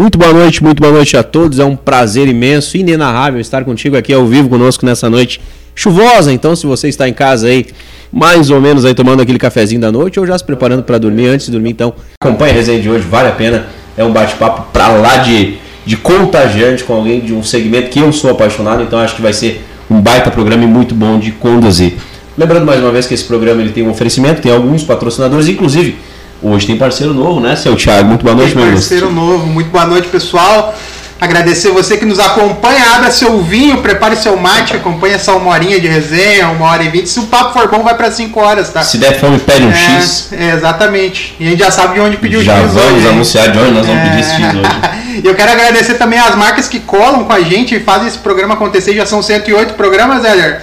[0.00, 1.58] Muito boa noite, muito boa noite a todos.
[1.58, 5.42] É um prazer imenso, inenarrável estar contigo aqui ao vivo conosco nessa noite
[5.74, 6.32] chuvosa.
[6.32, 7.66] Então, se você está em casa aí,
[8.10, 11.26] mais ou menos aí tomando aquele cafezinho da noite ou já se preparando para dormir,
[11.26, 13.66] antes de dormir, então acompanhe a resenha de hoje, vale a pena.
[13.94, 18.10] É um bate-papo para lá de, de contagiante com alguém de um segmento que eu
[18.10, 21.92] sou apaixonado, então acho que vai ser um baita programa e muito bom de conduzir.
[22.38, 25.98] Lembrando mais uma vez que esse programa ele tem um oferecimento, tem alguns patrocinadores, inclusive
[26.42, 28.08] hoje tem parceiro novo, né, seu Thiago?
[28.08, 30.74] Muito boa noite, tem meu parceiro novo, muito boa noite, pessoal.
[31.20, 35.78] Agradecer você que nos acompanha, abra seu vinho, prepare seu mate, acompanha essa uma horinha
[35.78, 37.10] de resenha, uma hora e vinte.
[37.10, 38.82] Se o papo for bom, vai para cinco horas, tá?
[38.82, 40.28] Se der fome, pede um é, X.
[40.32, 41.36] É, exatamente.
[41.38, 43.58] E a gente já sabe de onde pedir o já X vamos hoje, anunciar de
[43.58, 44.04] onde nós vamos é...
[44.08, 45.00] pedir esse X hoje.
[45.22, 48.16] E eu quero agradecer também as marcas que colam com a gente e fazem esse
[48.16, 48.94] programa acontecer.
[48.94, 50.62] Já são 108 programas, Heller?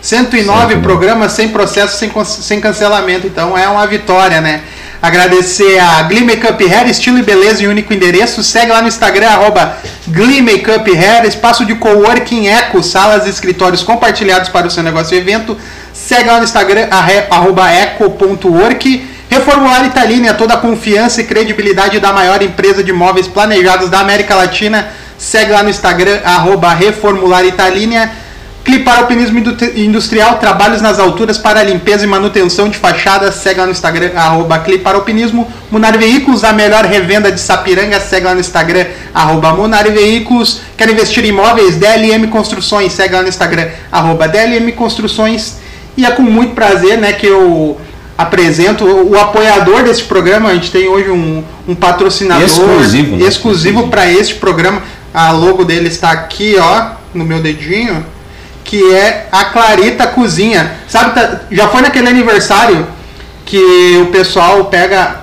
[0.00, 3.26] 109 programas sem processo, sem, sem cancelamento.
[3.26, 4.60] Então é uma vitória, né?
[5.00, 8.42] Agradecer a Glee Makeup Hair, estilo e beleza em único endereço.
[8.42, 9.76] Segue lá no Instagram, arroba
[10.08, 15.14] Glee Makeup Hair, espaço de coworking eco, salas e escritórios compartilhados para o seu negócio
[15.14, 15.56] e evento.
[15.94, 16.88] Segue lá no Instagram,
[17.30, 19.08] arroba eco.work.
[19.30, 24.34] Reformular Italina, toda a confiança e credibilidade da maior empresa de móveis planejados da América
[24.34, 24.88] Latina.
[25.16, 27.44] Segue lá no Instagram, arroba Reformular.
[28.68, 29.42] Clipar Alpinismo
[29.76, 34.58] Industrial, trabalhos nas alturas para limpeza e manutenção de fachadas, segue lá no Instagram, arroba
[34.58, 35.50] Clipar Alpinismo.
[35.70, 40.60] Munar Veículos, a melhor revenda de Sapiranga, segue lá no Instagram, arroba Munar Veículos.
[40.76, 41.76] Quer investir em imóveis?
[41.76, 45.56] DLM Construções, segue lá no Instagram, arroba DLM Construções.
[45.96, 47.80] E é com muito prazer né, que eu
[48.18, 50.50] apresento o apoiador desse programa.
[50.50, 53.26] A gente tem hoje um, um patrocinador exclusivo, né?
[53.26, 54.82] exclusivo para este programa.
[55.14, 58.04] A logo dele está aqui, ó, no meu dedinho
[58.68, 60.72] que é a Clarita Cozinha.
[60.86, 62.86] Sabe, tá, já foi naquele aniversário
[63.46, 65.20] que o pessoal pega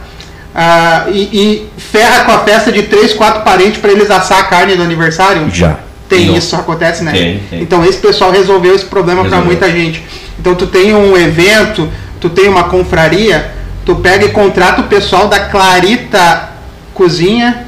[0.56, 4.44] uh, e, e, ferra com a festa de três, quatro parentes para eles assar a
[4.46, 5.48] carne do aniversário?
[5.52, 5.78] Já.
[6.10, 6.36] Tem Não.
[6.36, 7.12] isso, acontece, né?
[7.12, 7.62] Tem, tem.
[7.62, 10.04] Então esse pessoal resolveu esse problema para muita gente.
[10.40, 11.88] Então tu tem um evento,
[12.20, 13.52] tu tem uma confraria,
[13.86, 16.50] tu pega e contrata o pessoal da Clarita
[16.96, 17.68] Cozinha,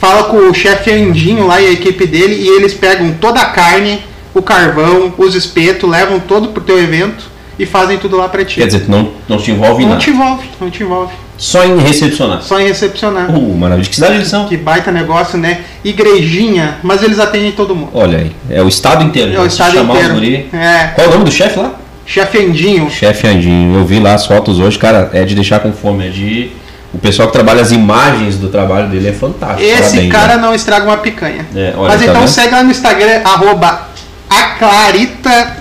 [0.00, 3.46] fala com o chefe Andinho lá e a equipe dele e eles pegam toda a
[3.46, 4.02] carne
[4.34, 8.56] o carvão, os espetos, levam todo pro teu evento e fazem tudo lá para ti.
[8.56, 9.94] Quer dizer, não, não te envolve não nada.
[9.94, 11.12] Não te envolve, não te envolve.
[11.36, 12.42] Só em recepcionar.
[12.42, 13.30] Só em recepcionar.
[13.30, 13.88] Uh, maravilha.
[13.88, 14.46] Que cidade eles são?
[14.46, 15.62] Que baita negócio, né?
[15.84, 17.90] Igrejinha, mas eles atendem todo mundo.
[17.94, 19.34] Olha aí, é o estado inteiro.
[19.34, 20.46] É o estado inteiro.
[20.52, 20.92] É.
[20.94, 21.74] Qual é o nome do chefe lá?
[22.06, 22.90] Chefe Andinho.
[22.90, 23.78] Chefe Andinho.
[23.78, 26.50] Eu vi lá as fotos hoje, cara, é de deixar com fome, é de
[26.92, 29.62] o pessoal que trabalha as imagens do trabalho dele é fantástico.
[29.62, 30.42] Esse Parabéns, cara né?
[30.42, 31.44] não estraga uma picanha.
[31.54, 32.28] É, olha, Mas tá então vendo?
[32.28, 33.88] segue lá no Instagram, arroba
[34.34, 35.56] a Clarita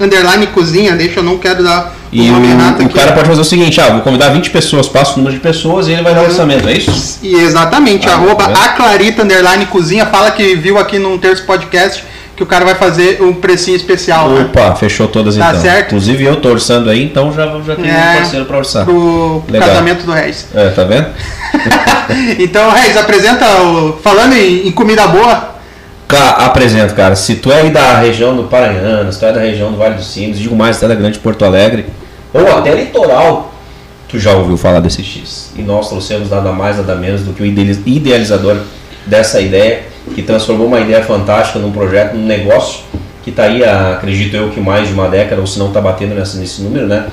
[0.00, 2.82] underline cozinha, deixa eu não quero dar e o nome errado.
[2.82, 5.40] O cara pode fazer o seguinte, ah, vou convidar 20 pessoas, passa o número de
[5.40, 7.18] pessoas e ele vai dar o orçamento, é isso?
[7.22, 8.52] E exatamente, ah, arroba é.
[8.52, 12.04] a Clarita underline cozinha, fala que viu aqui num terço podcast
[12.36, 14.28] que o cara vai fazer um precinho especial.
[14.28, 14.42] Né?
[14.42, 14.76] Opa, né?
[14.76, 15.60] fechou todas tá então.
[15.62, 15.86] certo.
[15.86, 18.84] Inclusive eu tô orçando aí, então já, já tenho é, um parceiro para orçar.
[18.84, 19.68] Pro Legal.
[19.68, 20.46] casamento do Reis.
[20.54, 21.06] É, tá vendo?
[22.38, 23.98] então, Reis, apresenta o.
[24.02, 25.55] Falando em, em comida boa,
[26.14, 27.16] apresento, cara.
[27.16, 30.06] Se tu é da região do Paranhana, se tu é da região do Vale dos
[30.06, 31.86] Sinos, digo mais, se tu é da Grande Porto Alegre,
[32.32, 33.52] ou até litoral,
[34.08, 35.52] tu já ouviu falar desse X.
[35.56, 38.58] E nós trouxemos nada mais, nada menos do que o idealizador
[39.04, 39.82] dessa ideia,
[40.14, 42.80] que transformou uma ideia fantástica num projeto, num negócio,
[43.24, 46.14] que está aí, acredito eu, que mais de uma década, ou se não está batendo
[46.14, 47.06] nesse número, né?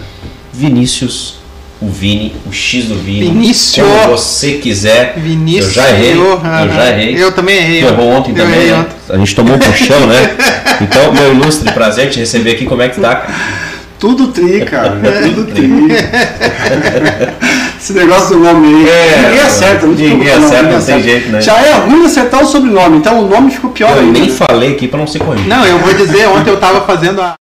[0.52, 1.43] Vinícius
[1.82, 3.28] o Vini, o X do Vini.
[3.28, 3.86] Vinícius.
[3.88, 5.14] Como você quiser.
[5.18, 5.68] Vinícius.
[5.68, 6.14] Eu já errei.
[6.14, 7.24] Eu, já errei.
[7.24, 7.82] Eu também errei.
[7.82, 8.68] Tu errou ontem eu também.
[8.68, 8.80] Né?
[8.80, 8.94] Ontem.
[9.10, 10.36] A gente tomou um puxão, né?
[10.82, 12.66] Então, meu ilustre, prazer te receber aqui.
[12.66, 13.34] Como é que tá, cara?
[14.00, 15.00] Tudo tri, cara.
[15.24, 15.64] Tudo tri.
[17.80, 18.90] Esse negócio do nome aí.
[18.90, 21.42] É, ninguém acerta, não Ninguém acerta, não tem jeito, né?
[21.42, 24.20] Já é ruim acertar o sobrenome, então o nome ficou pior eu ainda.
[24.20, 25.48] nem falei aqui pra não ser corrigido.
[25.48, 27.36] Não, eu vou dizer, ontem eu tava fazendo a.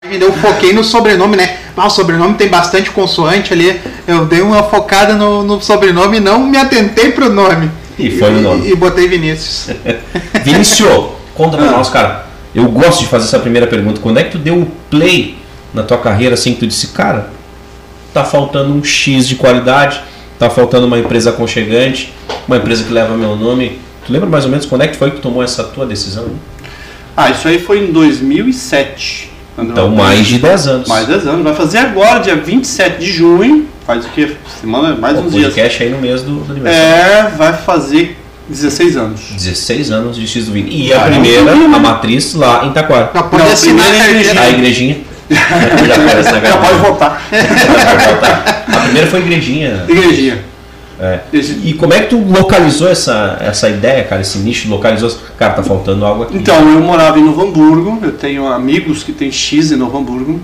[0.00, 1.58] Eu foquei no sobrenome, né?
[1.76, 3.80] Ah, o sobrenome tem bastante consoante ali.
[4.06, 7.68] Eu dei uma focada no, no sobrenome e não me atentei pro nome.
[7.98, 8.68] E foi no nome.
[8.68, 9.76] E, e botei Vinícius.
[10.44, 10.88] Vinícius,
[11.34, 12.26] conta pra nós, cara.
[12.54, 14.00] Eu gosto de fazer essa primeira pergunta.
[14.00, 15.36] Quando é que tu deu o play
[15.74, 17.30] na tua carreira assim que tu disse, cara,
[18.14, 20.00] tá faltando um X de qualidade,
[20.38, 22.14] tá faltando uma empresa aconchegante,
[22.46, 23.80] uma empresa que leva meu nome.
[24.06, 26.26] Tu lembra mais ou menos quando é que foi que tomou essa tua decisão?
[27.16, 29.37] Ah, isso aí foi em 2007.
[29.58, 30.88] Então, mais de 10 anos.
[30.88, 31.42] Mais de 10 anos.
[31.42, 33.66] Vai fazer agora, dia 27 de junho.
[33.86, 34.36] Faz o que?
[34.60, 35.46] Semana, mais o uns dias.
[35.46, 36.86] podcast aí no mês do, do aniversário.
[36.86, 38.16] É, vai fazer
[38.48, 39.20] 16 anos.
[39.32, 40.86] 16 anos de X do Vini.
[40.86, 43.10] E a primeira, a matriz lá em Taquara.
[43.14, 44.40] Já pode assinar a igrejinha.
[44.40, 44.96] A igrejinha.
[45.30, 47.28] já, pode, já pode voltar.
[47.32, 48.64] Já pode voltar.
[48.68, 49.84] A primeira foi igrejinha.
[49.88, 50.47] Igrejinha.
[51.00, 51.20] É.
[51.32, 54.20] E como é que tu localizou essa, essa ideia, cara?
[54.20, 55.16] Esse nicho localizou?
[55.36, 56.36] Cara, tá faltando algo aqui.
[56.36, 60.40] Então, eu morava em Novo Hamburgo, eu tenho amigos que têm X em Novo Hamburgo.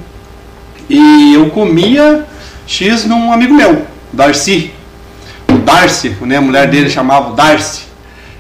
[0.89, 2.25] E eu comia
[2.67, 4.71] X num amigo meu, Darcy.
[5.49, 7.83] O Darcy, né, a mulher dele chamava Darcy.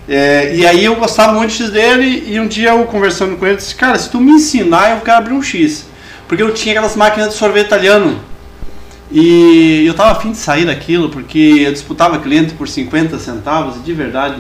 [0.07, 3.47] É, e aí eu gostava muito de X dele e um dia eu conversando com
[3.47, 5.87] ele disse, cara, se tu me ensinar eu quero abrir um X.
[6.29, 8.21] Porque eu tinha aquelas máquinas de sorvete italiano.
[9.11, 13.81] E eu tava afim de sair daquilo porque eu disputava cliente por 50 centavos e
[13.81, 14.37] de verdade,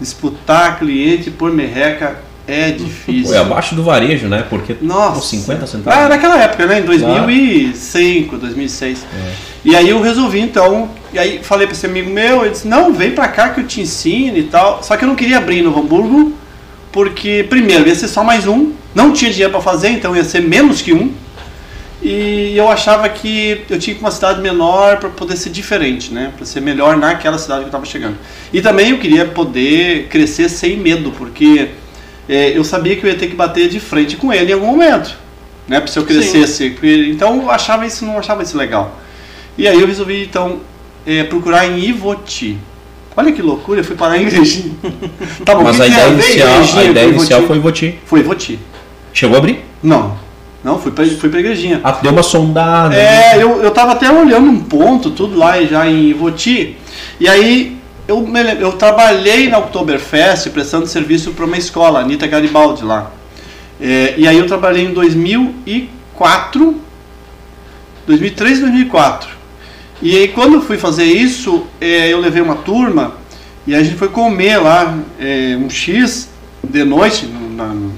[0.00, 3.26] disputar cliente por merreca é difícil.
[3.26, 4.44] Foi abaixo do varejo, né?
[4.48, 5.14] Porque Nossa.
[5.14, 5.98] por 50 centavos.
[5.98, 6.78] Ah, naquela época, né?
[6.78, 9.04] Em 2005, 2006.
[9.04, 9.32] É.
[9.64, 12.92] E aí eu resolvi então, e aí falei para esse amigo meu, ele disse: "Não,
[12.92, 14.82] vem para cá que eu te ensino e tal".
[14.82, 16.32] Só que eu não queria abrir Novo Hamburgo,
[16.92, 20.40] porque primeiro ia ser só mais um, não tinha dinheiro para fazer, então ia ser
[20.40, 21.12] menos que um.
[22.08, 25.50] E eu achava que eu tinha que ir pra uma cidade menor para poder ser
[25.50, 26.32] diferente, né?
[26.36, 28.16] Para ser melhor naquela cidade que eu estava chegando.
[28.52, 31.70] E também eu queria poder crescer sem medo, porque
[32.28, 34.66] é, eu sabia que eu ia ter que bater de frente com ele em algum
[34.68, 35.16] momento,
[35.66, 35.80] né?
[35.80, 36.70] Para se eu crescesse.
[36.70, 39.00] Porque- Então eu achava isso, não achava isso legal.
[39.58, 40.60] E aí eu resolvi então
[41.04, 42.56] é, procurar em Ivoti.
[43.16, 44.74] Olha que loucura, eu fui parar em Igrejinha.
[45.44, 46.48] tá bom, Mas o que a ideia inicial,
[46.78, 47.16] a ideia Ivoti?
[47.18, 47.98] inicial foi Voti.
[48.06, 48.58] Foi Ivoti.
[49.12, 49.64] Chegou a abrir?
[49.82, 50.16] Não,
[50.66, 51.80] não, fui pra, fui pra Igrejinha.
[51.84, 52.92] Ah, deu uma sondada.
[52.96, 56.76] É, eu, eu tava até olhando um ponto, tudo lá já em Ivoti,
[57.20, 57.76] e aí
[58.08, 58.26] eu,
[58.58, 63.12] eu trabalhei na Oktoberfest prestando serviço para uma escola, Anitta Garibaldi lá.
[63.80, 66.74] É, e aí eu trabalhei em 2004,
[68.06, 69.28] 2003 2004.
[70.02, 73.14] E aí quando eu fui fazer isso, é, eu levei uma turma
[73.66, 76.28] e a gente foi comer lá é, um X
[76.62, 77.90] de noite, no- na-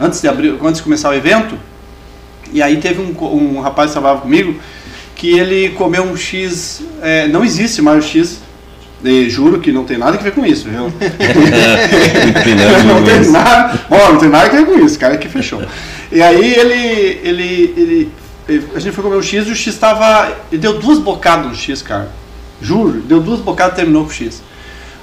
[0.00, 1.56] antes, de abrir, antes de começar o evento.
[2.52, 3.14] E aí teve um,
[3.56, 4.56] um rapaz que trabalhava comigo
[5.14, 8.38] que ele comeu um X, é, não existe mais o X,
[9.02, 10.92] e juro que não tem nada a ver com isso, viu?
[12.84, 15.62] Não tem nada, ó, não tem nada a ver com isso, cara que fechou.
[16.10, 18.12] E aí ele, ele, ele,
[18.48, 21.46] ele- a gente foi comer um X e o X estava, ele deu duas bocadas
[21.46, 22.10] no X, cara,
[22.60, 24.42] juro, deu duas bocadas e terminou com o X.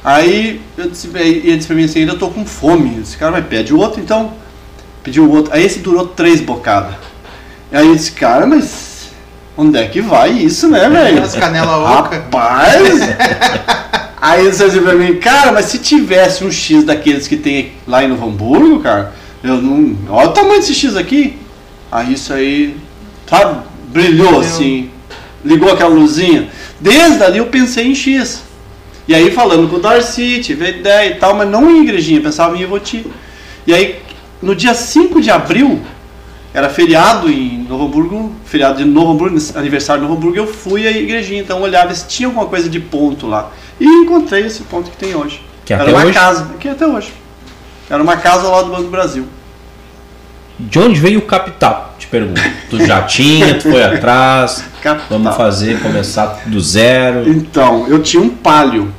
[0.03, 3.41] Aí eu disse, ele disse pra mim assim, ainda tô com fome, esse cara vai
[3.41, 4.33] pede o outro, então
[5.03, 6.95] pediu o outro, aí esse durou três bocadas.
[7.73, 9.09] Aí eu disse, cara, mas
[9.57, 11.23] onde é que vai isso, né, velho?
[11.23, 12.17] As canela oca.
[12.17, 12.99] Rapaz!
[14.21, 17.73] Aí ele disse assim pra mim, cara, mas se tivesse um X daqueles que tem
[17.85, 19.11] lá em Novo Hamburgo, cara,
[19.43, 19.97] eu não.
[20.07, 21.37] Olha o tamanho desse X aqui.
[21.91, 22.77] Aí isso aí,
[23.27, 24.89] sabe, brilhou assim,
[25.43, 26.47] ligou aquela luzinha.
[26.79, 28.43] Desde ali eu pensei em X.
[29.07, 32.55] E aí falando com o Darcy, tive ideia e tal, mas não em igrejinha, pensava
[32.55, 33.05] em Ivoti.
[33.67, 33.99] E aí,
[34.41, 35.81] no dia 5 de abril,
[36.53, 40.87] era feriado em Novo Hamburgo, feriado de Novo Hamburgo, aniversário de Novo Hamburgo, eu fui
[40.87, 43.51] à igrejinha, então olhava se tinha alguma coisa de ponto lá.
[43.79, 45.41] E encontrei esse ponto que tem hoje.
[45.65, 46.13] Que Era até uma hoje?
[46.13, 47.11] casa, que até hoje.
[47.89, 49.25] Era uma casa lado do Banco do Brasil.
[50.59, 51.95] De onde veio o capital?
[51.97, 52.39] Te pergunto.
[52.69, 54.63] Tu já tinha, tu foi atrás.
[54.81, 55.07] Capital.
[55.09, 57.27] Vamos fazer, começar do zero.
[57.27, 58.93] Então, eu tinha um Palio,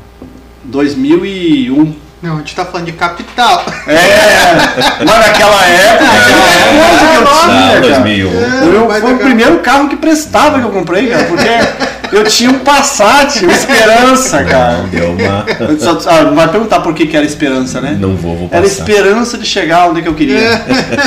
[0.65, 2.04] 2001.
[2.25, 3.62] Não, a gente tá falando de capital.
[3.87, 7.81] É, mas naquela época, naquela época que eu tinha, cara.
[7.81, 8.32] 2001.
[8.72, 12.51] Eu, Vai foi o primeiro carro que prestava que eu comprei, cara, porque eu tinha
[12.51, 14.79] um Passat, uma Esperança, cara.
[14.79, 15.44] Não, deu uma.
[15.79, 17.94] Só- ah, vai perguntar por que, que era Esperança, né?
[18.01, 18.81] Não vou, vou Era passar.
[18.89, 20.39] esperança de chegar onde que eu queria.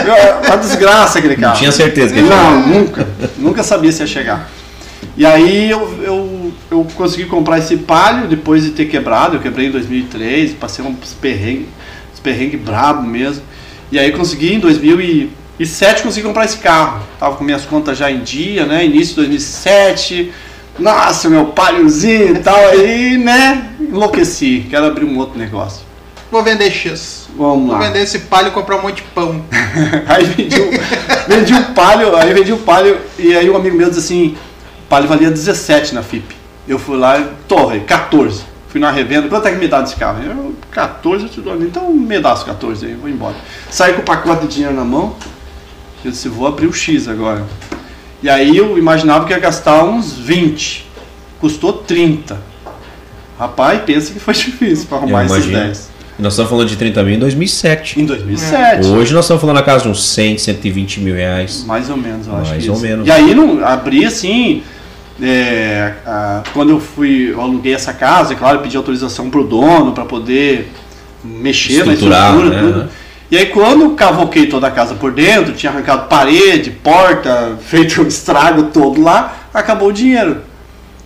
[0.06, 1.54] Eu- Uma desgraça aquele carro.
[1.54, 3.08] Não tinha certeza que ele Não, nunca.
[3.40, 4.48] Nunca sabia se ia chegar.
[5.18, 9.36] E aí eu, eu, eu consegui comprar esse Palio depois de ter quebrado.
[9.36, 11.66] Eu quebrei em 2003, passei uns perrengues,
[12.14, 13.42] uns perrengues brabo mesmo.
[13.92, 17.02] E aí consegui em 2007 consegui comprar esse carro.
[17.20, 18.86] Tava com minhas contas já em dia, né?
[18.86, 20.32] Início de 2007.
[20.78, 22.68] Nossa, meu Paliozinho e tal.
[22.68, 23.72] Aí, né?
[23.80, 24.68] Enlouqueci.
[24.70, 25.82] Quero abrir um outro negócio.
[26.30, 27.28] Vou vender X.
[27.36, 27.88] Vamos Vou lá.
[27.88, 29.44] vender esse palho e comprar um monte de pão.
[30.08, 30.70] Aí vendi o,
[31.28, 34.36] vendi o palio, aí vendi o palio, e aí um amigo meu disse assim,
[34.90, 36.36] palio valia 17 na FIP.
[36.68, 38.42] Eu fui lá e torre, 14.
[38.70, 40.22] Fui na revenda, quanto é que me dá desse carro?
[40.22, 43.36] Eu, 14 eu te dou, então me dá os 14 aí, vou embora.
[43.72, 45.16] Saí com o pacote de dinheiro na mão,
[46.04, 47.46] eu disse, vou abrir o X agora.
[48.22, 50.86] E aí eu imaginava que ia gastar uns 20,
[51.40, 52.38] custou 30.
[53.40, 55.64] Rapaz, pensa que foi difícil para arrumar esses imagino.
[55.66, 55.90] 10.
[56.18, 58.02] E Nós estamos falando de 30 mil em 2007.
[58.02, 58.88] Em 2007.
[58.88, 61.64] Hoje nós estamos falando na casa de uns 100, 120 mil reais.
[61.64, 62.82] Mais ou menos, eu acho Mais ou isso.
[62.84, 63.08] menos.
[63.08, 64.64] E aí não abri assim.
[65.22, 69.92] É, a- quando eu fui, eu aluguei essa casa, é claro, pedi autorização pro dono
[69.92, 70.72] para poder
[71.24, 72.62] mexer na estrutura, né?
[72.62, 72.90] tudo.
[73.30, 78.02] E aí quando eu cavoquei toda a casa por dentro, tinha arrancado parede, porta, feito
[78.02, 80.38] o estrago todo lá, acabou o dinheiro.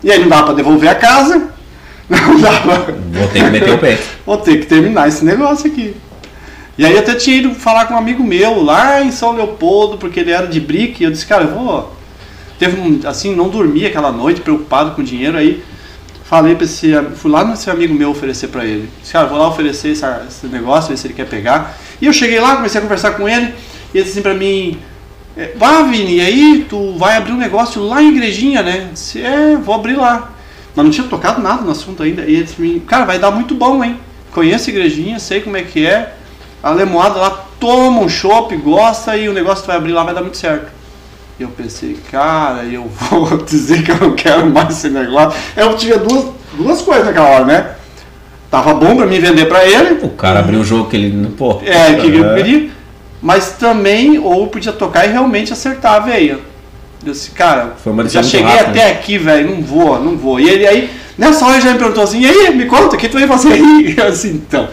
[0.03, 1.49] E aí não dava para devolver a casa,
[2.11, 2.93] Não dava.
[3.09, 3.97] Vou ter que meter o pé.
[4.25, 5.95] Vou ter que terminar esse negócio aqui.
[6.77, 10.19] E aí até tinha ido falar com um amigo meu lá em São Leopoldo, porque
[10.19, 11.95] ele era de brick, e eu disse, cara, eu vou.
[12.61, 15.63] Teve um, assim, não dormi aquela noite, preocupado com dinheiro, aí
[16.25, 16.91] falei pra esse.
[17.15, 18.87] Fui lá nesse amigo meu oferecer pra ele.
[19.01, 21.75] Disse, cara, vou lá oferecer essa- esse negócio, ver se ele quer pegar.
[21.99, 23.45] E eu cheguei lá, comecei a conversar com ele,
[23.91, 24.77] e ele disse assim pra mim.
[25.35, 28.89] É, Vá, Vini, e aí tu vai abrir um negócio lá em Igrejinha, né?
[28.93, 30.31] Disse, é, vou abrir lá.
[30.75, 32.21] Mas não tinha tocado nada no assunto ainda.
[32.25, 33.97] E ele disse mim, cara, vai dar muito bom, hein?
[34.31, 36.13] Conheço a Igrejinha, sei como é que é.
[36.61, 40.03] A lemoada lá toma um chopp, gosta e o negócio que tu vai abrir lá
[40.03, 40.71] vai dar muito certo.
[41.41, 45.39] E eu pensei, cara, eu vou dizer que eu não quero mais esse negócio.
[45.57, 47.71] Eu tinha duas, duas coisas naquela hora, né?
[48.51, 51.29] Tava bom pra mim vender pra ele, O cara abriu o jogo que ele.
[51.35, 51.59] Pô.
[51.65, 52.35] é, que eu é.
[52.35, 52.69] queria.
[53.19, 56.37] Mas também, ou podia tocar e realmente acertar a veia.
[57.03, 57.73] Eu disse, cara,
[58.07, 58.69] já cheguei rápida.
[58.69, 60.39] até aqui, velho, não vou, não vou.
[60.39, 62.99] E ele aí, nessa hora ele já me perguntou assim, e aí, me conta, o
[62.99, 63.95] que tu vai fazer aí?
[63.97, 64.69] Eu assim, então,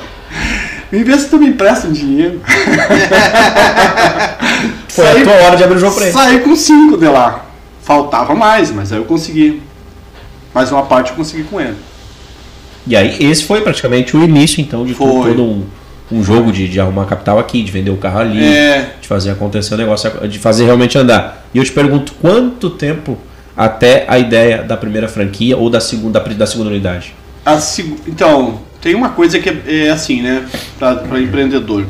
[0.92, 2.42] me vê se tu me empresta um dinheiro.
[4.88, 6.12] Foi a tua hora de abrir o jogo pra ele.
[6.12, 7.44] Saí com cinco de lá.
[7.82, 9.62] Faltava mais, mas aí eu consegui.
[10.54, 11.76] Mais uma parte eu consegui com ele.
[12.86, 15.06] E aí, esse foi praticamente o início, então, de Foi.
[15.30, 15.64] todo um,
[16.10, 18.94] um jogo de, de arrumar capital aqui, de vender o carro ali, É.
[19.00, 21.46] de fazer acontecer o negócio, de fazer realmente andar.
[21.52, 23.18] E eu te pergunto, quanto tempo
[23.54, 27.14] até a ideia da primeira franquia ou da segunda, da segunda unidade?
[27.44, 27.58] A
[28.06, 30.46] Então, tem uma coisa que é, é assim, né,
[30.78, 31.84] para empreendedor.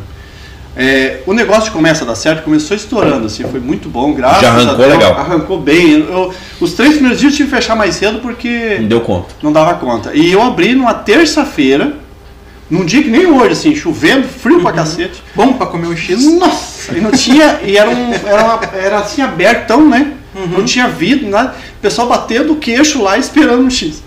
[0.80, 4.50] É, o negócio começa a dar certo, começou estourando, assim, foi muito bom, graças Já
[4.50, 4.88] a arrancou Deus.
[4.92, 5.12] legal.
[5.18, 5.90] Arrancou bem.
[6.08, 9.35] Eu- os três primeiros dias eu tive que fechar mais cedo porque Não deu conta.
[9.42, 10.12] não dava conta.
[10.14, 11.97] E eu abri numa terça-feira,
[12.70, 14.62] num dia que nem hoje, assim, chovendo, frio Uhum.
[14.62, 15.20] pra cacete.
[15.35, 16.25] Bom pra comer um X.
[16.38, 20.12] Nossa, e não tinha, e era, um, era, uma- era assim abertão, né?
[20.56, 21.56] Não tinha vidro, nada.
[21.78, 24.00] O pessoal batendo o queixo lá esperando o X.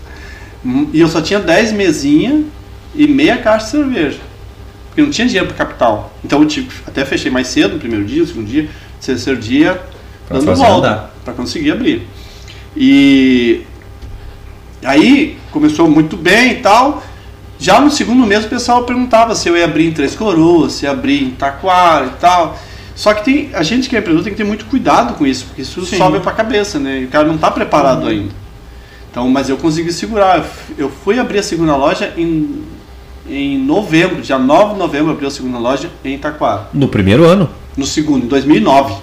[0.94, 2.44] E eu só tinha 10 mesinhas
[2.96, 4.20] e meia caixa de cerveja.
[4.92, 6.14] Porque não tinha dinheiro para capital.
[6.24, 9.40] Então eu tive, até fechei mais cedo no primeiro dia, no segundo dia, no terceiro
[9.40, 9.82] dia,
[10.28, 12.06] Pra dando volta para conseguir abrir.
[12.76, 13.66] E
[14.84, 17.02] aí começou muito bem e tal.
[17.58, 20.86] Já no segundo mês o pessoal perguntava se eu ia abrir em Três Coroas, se
[20.86, 22.60] ia abrir em Taquara e tal.
[22.96, 25.46] Só que tem, a gente que é empreendedor tem que ter muito cuidado com isso,
[25.46, 25.98] porque isso Sim.
[25.98, 27.02] sobe para a cabeça, né?
[27.02, 28.34] E o cara não está preparado ainda.
[29.10, 30.46] Então, mas eu consegui segurar.
[30.78, 32.64] Eu fui abrir a segunda loja em,
[33.30, 36.68] em novembro, dia 9 de novembro, abri a segunda loja em Taquara.
[36.74, 37.50] No primeiro ano.
[37.78, 38.96] No segundo, em 2009.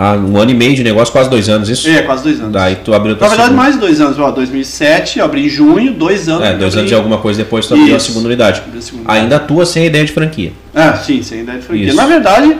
[0.00, 1.88] Ah, um ano e meio de negócio, quase dois anos, isso?
[1.88, 2.52] É, quase dois anos.
[2.52, 3.62] Daí tu abriu Na tua verdade, segunda.
[3.64, 4.18] mais dois anos.
[4.18, 6.44] Ó, 2007, eu abri em junho, dois anos.
[6.44, 8.62] É, dois abri- anos de alguma coisa depois tu abriu a segunda unidade.
[8.64, 10.52] Abri a segunda Ainda atua sem ideia de franquia.
[10.74, 11.88] Ah, sim, sem ideia de franquia.
[11.88, 11.96] Isso.
[11.96, 12.56] Na verdade,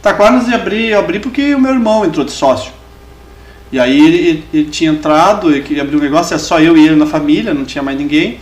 [0.00, 2.72] Taquaras eu abri, eu abri porque o meu irmão entrou de sócio.
[3.70, 6.86] E aí ele, ele- ele tinha entrado, ele abrir um negócio, é só eu e
[6.86, 8.38] ele na família, não tinha mais ninguém.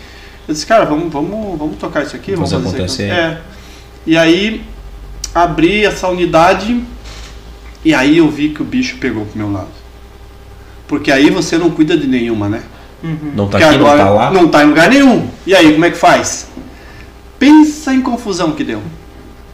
[0.48, 3.10] Eu disse, cara, vamos, vamos, vamos tocar isso aqui, vamos Fazer fazer isso aqui.
[3.10, 3.32] acontecer.
[3.32, 3.40] É.
[4.06, 4.62] E aí
[5.34, 6.80] abri essa unidade
[7.84, 9.68] e aí eu vi que o bicho pegou pro meu lado.
[10.86, 12.62] Porque aí você não cuida de nenhuma, né?
[13.34, 14.30] Não tá Porque aqui, não tá lá.
[14.30, 15.28] não tá em lugar nenhum.
[15.46, 16.48] E aí, como é que faz?
[17.38, 18.80] Pensa em confusão que deu.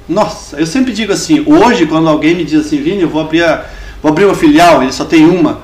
[0.08, 3.42] Nossa, eu sempre digo assim, hoje quando alguém me diz assim, Vini, eu vou abrir,
[3.44, 3.64] a,
[4.02, 5.60] vou abrir uma filial, ele só tem uma,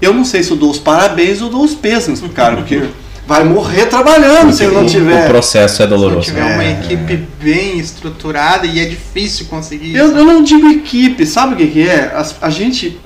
[0.00, 2.82] eu não sei se eu dou os parabéns ou dou os pêsames pro cara, porque
[3.30, 5.24] vai morrer trabalhando se ele não O- tiver.
[5.24, 6.26] O processo é Se não doloroso.
[6.26, 10.16] tiver uma equipe bem estruturada e é difícil conseguir Eu, isso.
[10.16, 12.12] eu não digo equipe, sabe o que, que é?
[12.12, 12.98] As- a gente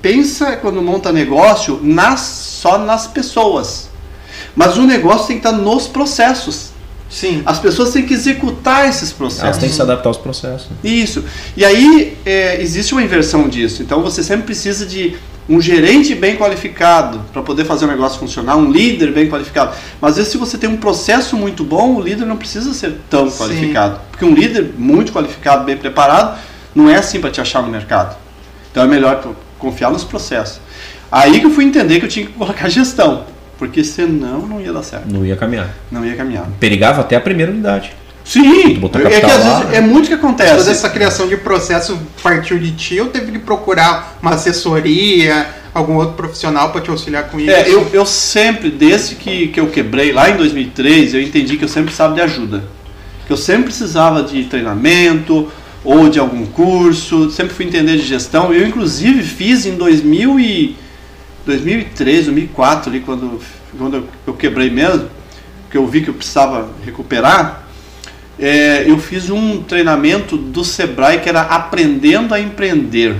[0.00, 3.88] pensa quando monta negócio nas, só nas pessoas.
[4.54, 6.70] Mas o negócio tem que estar nos processos.
[7.10, 7.42] Sim.
[7.44, 9.44] As pessoas têm que executar esses processos.
[9.44, 10.68] Elas têm que se adaptar aos processos.
[10.84, 11.24] Isso.
[11.56, 13.82] E aí é, existe uma inversão disso.
[13.82, 15.16] Então você sempre precisa de
[15.48, 19.76] um gerente bem qualificado para poder fazer o negócio funcionar, um líder bem qualificado.
[20.00, 22.96] Mas às vezes se você tem um processo muito bom, o líder não precisa ser
[23.08, 23.38] tão Sim.
[23.38, 24.00] qualificado.
[24.10, 26.38] Porque um líder muito qualificado, bem preparado,
[26.74, 28.16] não é assim para te achar no mercado.
[28.70, 30.60] Então é melhor confiar nos processos.
[31.10, 33.24] Aí que eu fui entender que eu tinha que colocar gestão.
[33.58, 35.10] Porque senão não ia dar certo.
[35.10, 35.70] Não ia caminhar.
[35.90, 36.46] Não ia caminhar.
[36.60, 37.94] Perigava até a primeira unidade.
[38.26, 40.56] Sim, é que às lá, vezes é muito que acontece.
[40.56, 45.94] Toda essa criação de processo partiu de ti ou teve que procurar uma assessoria, algum
[45.94, 47.50] outro profissional para te auxiliar com isso?
[47.50, 51.64] É, eu, eu sempre, desde que, que eu quebrei, lá em 2003, eu entendi que
[51.64, 52.64] eu sempre precisava de ajuda.
[53.28, 55.48] Que eu sempre precisava de treinamento
[55.84, 58.52] ou de algum curso, sempre fui entender de gestão.
[58.52, 60.76] Eu, inclusive, fiz em 2000 e
[61.46, 63.40] 2003, 2004, ali, quando,
[63.78, 65.08] quando eu quebrei mesmo,
[65.70, 67.65] que eu vi que eu precisava recuperar,
[68.38, 73.14] é, eu fiz um treinamento do Sebrae que era Aprendendo a Empreender.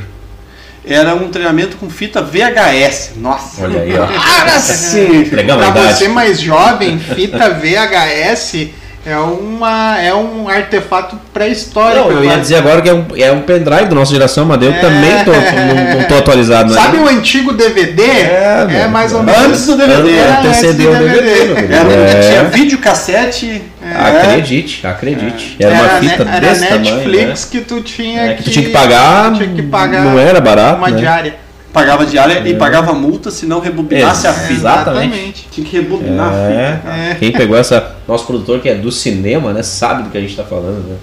[0.84, 3.12] era um treinamento com fita VHS.
[3.16, 3.64] Nossa.
[3.64, 4.04] Olha aí, ó.
[4.04, 5.24] Agora sim.
[5.32, 5.98] Legal, Pra verdade.
[5.98, 8.68] você mais jovem, fita VHS
[9.06, 12.10] é, uma, é um artefato pré-histórico.
[12.10, 12.40] Eu ia quase.
[12.42, 14.78] dizer agora que é um, é um pendrive da nossa geração, mas eu É.
[14.78, 16.74] também tô, não, não tô atualizado.
[16.74, 16.80] né?
[16.80, 18.02] Sabe o antigo DVD?
[18.02, 19.22] É, É, mais ou é.
[19.22, 19.40] menos.
[19.42, 20.16] Antes do DVD.
[20.18, 21.74] Era antecedeu o antes do DVD, querido.
[21.74, 22.20] Era, É.
[22.30, 23.62] Tinha videocassete.
[23.94, 25.56] Acredite, acredite.
[25.60, 27.48] Era uma fita ne- desse era tamanho, Netflix né?
[27.52, 30.78] que tu tinha É, que tu tinha que pagar, tinha que pagar não era barato,
[30.78, 30.96] uma né?
[30.98, 31.34] diária.
[31.76, 34.52] Pagava diária e pagava multa se não rebobinasse a fita.
[34.54, 35.46] Exatamente.
[35.50, 36.80] Tinha que rebobinar a É, fita.
[36.84, 36.96] cara.
[37.10, 37.14] É.
[37.16, 37.96] quem pegou essa.
[38.08, 39.62] Nosso produtor que é do cinema, né?
[39.62, 40.96] Sabe do que a gente tá falando, né?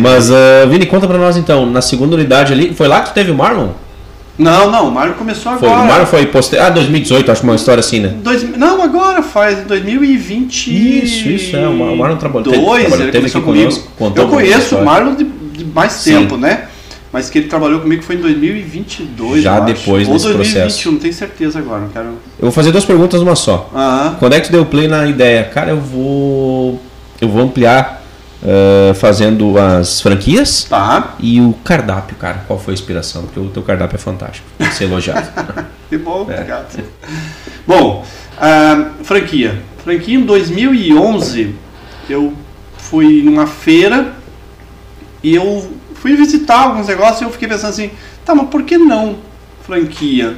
[0.00, 3.14] Mas, ah, Vini, conta pra nós então, na segunda unidade ali, foi lá que tu
[3.14, 3.68] teve o Marlon?
[4.36, 5.84] Não, não, o Mário começou Foi, agora.
[5.84, 6.66] o Marlon foi posterior.
[6.66, 8.14] Ah, 2018, acho uma história assim, né?
[8.20, 10.70] Dois, não, agora faz 2020.
[11.04, 13.46] Isso, isso, é, o Mar- o Marlon trabalhou- Dois, teve- trabalhou- ele teve começou aqui
[13.46, 13.90] comigo.
[13.96, 16.14] conosco, Eu conheço o Marlon de, de mais Sim.
[16.18, 16.64] tempo, né?
[17.14, 19.40] Mas que ele trabalhou comigo foi em 2022.
[19.44, 20.90] Já depois Ou desse 2021, processo.
[20.92, 21.82] não tenho certeza agora.
[21.82, 22.06] Não quero.
[22.06, 23.70] Eu vou fazer duas perguntas numa só.
[23.72, 24.16] Aham.
[24.18, 25.44] Quando é que tu deu play na ideia?
[25.44, 26.82] Cara, eu vou.
[27.20, 28.02] Eu vou ampliar
[28.44, 31.14] ah, fazendo as franquias Tá.
[31.20, 32.42] e o cardápio, cara.
[32.48, 33.22] Qual foi a inspiração?
[33.22, 34.46] Porque o teu cardápio é fantástico.
[34.58, 35.26] Tem que ser elogiado.
[35.88, 36.32] Que bom, É.
[36.34, 36.82] obrigado.
[37.64, 38.04] Bom,
[38.40, 39.62] ah, franquia.
[39.84, 41.54] Franquia em 2011,
[42.10, 42.32] eu
[42.76, 44.14] fui numa feira
[45.22, 45.73] e eu
[46.04, 47.90] fui visitar alguns negócios e eu fiquei pensando assim,
[48.26, 49.16] tá, mas por que não
[49.66, 50.36] franquia?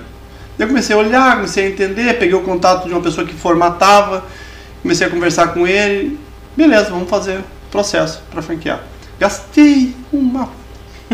[0.56, 4.25] Eu comecei a olhar, comecei a entender, peguei o contato de uma pessoa que formatava,
[4.80, 6.16] comecei a conversar com ele,
[6.56, 8.78] beleza, vamos fazer processo para franquear.
[9.18, 10.49] Gastei uma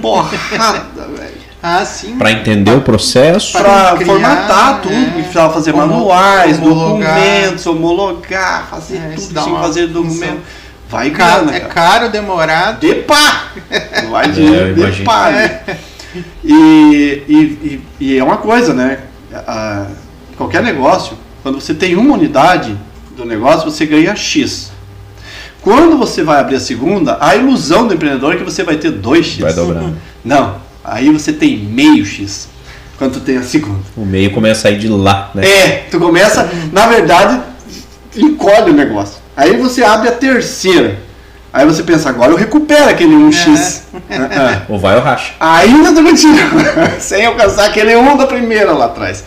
[0.02, 1.40] porrada, velho.
[1.62, 2.18] Ah, sim.
[2.18, 3.52] Pra entender o processo.
[3.52, 5.10] Pra criar, formatar tudo, é.
[5.12, 7.14] precisava fazer Homo- manuais, homologar.
[7.14, 10.02] documentos, homologar, fazer É, tudo, tinha que fazer função.
[10.02, 10.40] documento.
[10.92, 11.72] Vai Ca- grana, é cara.
[11.72, 12.80] caro, demorado.
[12.80, 13.46] De pá!
[14.10, 15.30] Vai É, de pá.
[16.44, 16.52] E,
[17.26, 18.98] e, e, e é uma coisa, né?
[19.32, 19.86] Ah,
[20.36, 22.76] qualquer negócio, quando você tem uma unidade
[23.16, 24.70] do negócio, você ganha X.
[25.62, 28.92] Quando você vai abrir a segunda, a ilusão do empreendedor é que você vai ter
[28.92, 29.40] 2x.
[29.40, 29.92] Vai dobrar.
[30.22, 32.48] Não, aí você tem meio X.
[32.98, 33.80] Quando tu tem a segunda.
[33.96, 35.46] O meio começa a ir de lá, né?
[35.46, 37.40] É, tu começa, na verdade,
[38.14, 39.21] encolhe o negócio.
[39.36, 40.98] Aí você abre a terceira.
[41.52, 43.82] Aí você pensa, agora eu recupero aquele 1x.
[44.10, 44.62] Ah, ah.
[44.68, 45.34] Ou vai ou racha.
[45.38, 46.40] Ainda tu continua,
[46.98, 49.22] sem alcançar aquele 1 da primeira lá atrás.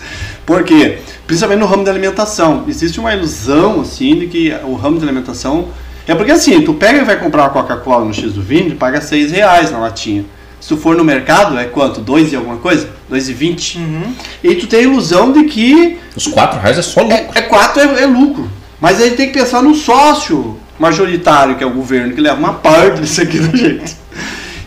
[0.45, 0.99] Por quê?
[1.27, 2.63] Principalmente no ramo da alimentação.
[2.67, 5.67] Existe uma ilusão, assim, de que o ramo de alimentação...
[6.07, 9.01] É porque assim, tu pega e vai comprar uma Coca-Cola no X do Vinho, paga
[9.01, 10.23] 6 reais na latinha.
[10.59, 12.01] Se tu for no mercado, é quanto?
[12.01, 12.89] 2 e alguma coisa?
[13.11, 13.77] 2,20.
[13.77, 14.13] Uhum.
[14.43, 17.17] E tu tem a ilusão de que Os quatro reais é só lucro.
[17.35, 18.49] é, é quatro é, é lucro.
[18.79, 22.53] Mas aí tem que pensar no sócio majoritário, que é o governo, que leva uma
[22.53, 23.91] parte disso aqui do jeito.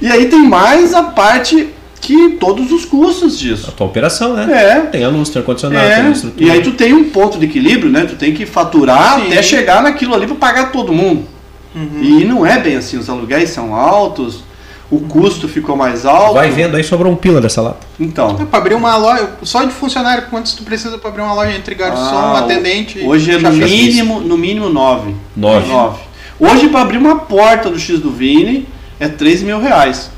[0.00, 1.68] E aí tem mais a parte
[2.00, 3.72] que todos os custos A disso.
[3.76, 4.46] tua operação, né?
[4.50, 4.80] É.
[4.82, 6.44] Tem a luz, tem ar-condicionado, tem a É, estrutura.
[6.46, 8.04] e aí tu tem um ponto de equilíbrio, né?
[8.06, 9.26] Tu tem que faturar Sim.
[9.26, 11.26] até chegar naquilo ali para pagar todo mundo.
[11.74, 11.98] Uhum.
[12.00, 14.42] E não é bem assim, os aluguéis são altos,
[14.90, 16.34] o custo ficou mais alto.
[16.34, 17.86] Vai vendo aí, sobrou um pila dessa lata.
[18.00, 21.34] Então, É, pra abrir uma loja, só de funcionário, quantos tu precisa pra abrir uma
[21.34, 23.00] loja entre garçom, Ah, atendente?
[23.04, 25.14] hoje é no mínimo, no mínimo nove.
[25.36, 25.68] Nove.
[25.68, 26.00] Nove.
[26.40, 28.66] Hoje, para abrir uma porta do X do Vini,
[29.00, 30.10] é 3 mil reais.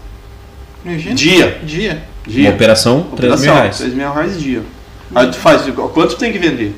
[0.85, 1.15] Imagina.
[1.15, 1.61] Dia.
[1.65, 2.03] Dia.
[2.27, 2.51] Uma Dia.
[2.51, 3.79] operação, 3 mil Operação, reais.
[3.79, 4.63] 3 mil reais dia.
[5.15, 6.77] Aí tu faz, quanto tu tem que vender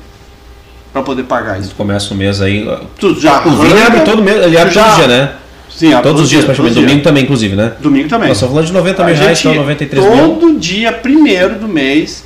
[0.91, 1.75] para poder pagar Tu isso?
[1.75, 2.67] começa o mês aí.
[2.97, 5.33] Tu já O Vini abre todo mês, ele abre tu já- todo dia, né?
[5.75, 6.75] Sim, abre Todos os dias, praticamente.
[6.75, 7.03] Domingo dias.
[7.03, 7.73] também, inclusive, né?
[7.79, 8.27] Domingo também.
[8.27, 10.11] Nós estamos falando de 90 mil reais, então 93 mil.
[10.17, 12.23] todo dia primeiro do mês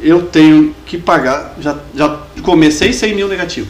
[0.00, 1.54] eu tenho que pagar.
[1.60, 3.66] Já, já comecei 100 mil negativo.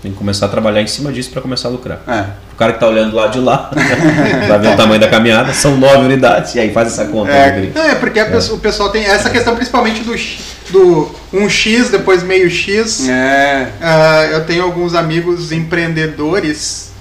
[0.00, 2.02] Tem que começar a trabalhar em cima disso para começar a lucrar.
[2.06, 2.26] É.
[2.52, 3.70] O cara que tá olhando lá de lá,
[4.48, 7.32] vai ver o tamanho da caminhada, são nove unidades, e aí faz essa conta.
[7.32, 7.58] É.
[7.58, 10.40] né, é porque a pessoa- o pessoal tem essa questão principalmente do, X-
[10.70, 13.08] do 1x, depois meio X.
[13.08, 13.68] É.
[13.80, 16.92] Ah, eu tenho alguns amigos empreendedores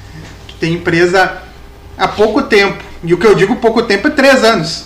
[0.48, 1.42] que têm empresa
[2.04, 2.84] há pouco tempo.
[3.04, 4.86] E o que eu digo pouco tempo é três anos.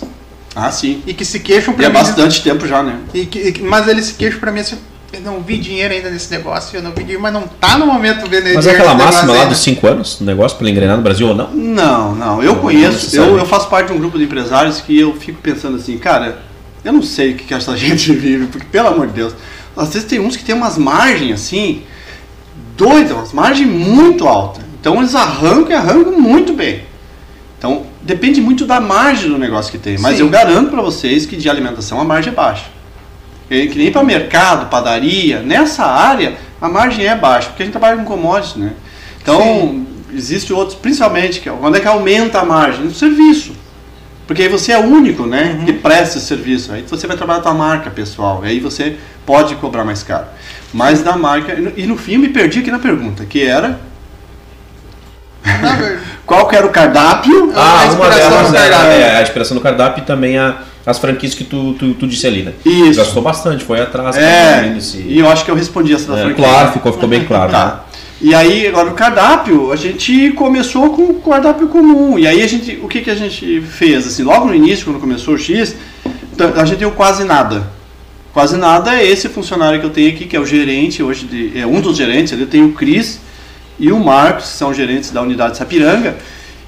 [0.54, 1.02] Ah, sim.
[1.06, 1.94] E que se queixam E pra é mim.
[1.94, 2.98] bastante tempo já, né?
[3.14, 4.76] E que- e mas eles se queixam pra mim assim.
[5.10, 7.86] Eu não vi dinheiro ainda nesse negócio, eu não vi dinheiro, mas não tá no
[7.86, 9.48] momento vendo Mas é aquela máxima lá ainda.
[9.50, 11.50] dos 5 anos, o negócio para engrenar no Brasil ou não?
[11.50, 12.42] Não, não.
[12.42, 15.14] Eu Não, conheço, não eu, eu faço parte de um grupo de empresários que eu
[15.14, 16.42] fico pensando assim, cara,
[16.84, 19.32] eu não sei o que, que essa gente vive, porque pelo amor de Deus,
[19.74, 21.84] às vezes tem uns que tem umas margens assim,
[22.76, 24.62] doidas, umas margens muito altas.
[24.80, 26.82] Então eles arrancam e arrancam muito bem.
[27.58, 29.98] Então depende muito da margem do negócio que tem.
[29.98, 30.22] Mas Sim.
[30.22, 32.66] eu garanto para vocês que de alimentação a margem é baixa.
[33.50, 37.72] É Que nem para mercado, padaria, nessa área a margem é baixa, porque a gente
[37.72, 38.72] trabalha com commodities, né?
[39.22, 39.86] Então, Sim.
[40.14, 42.84] existe outros, principalmente, é- quando é que aumenta a margem?
[42.84, 43.52] No serviço.
[44.26, 46.70] Porque aí você é o único, né, que presta esse serviço.
[46.72, 48.42] Aí você vai trabalhar a tua marca pessoal.
[48.44, 50.26] Aí você pode cobrar mais caro.
[50.72, 51.54] Mas da marca.
[51.54, 53.80] e no- E no fim eu me perdi aqui na pergunta, que era.
[56.26, 57.52] Qual que era o cardápio?
[57.54, 58.90] Ah, Ah, a uma inspiração delas do é, cardápio.
[58.92, 62.26] é, a inspiração do cardápio e também a, as franquias que tu, tu, tu disse
[62.26, 62.52] ali, né?
[62.66, 62.98] Isso.
[62.98, 64.16] Gastou bastante, foi atrás.
[64.16, 66.44] É, nesse- e eu acho que eu respondi essa da É, franquia.
[66.44, 67.50] claro, ficou, ficou bem claro.
[67.50, 67.58] né?
[67.58, 67.84] Tá.
[68.20, 72.18] E aí, agora o cardápio, a gente começou com o cardápio comum.
[72.18, 74.06] E aí a gente, o que, que a gente fez?
[74.06, 75.76] Assim, logo no início, quando começou o X,
[76.56, 77.62] a gente deu quase nada.
[78.34, 81.58] Quase nada é esse funcionário que eu tenho aqui, que é o gerente, hoje de,
[81.58, 83.20] é um dos gerentes, ali eu tenho o Cris
[83.78, 86.16] e o Marcos, são gerentes da unidade Sapiranga,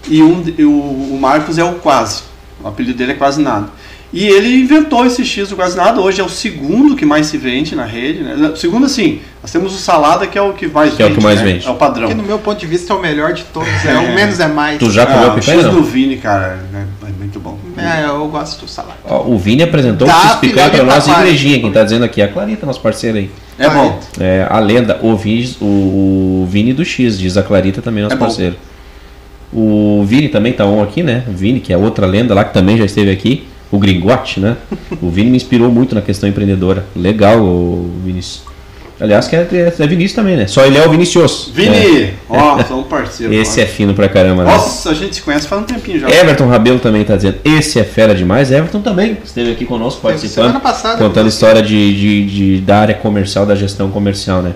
[0.09, 2.23] e um, o, o Marcos é o quase.
[2.62, 3.68] O apelido dele é quase nada.
[4.12, 7.37] E ele inventou esse X do quase nada, hoje é o segundo que mais se
[7.38, 8.25] vende na rede.
[8.25, 8.53] Né?
[8.57, 11.18] Segundo assim, nós temos o salada que é o que mais Que é o vende.
[11.20, 11.44] que mais né?
[11.53, 11.66] vende.
[11.66, 12.09] É o padrão.
[12.09, 13.68] que no meu ponto de vista é o melhor de todos.
[13.87, 14.79] É, o menos é mais.
[14.81, 15.59] Tu já comeu Ah, o picanha?
[15.59, 15.75] X não?
[15.75, 17.57] do Vini, cara, é, é muito bom.
[17.77, 18.96] É, eu gosto do salada.
[19.05, 21.61] Ó, o Vini apresentou o X picanha pra nós e igrejinha.
[21.61, 23.31] Quem tá dizendo aqui é a Clarita, nosso parceiro aí.
[23.61, 24.01] É bom.
[24.18, 28.18] É, a lenda, o Vini, o Vini do X, diz a Clarita também, nosso É
[28.18, 28.57] parceiro.
[29.53, 31.23] O Vini também tá on aqui, né?
[31.29, 33.46] O Vini, que é outra lenda lá que também já esteve aqui.
[33.70, 34.56] O Gringote, né?
[35.00, 36.85] O Vini me inspirou muito na questão empreendedora.
[36.96, 38.42] Legal, o Vinícius.
[39.00, 40.46] Aliás, que é, é, é Vinícius também, né?
[40.46, 41.50] Só ele é o Vinicioso.
[41.54, 43.33] Vini, ó, são um parceiro.
[43.33, 44.52] Esse é fino pra caramba, né?
[44.52, 46.11] Nossa, a gente se conhece faz um tempinho já.
[46.11, 48.50] Everton Rabelo também tá dizendo, esse é fera demais.
[48.52, 50.98] Everton também esteve aqui conosco participando, semana passada.
[50.98, 54.52] contando história de, de, de- da área comercial, da gestão comercial, né?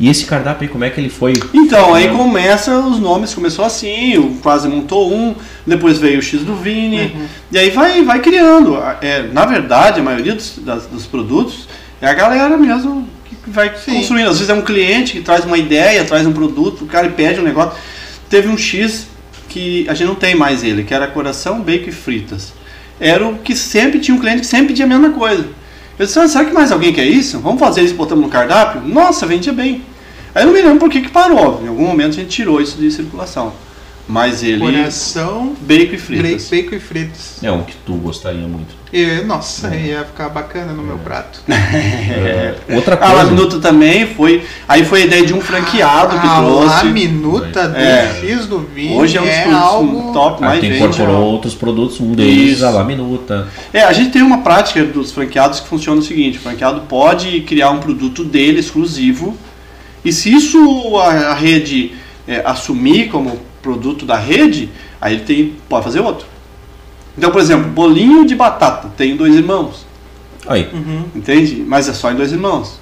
[0.00, 1.32] E esse cardápio aí, como é que ele foi?
[1.52, 5.34] Então, aí começa os nomes, começou assim, o quase montou um,
[5.66, 7.16] depois veio o X do Vini,
[7.50, 8.78] e aí vai, vai criando.
[9.00, 11.68] É, na verdade, a maioria dos, das- dos produtos
[12.00, 13.94] é a galera mesmo que vai Sim.
[13.96, 14.28] construindo.
[14.28, 17.40] Às vezes é um cliente que traz uma ideia, traz um produto, o cara pede
[17.40, 17.72] um negócio.
[18.30, 19.08] Teve um X
[19.48, 22.52] que a gente não tem mais ele, que era coração, bacon e fritas.
[23.00, 25.44] Era o que sempre tinha um cliente que sempre pedia a mesma coisa.
[25.98, 27.40] Eu disse, "Ah, será que mais alguém quer isso?
[27.40, 28.80] Vamos fazer isso, botamos no cardápio?
[28.82, 29.82] Nossa, vendia bem.
[30.34, 31.60] Aí eu não me lembro por que, que parou.
[31.64, 33.52] Em algum momento a gente tirou isso de circulação.
[34.10, 34.60] Mas ele.
[34.60, 36.48] Coração, Bacon e fritas.
[36.48, 37.36] bacon, e fritas.
[37.42, 38.74] É um que tu gostaria muito.
[38.90, 41.42] E, nossa, ia ficar bacana no meu prato.
[42.10, 43.30] É, outra A La coisa.
[43.32, 44.42] Minuta também foi.
[44.66, 46.66] Aí foi a ideia de um franqueado que a trouxe.
[46.66, 48.14] La minuta do É.
[48.22, 50.12] X do vinho Hoje é um dos produtos algo...
[50.14, 50.76] top Aí mais vende.
[50.76, 52.66] incorporou outros produtos, um deles Isso.
[52.66, 53.46] a La Minuta.
[53.74, 57.42] É, a gente tem uma prática dos franqueados que funciona o seguinte: o franqueado pode
[57.42, 59.36] criar um produto dele exclusivo,
[60.04, 61.92] e se isso a, a rede
[62.26, 66.26] é, assumir como produto da rede, aí ele tem, pode fazer outro.
[67.16, 69.86] Então, por exemplo, bolinho de batata, tem dois irmãos.
[70.46, 70.68] Aí.
[70.72, 71.04] Uhum.
[71.16, 71.64] Entende?
[71.66, 72.78] Mas é só em dois irmãos.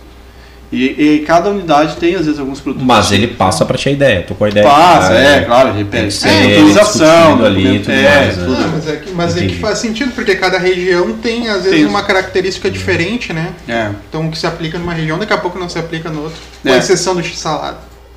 [0.73, 2.85] E, e cada unidade tem, às vezes, alguns produtos.
[2.87, 4.23] Mas ele passa pra ti a ideia.
[4.23, 4.67] Tô com a ideia.
[4.67, 7.95] Passa, Ah, é, claro, ele Tem pede que ser autorização, discutido ali e documento- tudo
[7.95, 8.45] é, mais, né?
[8.45, 8.57] tudo.
[8.65, 11.71] Ah, mas é que, mas é que faz sentido, porque cada região tem, às vezes,
[11.71, 11.85] Tem.
[11.87, 13.51] uma característica diferente, né?
[13.69, 13.91] É.
[14.09, 16.39] Então, o que se aplica numa região, daqui a pouco não se aplica no outro.
[16.63, 16.79] Com É.
[16.79, 17.77] exceção do X-salada.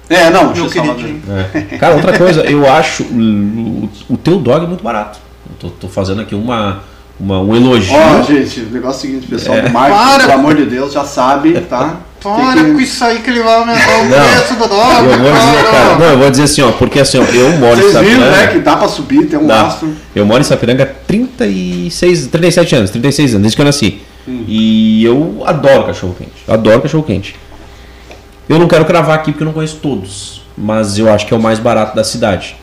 [0.09, 1.21] É, não, Meu queridinho.
[1.53, 1.77] É.
[1.77, 5.19] Cara, outra coisa, eu acho o, o teu dog muito barato.
[5.47, 6.79] Eu tô, tô fazendo aqui uma,
[7.19, 7.95] uma, um elogio.
[7.95, 9.61] Ó, gente, o negócio é o seguinte, pessoal, É.
[9.61, 10.19] do Marcos, Para.
[10.21, 11.97] pelo amor de Deus, já sabe, tá?
[12.21, 14.09] Para que- com isso aí que ele vai aumentar o Não.
[14.09, 15.03] preço do dólar.
[15.03, 17.79] eu vou dizer, cara, não, eu vou dizer assim, ó, porque assim, ó, eu moro
[17.79, 18.51] em Vocês viram, né, Sapiranga.
[18.51, 19.63] que dá pra subir, tem um Dá.
[19.63, 19.89] laço.
[20.15, 24.01] Eu moro em Sapiranga há 36, 37 anos, 36 anos, desde que eu nasci.
[24.47, 26.31] E eu adoro cachorro quente.
[26.47, 27.35] Adoro cachorro quente.
[28.47, 31.37] Eu não quero cravar aqui porque eu não conheço todos, mas eu acho que é
[31.37, 32.55] o mais barato da cidade.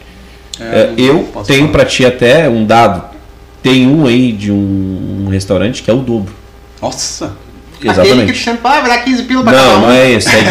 [0.61, 3.05] É, não eu tenho pra ti até um dado.
[3.63, 6.33] Tem um aí de um, um restaurante que é o dobro.
[6.81, 7.33] Nossa.
[7.89, 8.33] Aquele que Exatamente.
[8.39, 9.81] te sempre ah, vai dar 15 pila pra cada Não, um.
[9.83, 10.29] não é esse.
[10.29, 10.49] É de,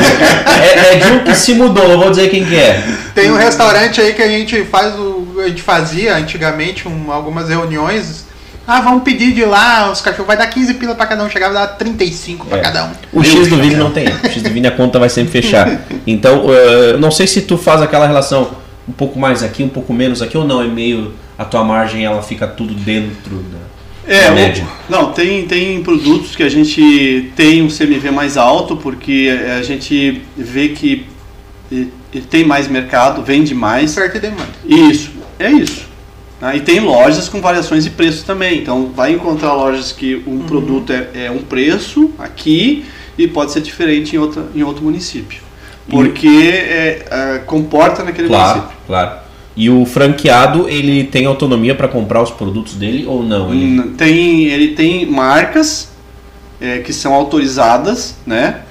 [0.61, 2.83] é- é de um que se mudou, não vou dizer quem que é.
[3.13, 5.25] Tem um restaurante aí que a gente faz o.
[5.43, 8.25] A gente fazia antigamente um- algumas reuniões.
[8.67, 11.55] Ah, vamos pedir de lá, os cachorros vai dar 15 pila pra cada um, chegava
[11.55, 12.61] a dar 35 pra É.
[12.61, 12.89] cada um.
[13.13, 14.07] O X do Vini não tem.
[14.07, 15.81] O X do Vini a conta vai sempre fechar.
[16.07, 18.49] Então, eu não sei se tu faz aquela relação
[18.89, 21.13] um pouco mais aqui, um pouco menos aqui, ou não, é meio.
[21.37, 23.57] A tua margem ela fica tudo dentro da.
[24.07, 24.67] É, da o- média.
[24.89, 30.21] não, tem, tem produtos que a gente tem um CMV mais alto, porque a gente
[30.37, 31.05] vê que
[32.29, 33.91] tem mais mercado, vende mais.
[33.97, 34.49] Oferta e demanda.
[34.65, 35.85] Isso, é isso.
[36.41, 38.59] Ah, E tem lojas com variações de preço também.
[38.59, 42.85] Então vai encontrar lojas que um produto é, é um preço aqui
[43.17, 45.41] e pode ser diferente em, outra, em outro município.
[45.89, 48.77] Porque é, ah, comporta naquele Claro, município.
[48.85, 49.24] claro.
[49.55, 53.53] E o franqueado, ele tem autonomia para comprar os produtos dele ou não?
[53.53, 53.91] Ele...
[53.91, 55.91] Tem, ele tem marcas
[56.59, 58.61] é, que são autorizadas, né?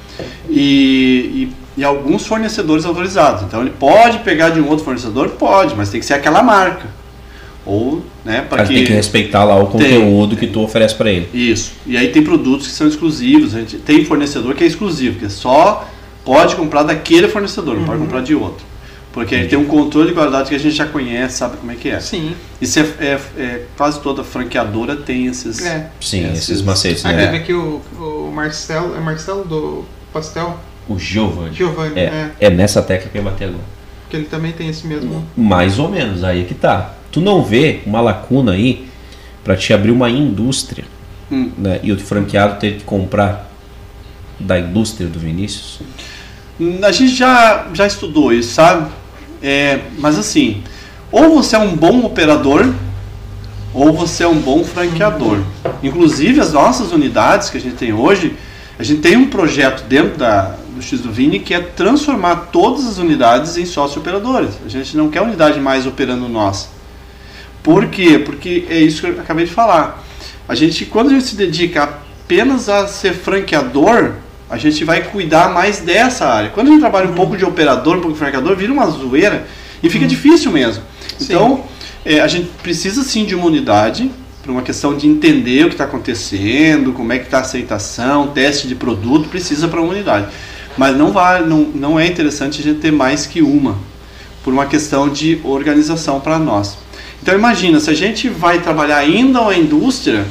[0.48, 3.42] E, e, e alguns fornecedores autorizados.
[3.44, 5.30] Então ele pode pegar de um outro fornecedor?
[5.30, 6.86] Pode, mas tem que ser aquela marca.
[7.66, 8.74] Ou, né, para que...
[8.74, 11.28] tem que respeitar lá o conteúdo que tu oferece pra ele.
[11.32, 11.72] Isso.
[11.86, 13.54] E aí tem produtos que são exclusivos.
[13.54, 15.88] A gente tem fornecedor que é exclusivo, que é só
[16.24, 18.64] pode comprar daquele fornecedor, não pode comprar de outro.
[19.14, 21.77] Porque aí tem um controle de qualidade que a gente já conhece, sabe como é
[21.77, 22.00] que é.
[22.00, 22.35] Sim.
[22.61, 25.64] Isso é, é- é- quase toda franqueadora tem esses.
[25.64, 25.88] É.
[26.00, 27.37] Sim, Esses- esses macetes, Ah, teve né?
[27.38, 28.96] aqui o, o Marcelo.
[28.96, 30.59] É Marcelo do Pastel?
[30.88, 31.55] O Giovanni.
[31.55, 32.31] Giovanni, É, é.
[32.40, 33.62] é nessa tecla que eu ia bater agora.
[34.11, 35.24] Que ele também tem esse mesmo.
[35.37, 36.94] Mais ou menos, aí é que tá.
[37.12, 38.88] Tu não vê uma lacuna aí
[39.44, 40.85] pra te abrir uma indústria,
[41.31, 41.53] Hum.
[41.57, 41.79] né?
[41.85, 43.48] E o franqueado ter que comprar
[44.40, 45.79] da indústria do Vinícius.
[46.83, 48.90] A gente já, já estudou isso, sabe?
[49.46, 50.62] É, mas assim,
[51.12, 52.72] ou você é um bom operador,
[53.74, 55.40] ou você é um bom franqueador.
[55.83, 58.35] Inclusive as nossas unidades que a gente tem hoje,
[58.78, 62.87] a gente tem um projeto dentro da, do X do Vini que é transformar todas
[62.87, 64.54] as unidades em sócio-operadores.
[64.64, 66.70] A gente não quer unidade mais operando nós.
[67.62, 68.18] Por quê?
[68.18, 70.02] Porque é isso que eu acabei de falar.
[70.48, 74.14] A gente, quando a gente se dedica apenas a ser franqueador,
[74.54, 76.50] a gente vai cuidar mais dessa área.
[76.50, 79.44] Quando a gente trabalha um pouco de operador, um pouco de franqueador, vira uma zoeira
[79.82, 80.84] e fica difícil mesmo.
[81.18, 81.24] Sim.
[81.24, 81.64] Então,
[82.04, 84.08] é, a gente precisa sim de uma unidade,
[84.44, 88.28] por uma questão de entender o que está acontecendo, como é que está a aceitação,
[88.28, 90.28] teste de produto, precisa para uma unidade.
[90.76, 93.76] Mas não, vai, não, não é interessante a gente ter mais que uma,
[94.44, 96.78] por uma questão de organização para nós.
[97.20, 100.24] Então imagina, se a gente vai trabalhar ainda a indústria,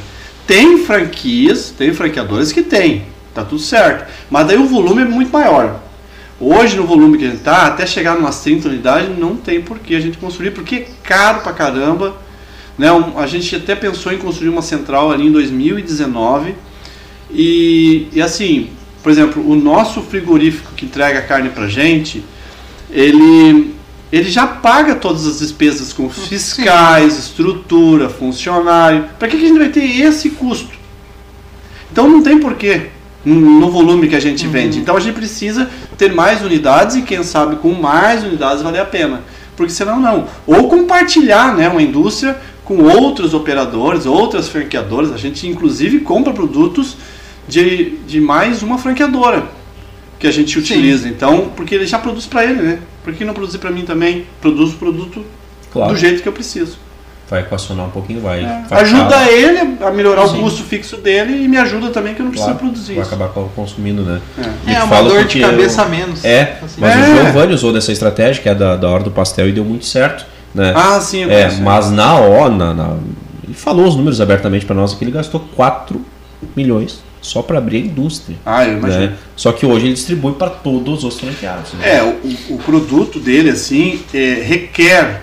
[0.46, 3.02] tem franquias, tem franqueadores que tem,
[3.34, 4.10] tá tudo certo.
[4.30, 5.80] Mas daí o volume é muito maior.
[6.40, 9.78] Hoje, no volume que a gente tá, até chegar umas 30 unidades, não tem por
[9.78, 12.16] que a gente construir, porque é caro pra caramba.
[12.76, 12.88] Né?
[13.16, 16.54] A gente até pensou em construir uma central ali em 2019.
[17.30, 18.70] E, e assim,
[19.02, 22.24] por exemplo, o nosso frigorífico que entrega carne pra gente,
[22.90, 23.74] ele,
[24.12, 29.08] ele já paga todas as despesas com fiscais, estrutura, funcionário.
[29.18, 30.74] Para que, que a gente vai ter esse custo?
[31.92, 32.90] Então não tem porquê
[33.24, 34.78] no volume que a gente vende.
[34.78, 38.84] Então a gente precisa ter mais unidades e quem sabe com mais unidades vale a
[38.84, 39.22] pena.
[39.56, 40.26] Porque senão não.
[40.46, 45.12] Ou compartilhar né, uma indústria com outros operadores, outras franqueadoras.
[45.12, 46.96] A gente inclusive compra produtos
[47.48, 49.44] de, de mais uma franqueadora
[50.18, 51.08] que a gente utiliza.
[51.08, 52.78] Então, porque ele já produz para ele, né?
[53.02, 54.26] Por que não produzir para mim também?
[54.40, 55.22] Produz o produto
[55.70, 55.92] Claro.
[55.92, 56.78] do jeito que eu preciso.
[57.28, 58.42] Vai equacionar um pouquinho, vai.
[58.68, 58.82] vai É.
[58.82, 60.38] Ajuda acabar- ele a melhorar Sim.
[60.38, 63.02] o custo fixo dele e me ajuda também que eu não preciso claro, produzir Vai
[63.02, 63.14] isso.
[63.14, 64.20] acabar co- consumindo, né?
[64.38, 64.70] É.
[64.70, 66.24] E É uma fala dor de cabeça eu- a menos.
[66.24, 66.80] É, assim.
[66.80, 67.00] mas É.
[67.00, 69.86] o Giovanni usou dessa estratégia, que é da, da hora do pastel, e deu muito
[69.86, 70.26] certo.
[70.54, 70.72] Né?
[70.76, 71.62] Ah, sim, eu É, conheço.
[71.62, 72.96] mas na hora, na, na-
[73.42, 76.00] ele falou os números abertamente para nós aqui, ele gastou 4
[76.54, 78.36] milhões só para abrir a indústria.
[78.44, 79.00] Ah, eu imagino.
[79.06, 79.12] Né?
[79.34, 81.72] Só que hoje ele distribui para todos os franqueados.
[81.72, 81.96] Né?
[81.96, 85.22] É, o, o produto dele, assim, é, requer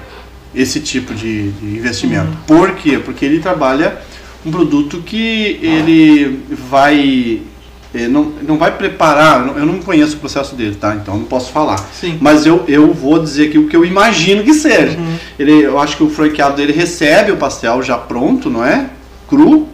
[0.53, 2.31] esse tipo de, de investimento.
[2.47, 2.99] Por quê?
[3.03, 3.97] Porque ele trabalha
[4.45, 7.41] um produto que ele vai.
[7.93, 10.95] é, não, não vai preparar, eu não- eu conheço o processo dele, tá?
[10.95, 11.77] Então não posso falar.
[11.99, 12.17] Sim.
[12.21, 14.97] Mas eu, eu vou dizer aqui o que eu imagino que seja.
[15.37, 18.85] Ele, eu acho que o franqueado dele recebe o pastel já pronto, não é?
[19.27, 19.67] Cru.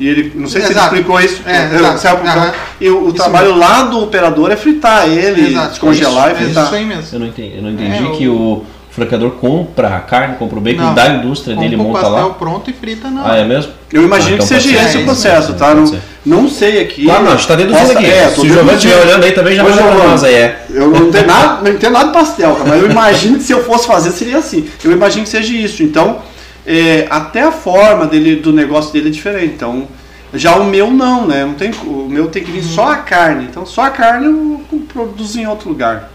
[0.00, 0.94] E ele, não sei se ele Exato.
[0.94, 1.42] explicou isso.
[1.46, 2.00] É, Eu- exato.
[2.00, 2.52] sabe, Aham.
[2.80, 5.68] e o, o Isso trabalho lá do operador é fritar ele, Exato.
[5.70, 6.64] descongelar Isso, e fritar.
[6.64, 7.04] Isso aí mesmo.
[7.12, 8.64] Eu não entendi, eu não entendi É, que o
[9.00, 10.94] franqueador compra a carne, compra o bacon Não.
[10.94, 12.34] da indústria dele Compra o monta pastel lá.
[12.34, 13.72] pronto e frita na Ah, é mesmo?
[13.92, 15.74] Eu imagino Ah, então que seja esse o processo, tá?
[15.74, 17.04] Não, não sei aqui.
[17.04, 18.06] Claro, não, a gente tá deduzindo Posso- aqui.
[18.06, 20.34] É, Se o Giovanni estiver olhando aí também, já vai pra nós aí.
[20.34, 20.64] É.
[20.70, 23.52] Eu não entendo nada, não entendo nada de pastel, cara, mas eu imagino que se
[23.52, 24.68] eu fosse fazer seria assim.
[24.84, 25.82] Eu imagino que seja isso.
[25.82, 26.18] Então,
[26.66, 29.54] é, até a forma dele, do negócio dele é diferente.
[29.54, 29.88] Então,
[30.34, 31.44] já o meu não, né?
[31.44, 33.44] Não tem, o meu tem que vir só a carne.
[33.50, 34.60] Então, só a carne eu,
[34.92, 36.10] produzo em outro lugar.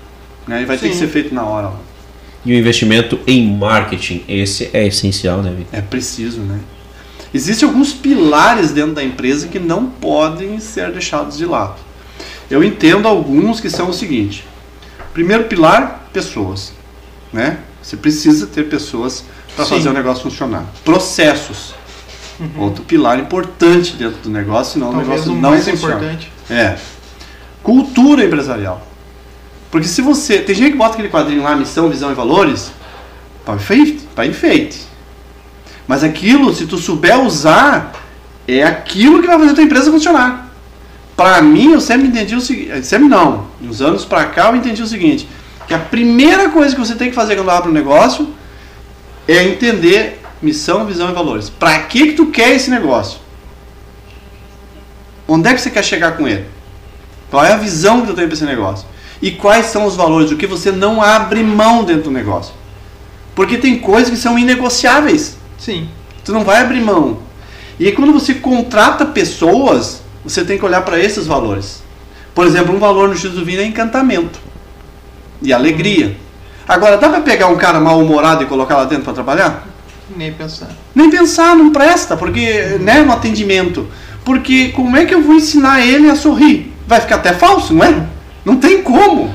[0.48, 0.62] Né?
[0.62, 1.00] E vai ter que Sim.
[1.02, 1.72] ser feito na hora.
[2.46, 5.80] E o investimento em marketing, esse é essencial, né, Vitor?
[5.80, 6.60] É preciso, né?
[7.34, 11.76] Existem alguns pilares dentro da empresa que não podem ser deixados de lado.
[12.50, 14.46] Eu entendo alguns que são o seguinte:
[15.14, 16.72] primeiro pilar, pessoas,
[17.34, 17.58] né?
[17.82, 20.66] Você precisa ter pessoas para fazer o negócio funcionar.
[20.84, 21.74] Processos,
[22.58, 25.96] outro pilar importante dentro do negócio, senão o Talvez negócio o não mais funciona.
[25.96, 26.32] importante.
[26.50, 26.78] É.
[27.64, 28.86] Cultura empresarial.
[29.72, 30.40] Porque se você.
[30.40, 32.72] Tem gente que bota aquele quadrinho lá, missão, visão e valores,
[33.44, 34.08] para enfeite.
[34.16, 34.82] Para enfeite.
[35.88, 37.94] Mas aquilo, se tu souber usar,
[38.48, 40.52] é aquilo que vai fazer a tua empresa funcionar.
[41.16, 42.86] Para mim, eu sempre entendi o seguinte.
[42.86, 43.48] Sempre não.
[43.62, 45.28] Uns anos para cá, eu entendi o seguinte:
[45.68, 48.34] que a primeira coisa que você tem que fazer quando abre um negócio
[49.28, 51.50] é entender missão, visão e valores.
[51.50, 53.20] Para que, que tu quer esse negócio?
[55.28, 56.46] Onde é que você quer chegar com ele?
[57.32, 58.88] Qual é a visão que tu tem para esse negócio?
[59.22, 60.32] E quais são os valores?
[60.32, 62.54] O que você não abre mão dentro do negócio?
[63.34, 65.38] Porque tem coisas que são inegociáveis.
[65.58, 65.90] Sim.
[66.24, 67.20] Tu não vai abrir mão.
[67.80, 71.84] E quando você contrata pessoas, você tem que olhar para esses valores.
[72.34, 74.40] Por exemplo, um valor no X do Vini é encantamento
[75.42, 76.18] e alegria.
[76.68, 79.68] Agora, dá para pegar um cara mal-humorado e colocar lá dentro para trabalhar?
[80.16, 80.70] Nem pensar.
[80.94, 83.88] Nem pensar, não presta, porque, né, no atendimento.
[84.24, 86.74] Porque como é que eu vou ensinar ele a sorrir?
[86.88, 88.06] Vai ficar até falso, não é?
[88.46, 89.34] Não tem como.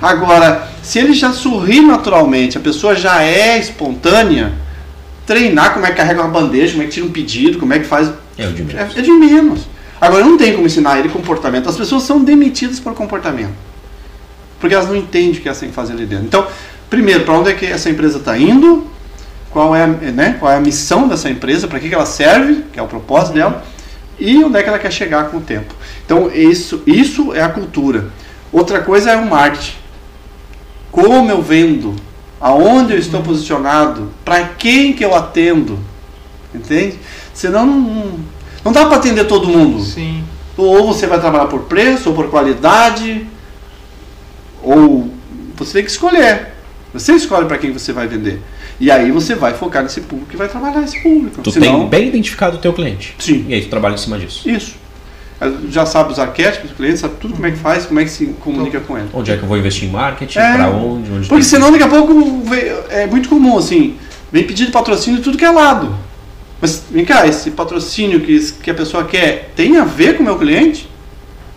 [0.00, 4.52] Agora, se ele já sorri naturalmente, a pessoa já é espontânea,
[5.26, 7.78] treinar como é que carrega uma bandeja, como é que tira um pedido, como é
[7.78, 8.10] que faz.
[8.38, 8.96] É de menos.
[8.96, 9.68] É, é de menos.
[10.00, 11.68] Agora, não tem como ensinar ele comportamento.
[11.68, 13.52] As pessoas são demitidas por comportamento.
[14.60, 16.24] Porque elas não entendem o que elas têm que fazer ali dentro.
[16.24, 16.46] Então,
[16.88, 18.86] primeiro, para onde é que essa empresa está indo?
[19.50, 21.66] Qual é, a, né, qual é a missão dessa empresa?
[21.66, 22.64] Para que, que ela serve?
[22.72, 23.64] Que é o propósito dela.
[24.18, 25.74] E onde é que ela quer chegar com o tempo.
[26.04, 28.06] Então, isso, isso é a cultura.
[28.52, 29.76] Outra coisa é o marketing.
[30.90, 31.94] Como eu vendo?
[32.40, 34.10] Aonde eu estou posicionado?
[34.24, 35.78] Para quem que eu atendo?
[36.54, 36.98] Entende?
[37.34, 38.18] Senão não,
[38.64, 39.82] não dá para atender todo mundo.
[39.82, 40.24] Sim.
[40.56, 43.26] Ou você vai trabalhar por preço, ou por qualidade,
[44.62, 45.10] ou
[45.56, 46.54] você tem que escolher.
[46.92, 48.40] Você escolhe para quem você vai vender.
[48.80, 51.42] E aí você vai focar nesse público e vai trabalhar esse público.
[51.42, 53.14] Tu Senão- tem bem identificado o teu cliente.
[53.18, 53.44] Sim.
[53.48, 54.48] E aí tu trabalha em cima disso.
[54.48, 54.74] Isso.
[55.70, 58.10] Já sabe os arquétipos do cliente, sabe tudo como é que faz, como é que
[58.10, 59.08] se comunica com ele.
[59.12, 60.38] Onde é que eu vou investir em marketing?
[60.38, 60.54] É.
[60.54, 61.12] Pra onde?
[61.12, 62.12] onde Porque senão daqui a pouco
[62.88, 63.96] é muito comum assim,
[64.32, 65.94] vem pedir de patrocínio de tudo que é lado.
[66.60, 70.26] Mas vem cá, esse patrocínio que, que a pessoa quer tem a ver com o
[70.26, 70.88] meu cliente?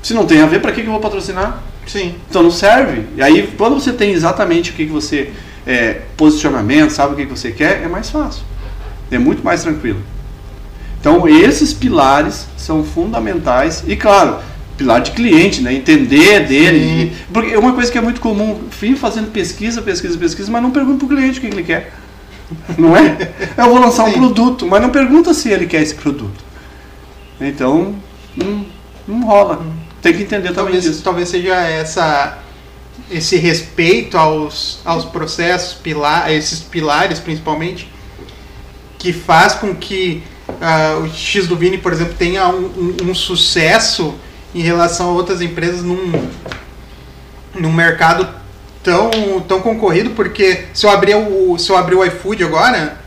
[0.02, 1.62] Se não tem a ver, para que, que eu vou patrocinar?
[1.88, 2.16] Sim.
[2.30, 3.06] Então não serve.
[3.16, 5.32] E aí, quando você tem exatamente o que, que você.
[5.66, 8.44] É, posicionamento, sabe o que, que você quer, é mais fácil.
[9.12, 10.00] É muito mais tranquilo.
[11.02, 13.84] Então, esses pilares são fundamentais.
[13.88, 14.38] E, claro,
[14.78, 15.74] pilar de cliente, né?
[15.74, 17.18] entender dele.
[17.34, 20.70] Porque é uma coisa que é muito comum: vim fazendo pesquisa, pesquisa, pesquisa, mas não
[20.70, 21.92] pergunta para o cliente o que, ele quer.
[22.78, 23.32] Não é?
[23.58, 24.20] Eu vou lançar um Sim.
[24.20, 26.44] produto, mas não pergunta se ele quer esse produto.
[27.40, 27.96] Então,
[28.36, 28.66] não,
[29.08, 29.66] não rola.
[30.02, 31.02] Tem que entender também Talvez, disso.
[31.02, 32.40] talvez seja essa
[33.10, 37.90] esse respeito aos, aos processos, pilar, esses pilares principalmente,
[39.00, 40.22] que faz com que
[40.62, 42.66] ah, o X do Vini, por exemplo, tenha um,
[43.04, 44.14] um- um sucesso
[44.54, 46.12] em relação a outras empresas num,
[47.56, 48.28] num mercado
[48.84, 49.10] tão,
[49.48, 52.98] tão concorrido, porque se eu abrir o, se eu abrir o iFood agora,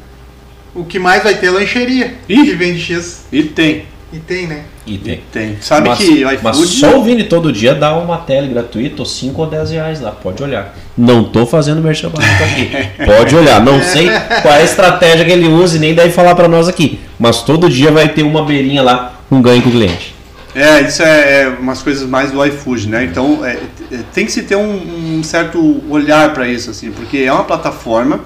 [0.74, 2.44] o que mais vai ter é lancheria Ih.
[2.44, 3.24] que vende X.
[3.32, 3.84] E tem.
[4.12, 4.62] E tem, né?
[4.86, 5.22] E tem.
[5.32, 5.56] Tem.
[5.60, 6.66] Sabe mas, que o mas iFood.
[6.76, 10.12] só o Vini todo dia dá uma tele gratuita, ou 5 ou 10 reais lá,
[10.12, 10.76] pode olhar.
[10.96, 12.70] Não tô fazendo merchan barato aqui.
[13.04, 13.60] Pode olhar.
[13.60, 14.06] Não sei
[14.42, 17.00] qual é a estratégia que ele usa e nem deve falar pra nós aqui.
[17.24, 20.14] Mas todo dia vai ter uma beirinha lá, um ganho com o cliente.
[20.54, 23.02] É, isso é, é umas coisas mais do iFood, né?
[23.02, 23.56] Então é,
[23.90, 27.44] é, tem que se ter um, um certo olhar para isso, assim, porque é uma
[27.44, 28.20] plataforma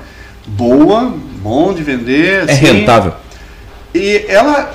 [0.49, 2.49] boa, bom de vender.
[2.49, 3.15] É assim, rentável.
[3.95, 4.75] E ela,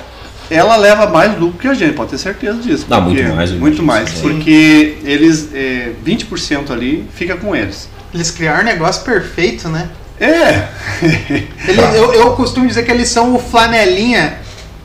[0.50, 2.86] ela leva mais lucro que a gente, pode ter certeza disso.
[2.88, 4.22] Não, muito mais, eu Muito mais, sim.
[4.22, 7.90] porque eles, é, 20% ali fica com eles.
[8.14, 9.90] Eles criaram um negócio perfeito, né?
[10.20, 10.68] É!
[11.68, 14.38] Eles- eu, eu costumo dizer que eles são o flanelinha,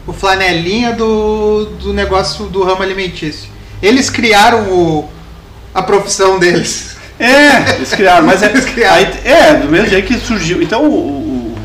[0.07, 3.49] o flanelinha do, do negócio do ramo alimentício.
[3.81, 5.09] Eles criaram o,
[5.73, 6.97] a profissão deles.
[7.19, 8.95] É, eles criaram, mas é, Eles criaram.
[8.95, 10.61] aí- é do mesmo jeito que surgiu.
[10.61, 11.57] Então o, o,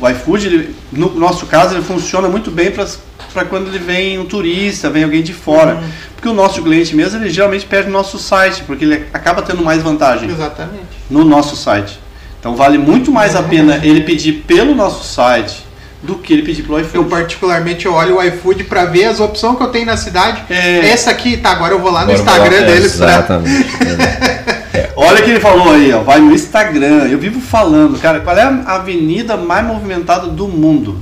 [0.00, 4.24] o iFood, ele, no nosso caso, ele funciona muito bem para quando ele vem um
[4.24, 5.74] turista, vem alguém de fora.
[5.74, 5.90] Uhum.
[6.14, 9.62] Porque o nosso cliente mesmo, ele geralmente perde o nosso site, porque ele acaba tendo
[9.64, 10.84] mais vantagem Exatamente.
[11.10, 11.98] no nosso site.
[12.40, 15.64] Então vale muito mais a pena ele pedir pelo nosso site
[16.02, 17.10] do que ele pedir pelo Eu iFood.
[17.10, 20.42] particularmente eu olho o iFood para ver as opções que eu tenho na cidade.
[20.48, 20.88] É.
[20.88, 23.08] Essa aqui, tá, agora eu vou lá no Agora eu Instagram lá- deles pra...
[23.10, 23.66] Exatamente.
[24.96, 27.06] Olha o que ele falou aí, ó, vai no Instagram.
[27.10, 30.98] Eu vivo falando, cara, qual é a avenida mais movimentada do mundo?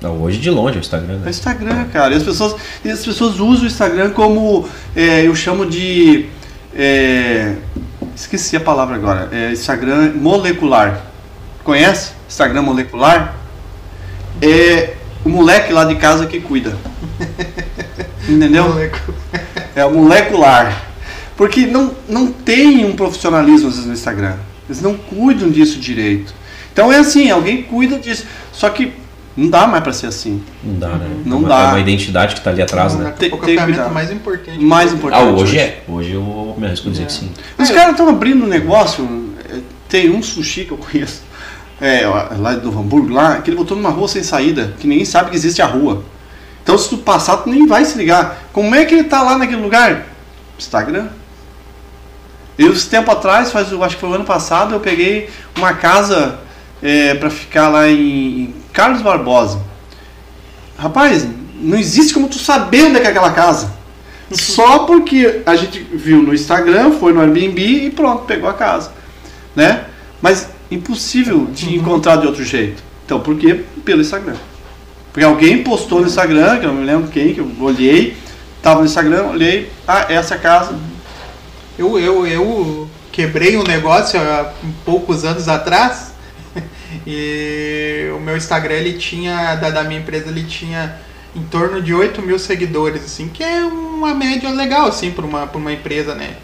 [0.00, 1.14] Não, hoje de longe é o Instagram.
[1.14, 1.30] É o Né?
[1.30, 2.14] Instagram, cara.
[2.14, 4.66] E as pessoas, as pessoas usam o Instagram como
[4.96, 6.26] é, eu chamo de.
[6.74, 7.54] é,
[8.20, 9.28] esqueci a palavra agora.
[9.32, 11.00] É Instagram molecular.
[11.64, 12.12] Conhece?
[12.28, 13.34] Instagram molecular?
[14.40, 14.94] É
[15.24, 16.76] o moleque lá de casa que cuida.
[18.28, 18.66] Entendeu?
[19.74, 20.86] É o molecular.
[21.36, 24.36] Porque não, não tem um profissionalismo às vezes no Instagram.
[24.68, 26.34] Eles não cuidam disso direito.
[26.72, 28.26] Então é assim, alguém cuida disso.
[28.52, 28.92] Só que
[29.36, 30.42] não dá mais pra ser assim.
[30.62, 31.06] Não dá, né?
[31.24, 31.60] Não é uma, dá.
[31.60, 33.08] É uma identidade que tá ali atrás, né?
[33.08, 33.94] A pouco Tem- é a tem ferramenta cuidado.
[33.94, 34.58] mais importante.
[34.64, 35.22] Mais importante.
[35.22, 35.82] Ah, hoje é.
[35.88, 37.30] Hoje eu me arrisco a dizer que sim.
[37.58, 39.08] Os caras estão abrindo um negócio.
[39.48, 39.58] é,
[39.88, 41.22] Tem um sushi que eu conheço,
[41.80, 42.06] é,
[42.38, 45.36] lá do Hamburgo, lá, que ele botou numa rua sem saída, que ninguém sabe que
[45.36, 46.04] existe a rua.
[46.62, 48.44] Então se tu passar, tu nem vai se ligar.
[48.52, 50.06] Como é que ele tá lá naquele lugar?
[50.58, 51.06] Instagram.
[52.58, 55.72] Eu, esse tempo atrás, faz, eu acho que foi o ano passado, eu peguei uma
[55.72, 56.38] casa
[56.82, 59.60] é, para ficar lá em, Carlos Barbosa.
[60.78, 61.26] Rapaz,
[61.60, 63.72] não existe como tu saber onde é que é aquela casa.
[64.30, 68.92] Só porque a gente viu no Instagram, foi no Airbnb e pronto, pegou a casa.
[69.54, 69.84] Né?
[70.22, 72.82] Mas impossível de encontrar de outro jeito.
[73.04, 73.64] Então, por quê?
[73.84, 74.36] Pelo Instagram.
[75.12, 78.16] Porque alguém postou no Instagram, que eu não me lembro quem, que eu olhei,
[78.62, 80.78] tava no Instagram, olhei, ah, essa é casa.
[81.76, 84.52] Eu, eu, eu quebrei um negócio há
[84.84, 86.09] poucos anos atrás
[87.06, 90.96] e o meu Instagram ele tinha, da, da minha empresa, ele tinha
[91.34, 95.44] em torno de 8 mil seguidores, assim, que é uma média legal, assim, para uma,
[95.44, 96.36] uma empresa, né?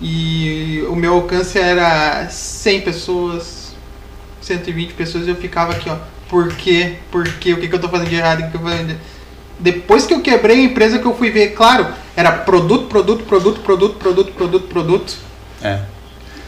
[0.00, 3.74] E o meu alcance era 100 pessoas,
[4.40, 5.96] 120 pessoas, e eu ficava aqui, ó,
[6.28, 6.96] por quê?
[7.10, 7.52] Por quê?
[7.52, 8.40] O que, que eu tô fazendo de errado?
[8.40, 8.96] O que eu tô fazendo de...
[9.58, 13.60] Depois que eu quebrei a empresa que eu fui ver, claro, era produto, produto, produto,
[13.60, 15.16] produto, produto, produto, produto.
[15.60, 15.80] É.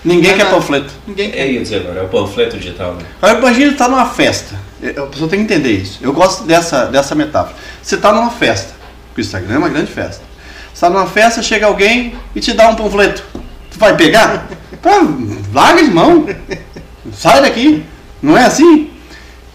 [0.04, 0.56] Ninguém é quer nada.
[0.56, 0.92] panfleto.
[1.06, 1.50] Ninguém É, quer.
[1.52, 3.04] ia dizer agora, é o panfleto digital, né?
[3.20, 4.54] Agora imagina estar numa festa.
[4.82, 5.98] A pessoa tem que entender isso.
[6.00, 7.54] Eu gosto dessa, dessa metáfora.
[7.82, 8.72] Você está numa festa.
[9.16, 10.22] O Instagram é uma grande festa.
[10.68, 13.22] Você está numa festa, chega alguém e te dá um panfleto.
[13.70, 14.48] Tu vai pegar?
[14.80, 15.02] Pá,
[15.52, 16.26] larga de mão.
[17.12, 17.84] Sai daqui.
[18.22, 18.90] Não é assim?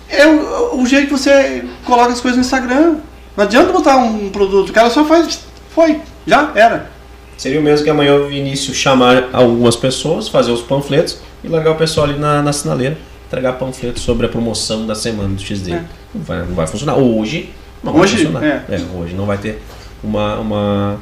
[0.08, 2.98] É o, o jeito que você coloca as coisas no Instagram.
[3.36, 4.70] Não adianta botar um produto.
[4.70, 5.40] O cara só faz.
[5.74, 6.00] Foi.
[6.28, 6.92] Já era.
[7.38, 11.72] Seria o mesmo que amanhã o Vinícius chamar algumas pessoas, fazer os panfletos e largar
[11.72, 15.74] o pessoal ali na, na sinaleira, entregar panfletos sobre a promoção da semana do XD.
[15.74, 15.82] É.
[16.14, 16.96] Não, vai, não vai funcionar.
[16.96, 17.50] Hoje
[17.84, 18.66] não Hoje, vai funcionar.
[18.70, 18.80] é.
[18.98, 19.62] hoje não vai ter
[20.04, 20.98] uma, uma,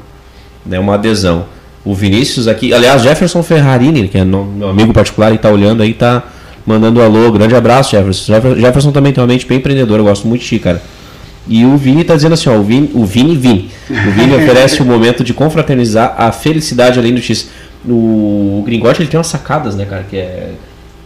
[0.65, 1.45] né, uma adesão.
[1.86, 5.93] O Vinícius aqui, aliás, Jefferson Ferrarini, que é meu amigo particular e está olhando aí,
[5.93, 6.23] tá
[6.65, 7.31] mandando um alô.
[7.31, 8.34] Grande abraço, Jefferson.
[8.34, 10.81] Jefferson, Jefferson também tem uma mente bem empreendedora, eu gosto muito de ti, cara.
[11.47, 13.71] E o Vini tá dizendo assim, ó, o Vini, o Vini, Vini.
[13.89, 17.49] O Vini oferece o momento de confraternizar a felicidade além do X.
[17.85, 20.51] O, o Gringote, ele tem umas sacadas, né, cara, que é...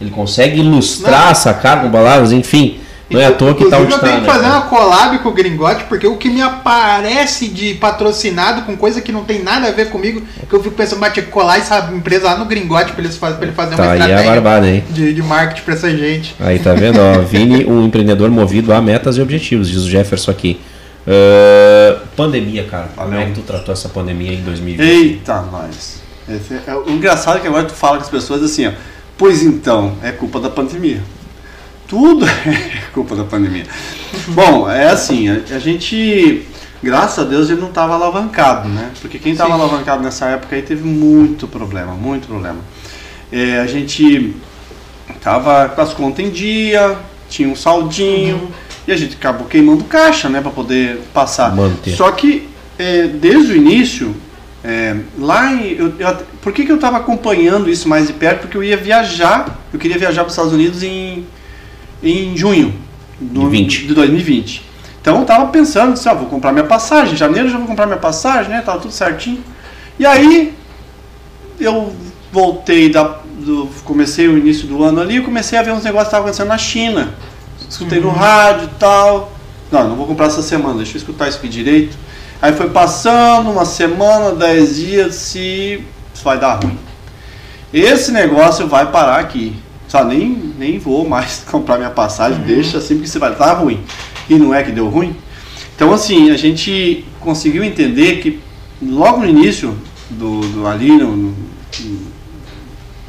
[0.00, 1.30] Ele consegue ilustrar Não.
[1.32, 2.78] a sacada com palavras, enfim.
[3.10, 4.54] Não é à toa que tá onde Inclusive, eu tá, tenho né, que fazer cara?
[4.56, 9.10] uma collab com o Gringote, porque o que me aparece de patrocinado com coisa que
[9.10, 11.90] não tem nada a ver comigo, que eu fico pensando, mas tinha que colar essa
[11.92, 14.32] empresa lá no Gringote pra, eles faz, pra ele fazer Tá uma aí a estratégia
[14.32, 14.84] barbada, hein?
[14.90, 16.34] de, de marketing pra essa gente.
[16.38, 20.30] Aí tá vendo, ó, Vini, um empreendedor movido a metas e objetivos, diz o Jefferson
[20.30, 20.60] aqui.
[21.06, 22.88] Ah, pandemia, cara.
[22.94, 24.86] Como é que tu tratou essa pandemia em 2020?
[24.86, 26.02] Eita, nós.
[26.28, 28.72] Esse é- o engraçado é que agora tu fala com as pessoas assim, ó.
[29.16, 31.00] Pois então, é culpa da pandemia.
[31.88, 33.64] Tudo é culpa da pandemia.
[34.28, 36.46] Bom, é assim, a, a gente,
[36.82, 38.90] graças a Deus, ele não estava alavancado, né?
[39.00, 42.58] Porque quem estava alavancado nessa época aí teve muito problema, muito problema.
[43.32, 44.36] É, a gente
[45.22, 46.96] tava com as contas em dia,
[47.28, 48.52] tinha um saldinho,
[48.86, 51.56] e a gente acabou queimando caixa, né, para poder passar.
[51.56, 51.96] Manter.
[51.96, 54.14] Só que é, desde o início,
[54.62, 58.42] é, lá em, eu, eu por que, que eu estava acompanhando isso mais de perto?
[58.42, 61.26] Porque eu ia viajar, eu queria viajar para os Estados Unidos em,
[62.02, 62.74] em junho
[63.20, 63.86] do, De 20.
[63.86, 64.62] de 2020.
[65.00, 67.86] Então eu estava pensando, disse, ah, vou comprar minha passagem, em janeiro já vou comprar
[67.86, 68.60] minha passagem, né?
[68.60, 69.42] Tava tudo certinho.
[69.98, 70.54] E aí
[71.58, 71.92] eu
[72.32, 76.08] voltei da, do, comecei o início do ano ali, eu comecei a ver uns negócios
[76.08, 77.14] que estavam acontecendo na China.
[77.68, 79.32] Escutei no rádio e tal.
[79.70, 81.96] Não, não vou comprar essa semana, deixa eu escutar isso aqui direito.
[82.40, 85.84] Aí foi passando uma semana, dez dias, se
[86.14, 86.78] isso vai dar ruim.
[87.72, 89.54] Esse negócio vai parar aqui.
[89.88, 93.80] Só nem, nem vou mais comprar minha passagem, deixa assim, porque você vai dar ruim.
[94.28, 95.16] E não é que deu ruim?
[95.74, 98.38] Então, assim, a gente conseguiu entender que
[98.82, 99.76] logo no início
[100.10, 101.34] do, do ali, no, no-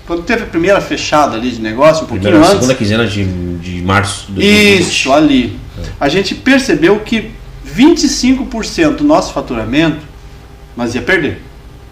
[0.05, 2.53] quando teve a primeira fechada ali de negócio, um pouquinho Primeira, antes.
[2.59, 3.23] segunda quinzena de,
[3.57, 4.79] de março de 2020.
[4.81, 5.59] Isso, ali.
[5.99, 7.29] A gente percebeu que
[7.75, 9.99] 25% do nosso faturamento
[10.75, 11.41] nós ia perder.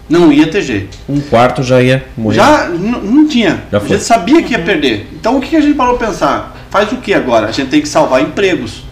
[0.09, 0.97] Não ia ter jeito.
[1.07, 2.35] Um quarto já ia morrer.
[2.35, 3.63] Já não tinha.
[3.71, 5.07] Já a gente sabia que ia perder.
[5.13, 6.57] Então o que a gente parou para pensar?
[6.69, 7.47] Faz o que agora?
[7.47, 8.83] A gente tem que salvar empregos.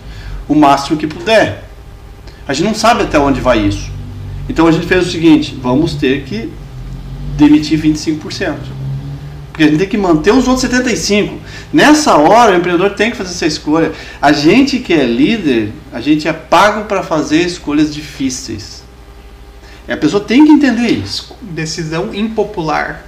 [0.48, 1.64] O máximo que puder.
[2.48, 3.90] A gente não sabe até onde vai isso.
[4.50, 6.52] Então a gente fez o seguinte: vamos ter que
[7.38, 8.56] demitir 25%.
[9.52, 11.32] Porque a gente tem que manter os outros 75%.
[11.72, 13.94] Nessa hora, o empreendedor tem que fazer essa escolha.
[14.22, 18.75] A gente que é líder, a gente é pago para fazer escolhas difíceis.
[19.88, 21.36] E a pessoa tem que entender isso.
[21.42, 23.04] Decisão impopular.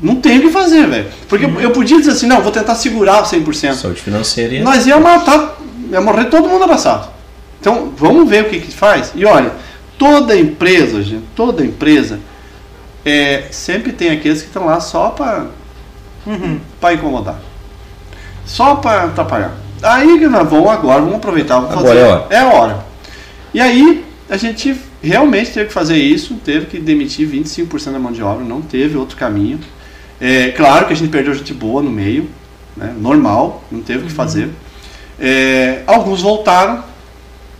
[0.00, 1.06] Não tem o que fazer, velho.
[1.28, 3.74] Porque eu- eu podia dizer assim, não, vou tentar segurar o 100%.
[3.74, 5.58] Saúde financeira e Nós ia matar,
[5.90, 7.08] ia morrer todo mundo abraçado.
[7.60, 9.10] Então, vamos ver o que que faz.
[9.16, 9.50] E olha,
[9.98, 12.20] toda empresa, gente, toda empresa,
[13.04, 15.46] é, sempre tem aqueles que estão lá só para
[16.26, 16.60] Uhum.
[16.80, 17.36] para incomodar.
[18.44, 19.52] Só para atrapalhar.
[19.82, 22.00] Aí que nós vamos agora, vamos aproveitar, vamos Agora fazer.
[22.00, 22.26] é hora.
[22.30, 22.86] É a hora.
[23.54, 28.12] E aí, a gente realmente teve que fazer isso, teve que demitir 25% da mão
[28.12, 29.60] de obra, não teve outro caminho.
[30.20, 32.28] É claro que a gente perdeu gente boa no meio,
[32.76, 34.50] né, normal, não teve o que fazer.
[35.20, 36.82] É, alguns voltaram,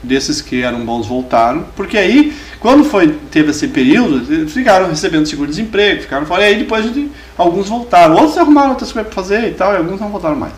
[0.03, 6.03] desses que eram bons voltaram, porque aí, quando foi, teve esse período, ficaram recebendo seguro-desemprego,
[6.03, 9.55] ficaram fora, e aí depois gente, alguns voltaram, outros arrumaram outras coisas para fazer e
[9.55, 10.53] tal, e alguns não voltaram mais.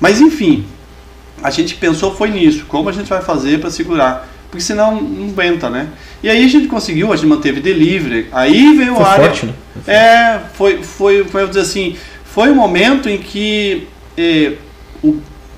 [0.00, 0.66] Mas enfim,
[1.42, 5.28] a gente pensou foi nisso, como a gente vai fazer para segurar, porque senão não
[5.28, 5.88] aguenta, né?
[6.22, 9.24] E aí a gente conseguiu, a gente manteve delivery, aí veio Foi a área...
[9.26, 9.52] forte, né?
[9.86, 13.86] É, foi, foi, foi, eu dizer assim, foi um momento em que
[14.16, 14.54] eh,
[15.02, 15.16] o,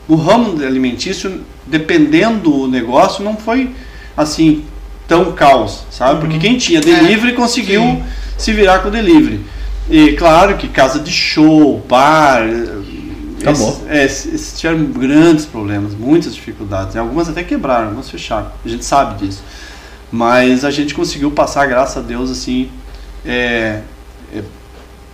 [0.09, 3.71] o ramo alimentício, dependendo do negócio, não foi
[4.17, 4.65] assim
[5.07, 6.21] tão caos, sabe?
[6.21, 8.03] Porque quem tinha delivery conseguiu sim.
[8.37, 9.41] se virar com o delivery.
[9.89, 12.43] E claro que casa de show, bar,
[13.41, 13.69] Acabou.
[13.69, 16.95] esses- é, esses- tiveram grandes problemas, muitas dificuldades.
[16.97, 18.51] Algumas até quebraram, algumas fecharam.
[18.65, 19.43] A gente sabe disso.
[20.11, 22.71] Mas a gente conseguiu passar, graças a Deus, assim.
[23.25, 23.81] é,
[24.35, 24.43] é,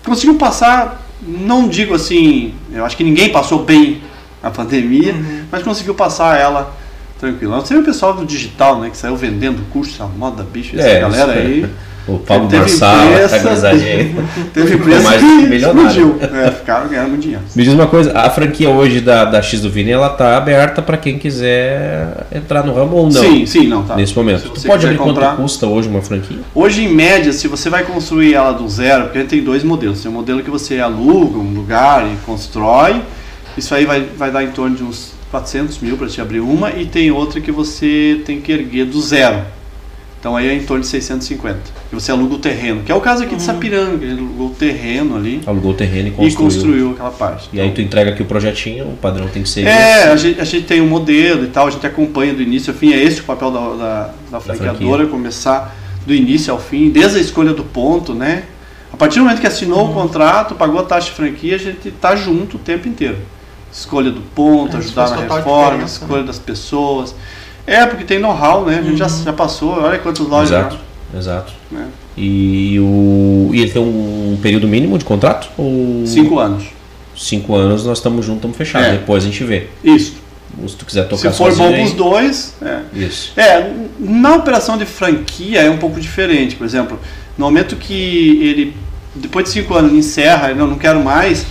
[0.05, 4.03] conseguiu passar, não digo assim, eu acho que ninguém passou bem
[4.43, 5.15] a pandemia,
[5.51, 6.77] mas conseguiu passar ela
[7.19, 7.53] tranquilo.
[7.53, 10.89] Não sei o pessoal do digital, né, que saiu vendendo curso, a moda bicho, essa
[10.89, 11.43] É, galera isso é.
[11.43, 11.71] aí.
[12.07, 12.97] O Paulo Marçal,
[13.65, 14.15] aí.
[14.53, 16.19] Teve empresa mais que explodiu.
[16.21, 17.43] É, ficaram ganhando muito dinheiro.
[17.57, 20.83] Me diz uma coisa, a franquia hoje da, da X do Vini, ela tá aberta
[20.83, 23.23] para quem quiser entrar no ramo ou não?
[23.23, 23.97] Sim, sim, não, tá.
[23.97, 24.51] Nesse momento.
[24.51, 26.39] Tu você pode abrir comprar- quanto custa hoje uma franquia?
[26.55, 29.65] Hoje, em média, se você vai construir ela do zero, porque a gente tem dois
[29.65, 30.03] modelos.
[30.03, 33.01] Tem um modelo que você aluga um lugar e constrói.
[33.57, 36.71] Isso aí vai, vai dar em torno de uns 400 mil para te abrir uma.
[36.71, 39.39] E tem outra que você tem que erguer do zero.
[40.25, 41.59] Então aí é em torno de 650.
[41.91, 42.83] Que você aluga o terreno.
[42.83, 44.07] Que é o caso aqui de Sapiranga.
[44.07, 46.39] gente alugou o terreno ali Alugou o terreno e e construiu.
[46.39, 47.51] construiu aquela parte.
[47.53, 50.09] E aí tu entrega aqui o projetinho, o padrão tem que ser É, esse.
[50.09, 52.79] a gente, a gente tem um modelo e tal, a gente acompanha do início ao
[52.79, 57.19] fim, é esse o papel da, da, da franqueadora, começar do início ao fim, desde
[57.19, 58.45] a escolha do ponto, né?
[58.91, 61.91] A partir do momento que assinou o contrato, pagou a taxa de franquia, a gente
[61.91, 63.19] tá junto o tempo inteiro.
[63.71, 67.15] Escolha do ponto, É, ajudar na reforma, diferença, escolha das pessoas.
[67.67, 68.79] É, porque tem know-how, né?
[68.79, 70.79] A gente já, já passou, olha quantas lojas Exato,
[71.13, 71.53] já, exato.
[71.71, 71.87] né?
[72.17, 75.49] E, o, e ele tem um período mínimo de contrato?
[75.59, 76.65] Ou Cinco anos.
[77.17, 78.89] Cinco anos nós estamos juntos, estamos fechados.
[78.89, 78.93] É.
[78.93, 79.69] Depois a gente vê.
[79.83, 80.23] Isso.
[80.69, 82.81] Se tu quiser tocar Se for bom pros dois, é.
[82.95, 83.33] Isso.
[83.37, 86.55] É, na operação de franquia é um pouco diferente.
[86.55, 86.99] Por exemplo,
[87.37, 88.77] no momento que ele,
[89.15, 91.45] depois de cinco anos, encerra, ele não, não quero mais,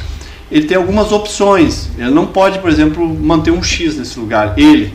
[0.50, 1.90] ele tem algumas opções.
[1.98, 4.54] Ele não pode, por exemplo, manter um X nesse lugar.
[4.58, 4.94] Ele.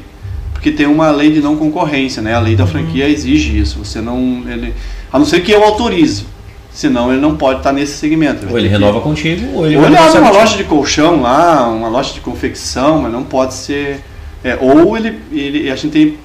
[0.59, 2.35] Porque tem uma lei de não concorrência, né?
[2.35, 3.79] A lei da franquia exige isso.
[3.85, 4.43] Você não.
[4.45, 4.75] Ele,
[5.13, 6.25] a não ser que eu autorize.
[6.73, 8.45] Senão ele não pode estar nesse segmento.
[8.51, 11.23] Ou ele ter que- renova contigo, ou ele ou ele abre uma loja de colchão
[11.23, 14.01] lá, uma loja de confecção, mas não pode ser.
[14.43, 16.17] é, ou ele, ele, a gente tem,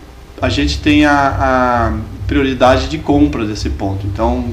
[0.41, 1.93] a, gente tem a, a
[2.25, 4.05] prioridade de compra desse ponto.
[4.07, 4.43] Então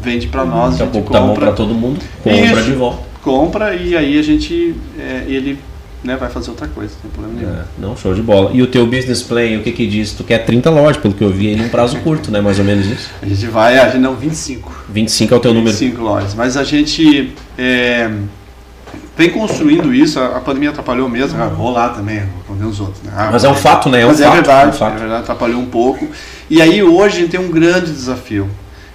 [0.00, 2.64] vende para nós, Daqui a pouco tá compra, pra todo mundo, compra Isso.
[2.64, 2.98] de volta.
[3.22, 5.58] compra e aí a gente é, ele
[6.04, 7.60] né, vai fazer outra coisa, não tem problema nenhum.
[7.60, 8.50] É, não, show de bola.
[8.52, 10.12] E o teu business plan, o que que diz?
[10.12, 12.40] Tu quer 30 lojas, pelo que eu vi aí, num prazo curto, né?
[12.40, 13.10] Mais ou menos isso.
[13.22, 14.84] A gente vai, a gente não 25.
[14.90, 15.76] 25 é o teu número.
[15.76, 16.34] 25 lojas.
[16.34, 18.10] Mas a gente é,
[19.16, 21.42] vem construindo isso, a, a pandemia atrapalhou mesmo.
[21.42, 23.02] Ah, vou lá também, vou comer os outros.
[23.02, 23.12] Né?
[23.16, 24.02] Ah, Mas é um fato, né?
[24.02, 24.28] É um Mas fato.
[24.28, 24.94] é verdade, é um fato.
[24.94, 26.06] é verdade, atrapalhou um pouco.
[26.50, 28.48] E aí hoje a gente tem um grande desafio.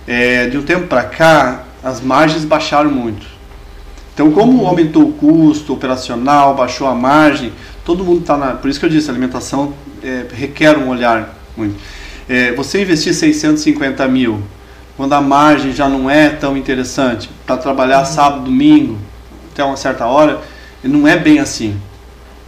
[0.07, 3.38] É, de um tempo para cá, as margens baixaram muito.
[4.13, 7.53] Então, como aumentou o custo operacional, baixou a margem,
[7.85, 8.53] todo mundo está na.
[8.53, 11.75] Por isso que eu disse, alimentação é, requer um olhar muito.
[12.27, 14.41] É, você investir 650 mil,
[14.97, 18.97] quando a margem já não é tão interessante, para trabalhar sábado, domingo,
[19.51, 20.41] até uma certa hora,
[20.83, 21.79] não é bem assim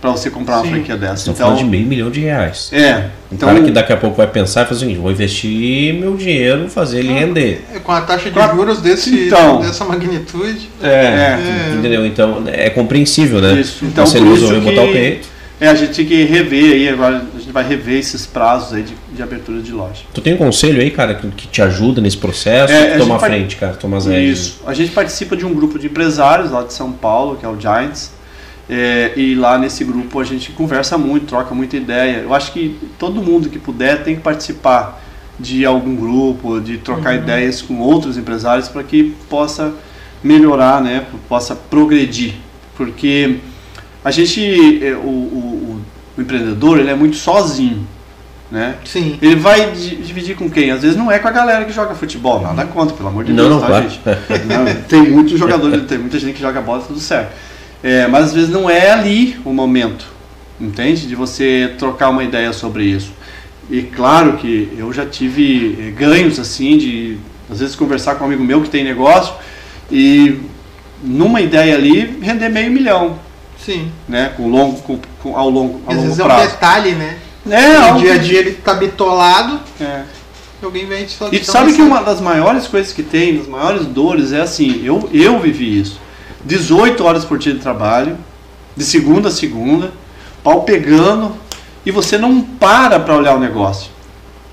[0.02, 0.72] para você comprar uma Sim.
[0.72, 1.14] franquia dessa.
[1.16, 2.70] Estamos Então, falando de meio milhão de reais.
[2.74, 3.06] é.
[3.32, 6.18] Então, cara que daqui a pouco vai pensar e fazer o seguinte, vou investir meu
[6.18, 7.64] dinheiro, fazer ele render.
[7.74, 9.62] É, Com a taxa de juros desse, Então.
[9.62, 10.68] dessa magnitude.
[10.84, 11.76] É, É.
[11.78, 12.06] entendeu?
[12.06, 13.54] Então é compreensível, né?
[13.62, 13.86] Isso.
[13.86, 15.28] Então, Você resolveu que- botar o peito.
[15.62, 18.84] é, a gente tem que rever aí, agora a gente vai rever esses prazos aí
[18.84, 20.02] de, de abertura de loja.
[20.14, 22.74] Tu tem um conselho aí, cara, que, que te ajuda nesse processo?
[22.74, 24.08] É, Toma a frente, cara, toma as.
[24.08, 24.60] Isso.
[24.68, 27.58] A gente participa de um grupo de empresários lá de São Paulo, que é o
[27.58, 28.12] Giants.
[28.74, 32.20] É, e lá nesse grupo a gente conversa muito, troca muita ideia.
[32.20, 35.02] Eu acho que todo mundo que puder tem que participar
[35.38, 39.74] de algum grupo, de trocar ideias com outros empresários para que possa
[40.24, 42.36] melhorar, né, possa progredir.
[42.78, 43.38] Porque
[44.06, 44.40] a gente,
[44.86, 45.82] é, o, o-
[46.18, 47.86] o empreendedor, ele é muito sozinho,
[48.52, 48.76] né?
[48.86, 49.18] Sim.
[49.22, 50.72] Ele vai di- dividir com quem?
[50.72, 53.34] Às vezes não é com a galera que joga futebol, nada contra, pelo amor de
[53.34, 54.00] Não, Deus, não, tá, gente?
[54.48, 57.32] Não, tem muitos jogadores, tem muita gente que joga bola, tudo certo.
[57.84, 60.06] É, mas às vezes não é ali o momento,
[60.60, 61.08] entende?
[61.08, 63.12] De você trocar uma ideia sobre isso.
[63.70, 67.18] E claro que eu já tive eh, ganhos assim, de
[67.50, 69.34] às vezes conversar com um amigo meu que tem negócio
[69.92, 70.40] e
[71.04, 73.18] numa ideia ali render meio milhão.
[73.58, 73.92] Sim.
[74.08, 74.32] né?
[74.36, 76.50] Com longo, com, com- ao longo, a Às longo vezes é um prazo.
[76.50, 77.18] detalhe, né?
[77.50, 80.02] É, No algo dia a dia ele tá bitolado, é.
[80.62, 83.86] e alguém vem te E sabe que uma das maiores coisas que tem, das maiores
[83.86, 86.00] dores, é assim, eu, eu vivi isso.
[86.46, 88.18] 18 horas por dia de trabalho,
[88.76, 89.92] de segunda a segunda,
[90.44, 91.36] pau pegando,
[91.86, 93.92] e você não para para olhar o negócio.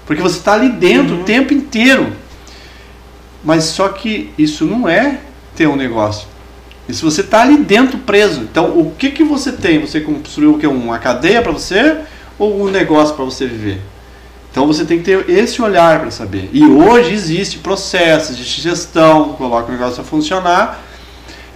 [0.06, 2.12] Porque você está ali dentro o tempo inteiro.
[3.44, 5.20] Mas só que isso não é
[5.54, 6.26] ter um negócio.
[6.88, 8.40] Isso você está ali dentro preso.
[8.40, 9.80] Então, o que, que você tem?
[9.80, 10.66] Você construiu o quê?
[10.66, 11.98] uma cadeia para você
[12.38, 13.80] ou um negócio para você viver?
[14.50, 16.48] Então você tem que ter esse olhar para saber.
[16.52, 20.82] E hoje existe processos de gestão, coloca o negócio a funcionar.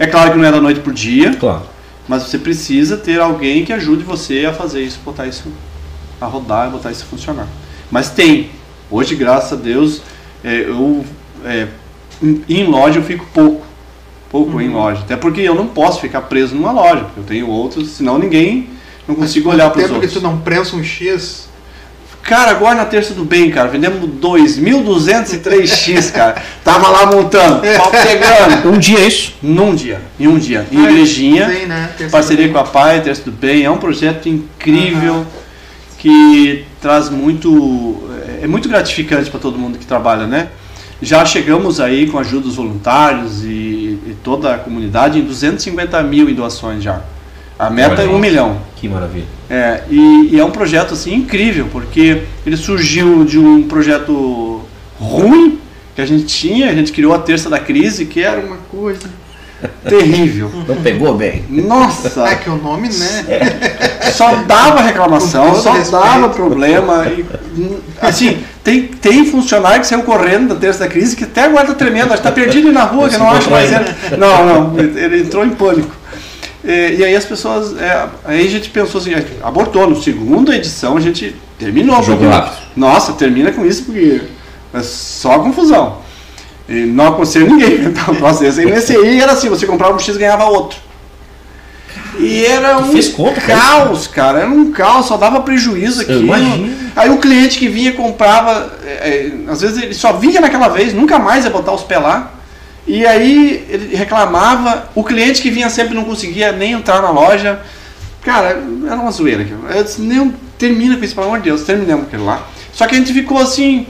[0.03, 1.63] É claro que não é da noite por dia, Claro.
[2.07, 5.45] mas você precisa ter alguém que ajude você a fazer isso, botar isso
[6.19, 7.47] a rodar, botar isso a funcionar.
[7.89, 8.49] Mas tem.
[8.91, 10.01] Hoje, graças a Deus,
[10.43, 11.05] é, eu
[11.45, 11.67] é,
[12.49, 13.65] em, loja eu fico pouco.
[14.29, 15.01] Pouco em loja.
[15.01, 18.67] Até porque eu não posso ficar preso numa loja, porque eu tenho outros, senão ninguém
[19.07, 20.21] não consigo olhar para os tempo que outros.
[20.21, 21.47] tu não prensa um X,
[22.23, 26.41] Cara, agora na terça do bem, cara, vendemos 2.203x, cara.
[26.63, 28.69] Tava lá montando, pau pegando.
[28.69, 29.33] Um dia é isso.
[29.43, 30.65] Num dia, em um dia.
[30.71, 31.89] Em igrejinha, tem, né?
[32.09, 33.65] Parceria com a Pai, Terça do Bem.
[33.65, 35.25] É um projeto incrível
[35.97, 38.01] que traz muito.
[38.41, 40.47] É muito gratificante para todo mundo que trabalha, né?
[41.01, 46.01] Já chegamos aí com a ajuda dos voluntários e, e toda a comunidade em 250
[46.03, 47.01] mil em doações já.
[47.57, 48.57] A meta é um milhão.
[48.75, 49.25] Que maravilha.
[49.49, 54.61] É, e, e é um projeto assim incrível, porque ele surgiu de um projeto
[54.99, 55.59] ruim
[55.95, 59.07] que a gente tinha, a gente criou a terça da crise, que era uma coisa
[59.87, 60.51] terrível.
[60.67, 61.45] Não pegou bem.
[61.49, 63.25] Nossa, É que o nome, né?
[64.11, 66.03] só dava reclamação, só respeito.
[66.03, 67.05] dava problema.
[67.07, 67.25] E,
[68.01, 71.73] assim, tem, tem funcionário que saiu correndo da terça da crise que até agora tá
[71.73, 73.85] tremendo, acho que tá perdido na rua, que não acha mais ele.
[74.17, 76.02] Não, não, ele entrou em pânico.
[76.63, 77.77] E, e aí as pessoas.
[77.77, 79.11] é, aí a gente pensou assim,
[79.41, 79.89] abortou.
[79.89, 82.01] No segunda edição a gente terminou.
[82.03, 82.57] Jogo rápido.
[82.75, 84.21] Nossa, termina com isso porque
[84.73, 86.01] é só confusão.
[86.67, 88.61] E não aconselho ninguém inventar um troço desse.
[88.61, 90.77] E nesse aí era assim, você comprava um X e ganhava outro.
[92.19, 94.39] E era um fez conta, caos, cara.
[94.39, 96.13] Era um caos, só dava prejuízo aqui.
[96.95, 100.93] Aí o cliente que vinha comprava, é, é, às vezes ele só vinha naquela vez,
[100.93, 102.32] nunca mais ia botar os pés lá.
[102.85, 107.61] E aí ele reclamava, o cliente que vinha sempre não conseguia nem entrar na loja.
[108.21, 109.67] Cara, era uma zoeira aquilo.
[109.69, 112.45] Eu disse, não, termina com isso, pelo amor de Deus, terminamos aquilo lá.
[112.73, 113.87] Só que a gente ficou assim,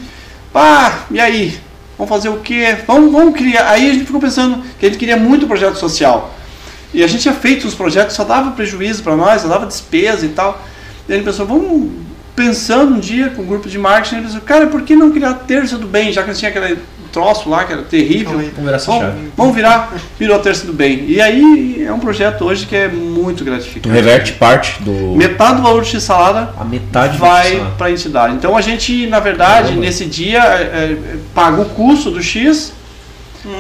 [0.51, 1.59] pá, e aí?
[1.97, 2.77] Vamos fazer o quê?
[2.87, 3.69] Vamos, vamos criar.
[3.69, 6.35] Aí a gente ficou pensando que a gente queria muito projeto social.
[6.93, 10.25] E a gente tinha feito uns projetos, só dava prejuízo para nós, só dava despesa
[10.25, 10.63] e tal.
[11.07, 11.91] E gente pensou, vamos
[12.35, 15.31] pensando um dia com o grupo de marketing, gente pensou, cara, por que não criar
[15.31, 16.79] a terça do bem, já que a gente tinha aquele
[17.13, 18.31] troço lá que era terrível.
[18.33, 21.05] Vamos virar Vamos, vamos virar, virou a terça do bem.
[21.07, 23.95] E aí é um projeto hoje que é muito Tu gratificante.
[23.95, 25.15] reverte parte do.
[25.15, 28.33] Metade do valor de X salada A metade do vai para a entidade.
[28.33, 29.81] Então a gente, na verdade, Caramba.
[29.81, 32.73] nesse dia é, é, paga o custo do X.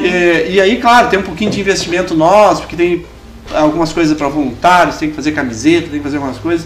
[0.03, 3.05] é, e aí, claro, tem um pouquinho de investimento nosso, porque tem
[3.53, 6.65] algumas coisas para voluntários, tem que fazer camiseta, tem que fazer algumas coisas.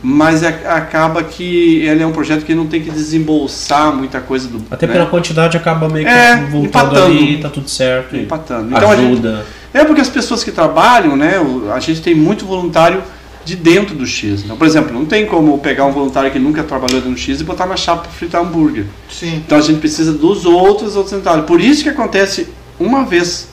[0.00, 4.46] Mas é- acaba que ele é um projeto que não tem que desembolsar muita coisa
[4.48, 4.62] do.
[4.70, 4.92] Até né?
[4.92, 7.06] pela quantidade acaba meio que É, voltando empatando.
[7.06, 8.16] ali, tá tudo certo.
[8.16, 8.68] Empatando.
[8.76, 9.44] Então a gente, ajuda.
[9.74, 11.34] É porque as pessoas que trabalham, né,
[11.74, 13.02] a gente tem muito voluntário
[13.44, 14.42] de dentro do X.
[14.44, 17.40] Então, por exemplo, não tem como pegar um voluntário que nunca trabalhou dentro do X
[17.40, 18.84] e botar na chapa para fritar hambúrguer.
[19.10, 19.42] Sim.
[19.44, 21.46] Então a gente precisa dos outros outros voluntários.
[21.46, 22.46] Por isso que acontece
[22.78, 23.48] uma vez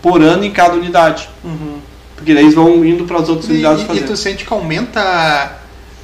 [0.00, 1.28] por ano em cada unidade.
[1.44, 1.71] Uhum.
[2.22, 4.02] Porque daí eles vão indo para as outras E, unidades e fazer.
[4.02, 5.50] tu sente que aumenta a-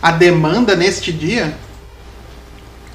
[0.03, 1.55] a demanda neste dia?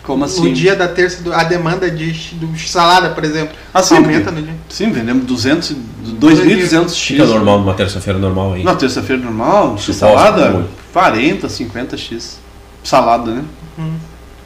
[0.03, 0.49] Como assim?
[0.49, 3.55] No dia da terça, do- a demanda de, do salada, por exemplo.
[3.73, 4.53] Assim, aumenta no dia.
[4.67, 5.75] Sim, vendemos 200, e-
[6.19, 7.07] 2.200 X.
[7.07, 8.63] Fica normal numa terça-feira normal aí.
[8.65, 10.69] Na terça-feira normal, X salada, muito.
[10.91, 12.37] 40, 50 X.
[12.83, 13.43] Salada, né?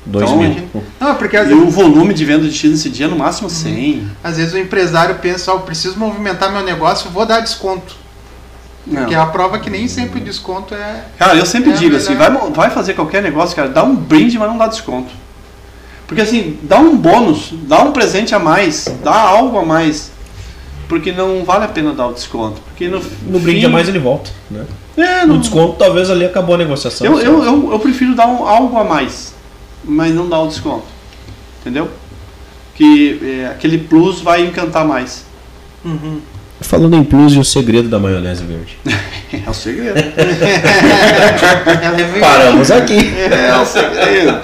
[0.05, 0.84] Dois Então, mil.
[1.01, 3.17] Não, porque às E vezes, o volume de venda de X nesse dia é no
[3.17, 4.07] máximo 100.
[4.23, 7.95] às vezes o empresário pensa, ó, eu preciso movimentar meu negócio, vou dar desconto.
[8.89, 9.01] Não.
[9.01, 11.03] Porque é a prova que nem sempre o desconto é.
[11.17, 14.38] Cara, eu sempre É digo assim, vai, vai fazer qualquer negócio, cara, dá um brinde,
[14.39, 15.09] mas não dá desconto.
[16.07, 20.11] Porque assim, dá um bônus, dá um presente a mais, dá algo a mais.
[20.88, 22.61] Porque não vale a pena dar o desconto.
[22.61, 24.29] Porque no, No brinde fim- a mais ele volta.
[24.49, 24.65] Né?
[24.95, 27.05] É, No não, desconto, talvez ali acabou a negociação.
[27.05, 29.33] eu, eu, eu, eu prefiro dar um, algo a mais,
[29.83, 30.85] mas não dar o desconto.
[31.59, 31.89] Entendeu?
[32.73, 35.25] Que é, aquele plus vai encantar mais.
[35.83, 36.21] Uhum.
[36.59, 38.77] Falando em plus e o segredo da maionese verde.
[39.45, 39.99] É o segredo.
[39.99, 40.13] É.
[42.21, 42.97] Paramos aqui.
[42.97, 44.39] é o segredo.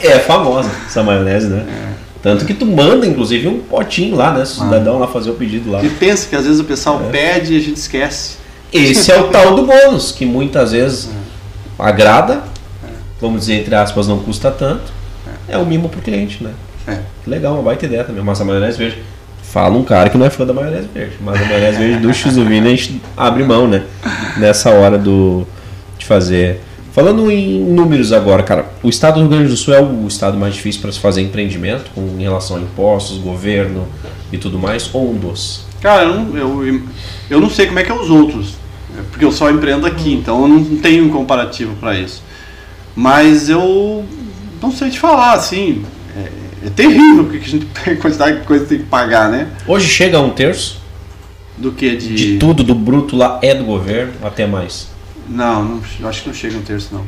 [0.00, 1.66] É famosa essa maionese, né?
[2.22, 4.44] Tanto que tu manda, inclusive, um potinho lá, né?
[4.44, 5.82] Se o cidadão lá fazer o pedido lá.
[5.82, 7.10] E pensa que às vezes o pessoal É.
[7.10, 8.36] pede e a gente esquece.
[8.72, 11.10] esse é o tal do bônus, que muitas vezes
[11.76, 12.42] agrada,
[13.20, 14.92] vamos dizer, entre aspas, não custa tanto.
[15.48, 16.50] É um mimo pro cliente, né?
[16.86, 16.98] É.
[17.26, 18.22] Legal, uma baita ideia também.
[18.22, 19.02] Massa maionese verde.
[19.50, 21.16] Fala um cara que não é fã da maionese verde.
[21.20, 23.82] Mas a maionese verde do X-Vini a gente abre mão, né?
[24.36, 25.46] Nessa hora do,
[25.98, 26.60] de fazer.
[26.92, 30.36] Falando em números agora, cara, o estado do Rio Grande do Sul é o estado
[30.36, 33.88] mais difícil para se fazer empreendimento, com, em relação a impostos, governo
[34.30, 35.64] e tudo mais, ou um dos?
[35.80, 36.82] Cara, eu não, eu,
[37.30, 38.54] eu não sei como é que é os outros,
[38.98, 42.22] é porque eu só empreendo aqui, então eu não tenho um comparativo para isso.
[42.94, 44.04] Mas eu
[44.60, 45.84] não sei te falar, assim,
[46.16, 46.28] é,
[46.68, 49.48] é terrível porque a gente tem quantidade de coisa que tem que pagar, né?
[49.66, 50.80] Hoje chega a um terço
[51.56, 52.14] Do que de.
[52.14, 54.88] de tudo do bruto lá é do governo, até mais.
[55.28, 57.04] Não, não, eu acho que não chega um terço, não.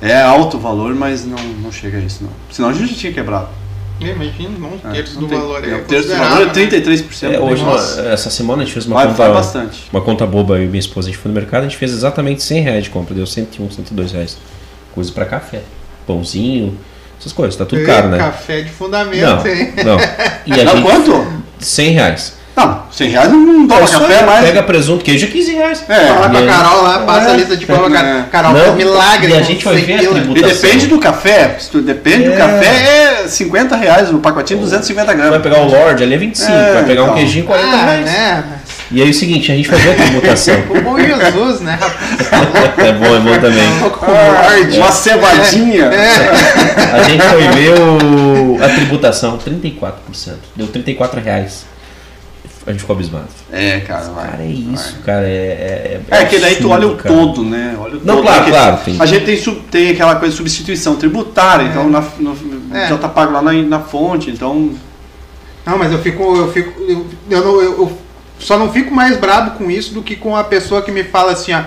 [0.00, 2.30] É alto o valor, mas não, não chega a isso, não.
[2.50, 3.48] Senão a gente já tinha quebrado.
[4.00, 6.46] Imagina, um É, terço não do tem- valor é, é um terço do valor é
[6.46, 6.52] né?
[6.52, 7.32] 33%.
[7.34, 8.00] É, hoje, Nossa.
[8.08, 9.16] essa semana a gente fez uma vai, conta.
[9.22, 9.82] vai bastante.
[9.92, 11.92] Uma conta boba, eu e minha esposa, a gente foi no mercado, a gente fez
[11.92, 14.36] exatamente 100 reais de compra, deu 101, 102 reais.
[14.92, 15.62] Coisa pra café.
[16.04, 16.76] Pãozinho,
[17.22, 18.18] essas coisas, tá tudo caro, né?
[18.18, 19.72] Café de fundamento, Não, hein?
[19.84, 19.98] não.
[20.44, 21.26] E a Não, gente, quanto?
[21.60, 22.32] 100 reais.
[22.54, 24.44] Não, 100 reais não, toma É café aí, mais.
[24.44, 25.84] Pega presunto, queijo é 15 reais.
[25.88, 27.36] É, Fala com a aí- Carol lá, passa a É.
[27.36, 28.02] lista de compra, É.
[28.02, 28.24] Carol.
[28.30, 29.32] Carol, Não, é milagre.
[29.32, 31.56] e a gente vai 100 ver a E depende do café.
[31.58, 32.36] Se tu depende do É.
[32.36, 34.10] café, é 50 reais.
[34.10, 35.40] O pacotinho 250 Vai gramas.
[35.42, 37.16] pegar o Lorde, ali é 25, É, vai pegar um então.
[37.16, 38.04] queijinho 40 Ah, reais.
[38.04, 38.44] né?
[38.92, 40.54] E aí é o seguinte, a gente vai ver a tributação.
[40.70, 42.76] O bom Jesus, né, rapaz?
[42.78, 43.68] é bom, é bom também.
[44.02, 45.90] Ah, uma cevadinha.
[46.92, 49.92] A gente foi ver o, a tributação, 34%.
[50.54, 51.64] Deu 34 reais.
[52.66, 53.26] A gente ficou abismado.
[53.50, 54.30] É, cara, vai.
[54.30, 55.26] Cara, é isso, cara.
[55.26, 57.12] É, É, é que daí tu olha o cara.
[57.14, 57.74] todo, né?
[57.80, 58.96] Olha o Não, todo, claro, claro, tem.
[59.00, 62.36] A gente tem, tem aquela coisa de substituição tributária, então na, no-
[62.72, 62.86] É.
[62.88, 64.70] já tá pago lá na, na fonte, então.
[65.66, 66.22] Não, mas eu fico.
[66.36, 66.80] Eu fico.
[66.82, 67.98] Eu, eu, não- eu- eu
[68.42, 71.32] só não fico mais bravo com isso do que com a pessoa que me fala
[71.32, 71.62] assim, ó.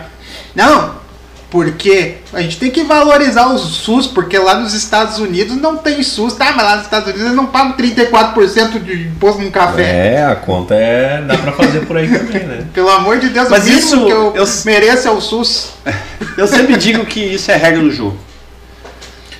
[0.53, 1.03] Não,
[1.49, 6.03] porque a gente tem que valorizar o SUS, porque lá nos Estados Unidos não tem
[6.03, 6.51] SUS, tá?
[6.53, 10.15] Mas lá nos Estados Unidos eles não pagam 34% de imposto num café.
[10.15, 11.21] É, a conta é.
[11.21, 12.65] dá pra fazer por aí também, né?
[12.73, 15.69] Pelo amor de Deus, Mas o isso- que eu, eu- mereço é o SUS.
[16.37, 18.17] Eu sempre digo que isso é regra do jogo.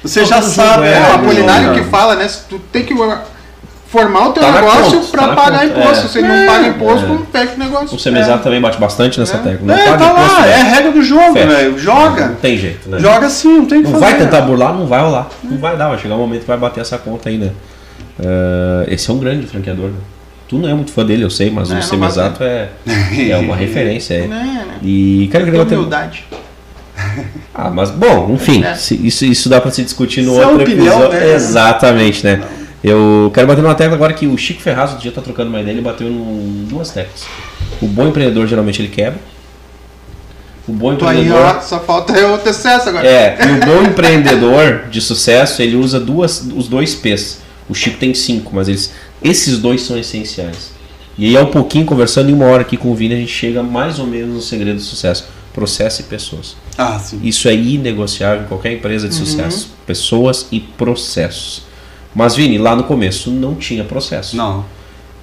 [0.01, 0.85] Você Não, já todo sabe.
[0.85, 2.25] é É, o regra do Apolinário que fala, né?
[2.27, 2.93] Se tu tem que
[3.95, 6.05] formar o teu Tá negócio pra tá pagar conta, imposto.
[6.05, 6.09] é.
[6.09, 7.07] Se não É, paga imposto, é.
[7.09, 7.95] não fecha o negócio.
[7.95, 9.39] O Semesado também bate bastante nessa É.
[9.39, 9.59] tecla.
[9.67, 10.51] Não É, paga tá imposto, lá, né?
[10.51, 11.77] é regra do jogo, velho.
[11.79, 12.27] Joga.
[12.27, 12.99] Não tem jeito, né?
[12.99, 14.11] Joga sim, não tem que Não fazer.
[14.13, 15.29] vai tentar burlar, não vai rolar.
[15.43, 17.51] Não vai dar, vai chegar um momento que vai bater essa conta né?
[18.19, 19.97] Eh, esse é um grande franqueador, né?
[20.47, 22.69] Tu não é muito fã dele, eu sei, mas É, o não Semesato é,
[23.29, 24.13] é uma referência.
[24.13, 24.27] É.
[24.27, 24.75] Né, né?
[24.83, 25.77] E cara, eu queria bater...
[25.77, 26.25] Humildade.
[27.53, 28.73] Ah, mas bom, enfim, É.
[28.73, 31.19] isso, isso dá pra se discutir no é outro opinião, episódio.
[31.19, 31.33] né?
[31.33, 32.41] Exatamente, né?
[32.83, 35.59] Eu quero bater numa tecla agora que o Chico Ferraz, outro dia tá trocando uma
[35.59, 37.25] ideia, ele bateu em duas teclas.
[37.81, 39.19] O bom empreendedor geralmente ele quebra.
[40.67, 41.55] O bom Tô aí, empreendedor.
[41.57, 43.05] ó, só falta eu ter sucesso agora.
[43.07, 47.39] É, e o bom empreendedor de sucesso, ele usa duas, os dois P's.
[47.69, 48.91] O Chico tem cinco, mas eles,
[49.23, 50.71] esses dois são essenciais.
[51.17, 53.63] E aí, um pouquinho, conversando em uma hora aqui com o Vini, a gente chega
[53.63, 55.25] mais ou menos no segredo do sucesso.
[55.53, 56.57] Processo e pessoas.
[56.77, 57.21] Ah, sim.
[57.23, 59.69] Isso é inegociável em qualquer empresa de sucesso.
[59.87, 61.63] Pessoas e processos.
[62.15, 64.37] Mas, Vini, lá no começo não tinha processo.
[64.37, 64.65] Não.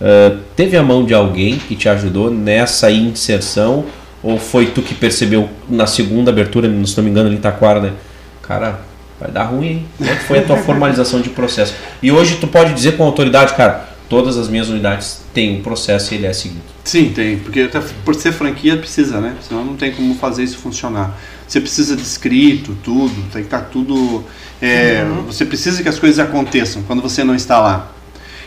[0.02, 3.84] Ah, teve a mão de alguém que te ajudou nessa inserção?
[4.22, 7.80] Ou foi tu que percebeu na segunda abertura, se não me engano, ali em Taquara,
[7.80, 7.92] né?
[8.40, 8.80] Cara,
[9.18, 9.86] vai dar ruim, hein?
[9.98, 11.74] Como é que foi a tua formalização de processo?
[12.00, 16.14] E hoje tu pode dizer com autoridade, cara, todas as minhas unidades têm um processo
[16.14, 16.62] e ele é seguido.
[16.84, 17.36] Sim, tem.
[17.38, 19.34] Porque até por ser franquia precisa, né?
[19.40, 21.18] Senão não tem como fazer isso funcionar.
[21.48, 24.24] Você precisa de escrito, tudo, tem que estar tudo.
[24.62, 27.92] É, Você precisa que as coisas aconteçam quando você não está lá.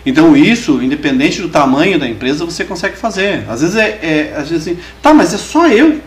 [0.05, 3.43] Então isso, independente do tamanho da empresa, você consegue fazer.
[3.49, 5.99] Às vezes é, é às vezes assim, tá, mas é só eu.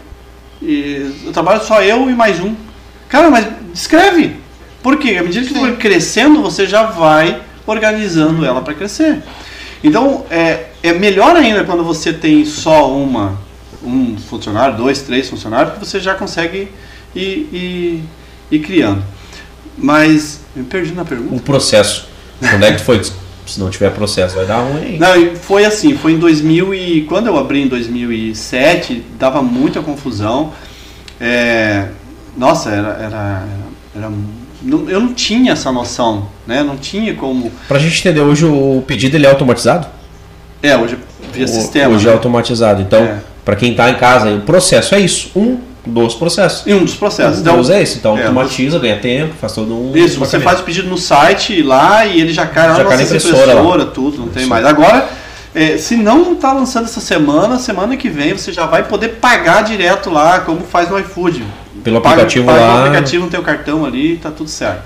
[0.62, 2.54] E eu trabalho só eu e mais um.
[3.08, 4.36] Cara, mas escreve.
[4.82, 5.16] Por quê?
[5.18, 5.60] À medida que Sim.
[5.60, 9.22] vai crescendo, você já vai organizando ela para crescer.
[9.82, 13.38] Então, é, é melhor ainda quando você tem só uma,
[13.82, 16.68] um funcionário, dois, três funcionários, porque você já consegue
[17.14, 18.04] ir, ir,
[18.50, 19.02] ir criando.
[19.80, 21.34] Mas, me perdi na pergunta.
[21.36, 22.08] O processo.
[22.40, 23.02] Quando é que foi?
[23.46, 24.98] Se não tiver processo, vai dar ruim.
[24.98, 30.52] Não, foi assim, foi em 2000 e quando eu abri em 2007, dava muita confusão.
[31.20, 31.86] É,
[32.36, 33.44] nossa, era, era,
[33.96, 34.10] era
[34.62, 36.62] não- eu não tinha essa noção, né?
[36.62, 37.50] Não tinha como.
[37.66, 39.86] Pra gente entender, hoje o pedido ele é automatizado?
[40.62, 40.98] É, hoje
[41.32, 41.94] via O- sistema.
[41.94, 42.10] Hoje né?
[42.10, 42.82] é automatizado.
[42.82, 43.18] Então, É.
[43.44, 45.30] pra quem tá em casa, o processo é isso.
[45.34, 45.58] Um
[45.88, 46.66] dos processos.
[46.66, 47.40] E um dos processos.
[47.40, 47.98] Então, é esse.
[47.98, 49.96] Então, é, automatiza, ganha tempo, faz todo um.
[49.96, 52.88] Isso, você faz o pedido no site lá e ele já cai lá Já na
[52.88, 53.90] cai na nossa impressora impressora, lá.
[53.90, 54.50] tudo, não tem Isso.
[54.50, 54.64] mais.
[54.64, 55.08] Agora,
[55.54, 59.64] é, se não está lançando essa semana, semana que vem você já vai poder pagar
[59.64, 61.44] direto lá, como faz no iFood.
[61.82, 62.74] Pelo aplicativo paga lá.
[62.74, 64.84] o aplicativo no teu cartão ali, tá tudo certo.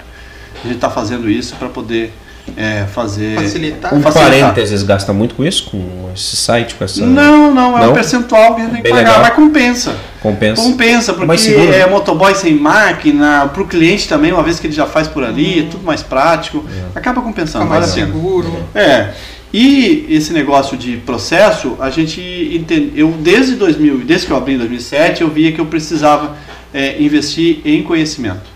[0.63, 2.13] A gente está fazendo isso para poder
[2.57, 3.95] é, fazer Facilitar.
[3.95, 4.41] Um facilitar.
[4.41, 7.05] parênteses gasta muito com isso, com esse site, com essa.
[7.05, 7.91] Não, não, é Não?
[7.91, 9.23] um percentual que a gente tem que Bem pagar, legal.
[9.23, 9.97] mas compensa.
[10.21, 10.63] Compensa.
[10.63, 11.81] Compensa, porque seguro, né?
[11.81, 15.61] é motoboy sem máquina, pro cliente também, uma vez que ele já faz por ali,
[15.61, 16.65] é tudo mais prático,
[16.95, 18.53] acaba compensando, Fica mais seguro.
[18.75, 19.11] É.
[19.53, 22.21] E esse negócio de processo, a gente
[22.55, 26.37] entende, eu desde 2000, desde que eu abri em 2007, eu via que eu precisava
[26.73, 28.51] é, investir em conhecimento,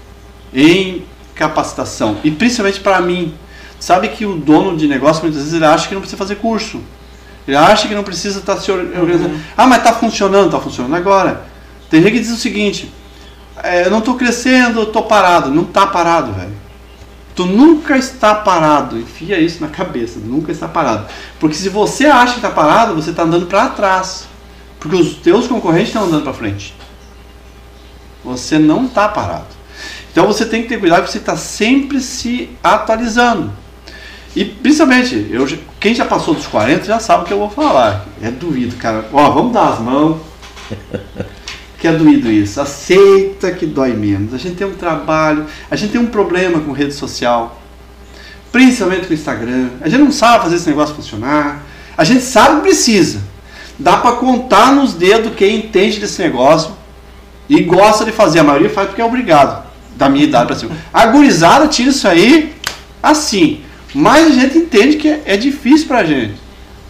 [0.55, 1.03] em
[1.35, 3.35] capacitação e principalmente para mim.
[3.79, 6.81] Sabe que o dono de negócio muitas vezes ele acha que não precisa fazer curso.
[7.47, 9.39] Ele acha que não precisa estar se or- organizando.
[9.57, 11.47] Ah, mas está funcionando, está funcionando agora.
[11.89, 12.93] Tem gente que diz o seguinte:
[13.63, 15.51] é, eu não estou crescendo, eu estou parado.
[15.51, 16.55] Não está parado, velho.
[17.37, 18.99] Tu nunca está parado.
[18.99, 20.19] Enfia isso na cabeça.
[20.19, 21.07] Nunca está parado.
[21.39, 24.27] Porque se você acha que está parado, você está andando para trás.
[24.81, 26.75] Porque os teus concorrentes estão andando para frente.
[28.25, 29.47] Você não está parado.
[30.11, 33.53] Então você tem que ter cuidado, você está sempre se atualizando.
[34.37, 35.49] E principalmente, eu,
[35.81, 38.07] quem já passou dos 40 já sabe o que eu vou falar.
[38.21, 39.07] É doído, cara.
[39.11, 40.21] Ó, vamos dar as mãos.
[41.79, 42.59] Que é doído isso.
[42.59, 44.33] Aceita que dói menos.
[44.33, 47.61] A gente tem um trabalho, a gente tem um problema com rede social.
[48.51, 49.69] Principalmente com o Instagram.
[49.83, 51.63] A gente não sabe fazer esse negócio funcionar.
[51.95, 53.21] A gente sabe que precisa.
[53.79, 56.73] Dá pra contar nos dedos quem entende desse negócio
[57.47, 58.39] e gosta de fazer.
[58.39, 59.63] A maioria faz porque é obrigado.
[59.97, 60.75] Da minha idade pra cima.
[60.91, 62.55] A gurizada tira isso aí
[63.03, 63.66] assim.
[63.99, 66.35] Mas a gente entende que é, é difícil pra gente.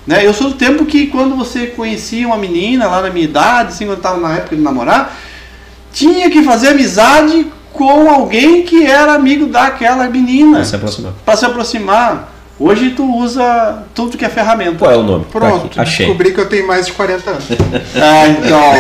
[0.05, 0.27] Né?
[0.27, 3.87] Eu sou do tempo que quando você conhecia uma menina lá na minha idade, assim,
[3.87, 5.17] quando estava na época de namorar,
[5.93, 11.13] tinha que fazer amizade com alguém que era amigo daquela menina Vai se aproximar.
[11.25, 12.33] para se aproximar.
[12.59, 14.79] Hoje tu usa tudo que é ferramenta.
[14.79, 15.25] Qual é o nome?
[15.27, 16.07] Tá Pronto, aqui, Achei.
[16.07, 17.45] descobri que eu tenho mais de 40 anos.
[17.51, 18.73] É, então.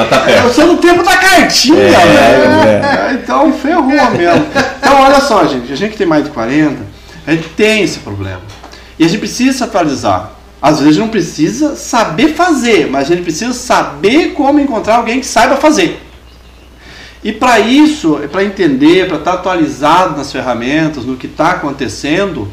[0.00, 0.38] É tapete.
[0.38, 2.68] Eu sou no tempo da cartinha, É, velho.
[2.68, 3.10] é.
[3.10, 4.46] É, Então ferrou mesmo.
[4.80, 6.91] Então olha só, gente, a gente que tem mais de 40,
[7.26, 8.42] a gente tem esse problema.
[8.98, 10.32] E a gente precisa se atualizar.
[10.60, 15.26] Às vezes não precisa saber fazer, mas a gente precisa saber como encontrar alguém que
[15.26, 16.00] saiba fazer.
[17.24, 22.50] E para isso, para entender, para estar atualizado nas ferramentas, no que está acontecendo,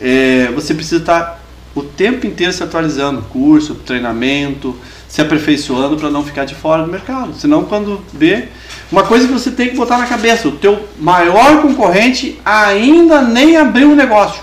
[0.00, 1.40] é, você precisa estar
[1.74, 4.76] o tempo inteiro se atualizando, curso, treinamento,
[5.08, 7.34] se aperfeiçoando para não ficar de fora do mercado.
[7.34, 8.48] Senão, quando vê,
[8.90, 13.56] uma coisa que você tem que botar na cabeça: o teu maior concorrente ainda nem
[13.56, 14.42] abriu o negócio.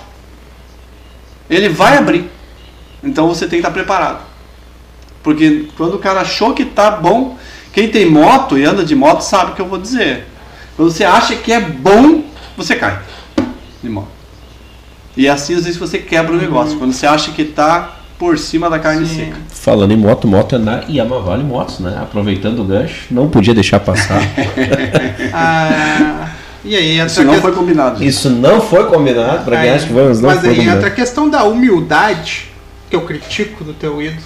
[1.49, 2.29] Ele vai abrir.
[3.03, 4.25] Então você tem que estar preparado.
[5.21, 7.37] Porque quando o cara achou que tá bom,
[7.73, 10.25] quem tem moto e anda de moto sabe o que eu vou dizer.
[10.75, 12.23] Quando você acha que é bom,
[12.55, 12.99] você cai
[13.83, 14.07] de moto.
[15.15, 16.77] E assim às vezes você quebra o negócio.
[16.77, 19.15] Quando você acha que tá por cima da carne Sim.
[19.26, 19.38] seca.
[19.49, 21.97] Falando em moto, moto é na Yamavali Motos, né?
[22.01, 24.22] Aproveitando o gancho, não podia deixar passar.
[25.34, 26.30] Ah,
[26.63, 27.99] e aí entra Isso a não que- foi combinado.
[27.99, 28.07] gente.
[28.07, 30.78] Isso não foi combinado, pra quem acha que vamos, não Mas foi aí combinado.
[30.80, 32.49] entra a questão da humildade,
[32.89, 34.22] que eu critico do teu ídolo.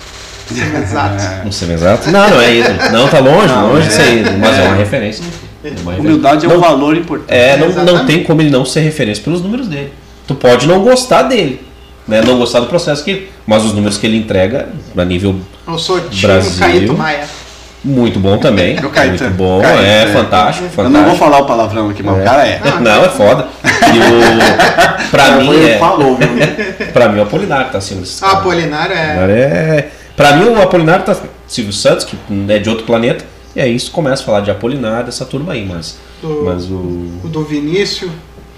[0.47, 1.23] Sendo exato.
[1.45, 2.11] Não sei exato.
[2.11, 2.69] Não, não é isso.
[2.91, 3.87] Não, tá longe, Não, longe é.
[3.87, 5.23] de ser ídolo, mas é uma referência.
[5.63, 5.99] É uma referência.
[6.01, 7.31] Humildade é um Não- valor importante.
[7.33, 9.93] É, não, não tem como ele não ser referência pelos números dele.
[10.27, 11.61] Tu pode não gostar dele,
[12.07, 12.21] né?
[12.25, 15.35] Não gostar do processo que, mas os números que ele entrega a nível
[15.67, 16.59] Eu sou time Brasil.
[16.59, 17.25] Caíto Maia.
[17.83, 19.19] muito bom também, É o Caetano.
[19.29, 20.07] muito bom, Caetano, é, é.
[20.07, 21.25] fantástico, Eu não vou fantástico.
[21.25, 22.61] falar o palavrão aqui, mas o cara é.
[22.81, 23.47] Não, é foda.
[23.63, 24.41] E o
[25.11, 26.17] pra mim é, falou,
[26.93, 28.39] para mim o Apolinário tá acima desses Ah, caras.
[28.41, 28.97] Apolinário é.
[29.77, 31.15] É, para mim o Apolinário tá
[31.47, 32.17] Silvio Santos, que
[32.49, 33.25] é de outro planeta,
[33.55, 36.75] e aí isso começa a falar de Apolinário, essa turma aí, mas Do, mas o
[37.23, 38.11] o do Vinícius.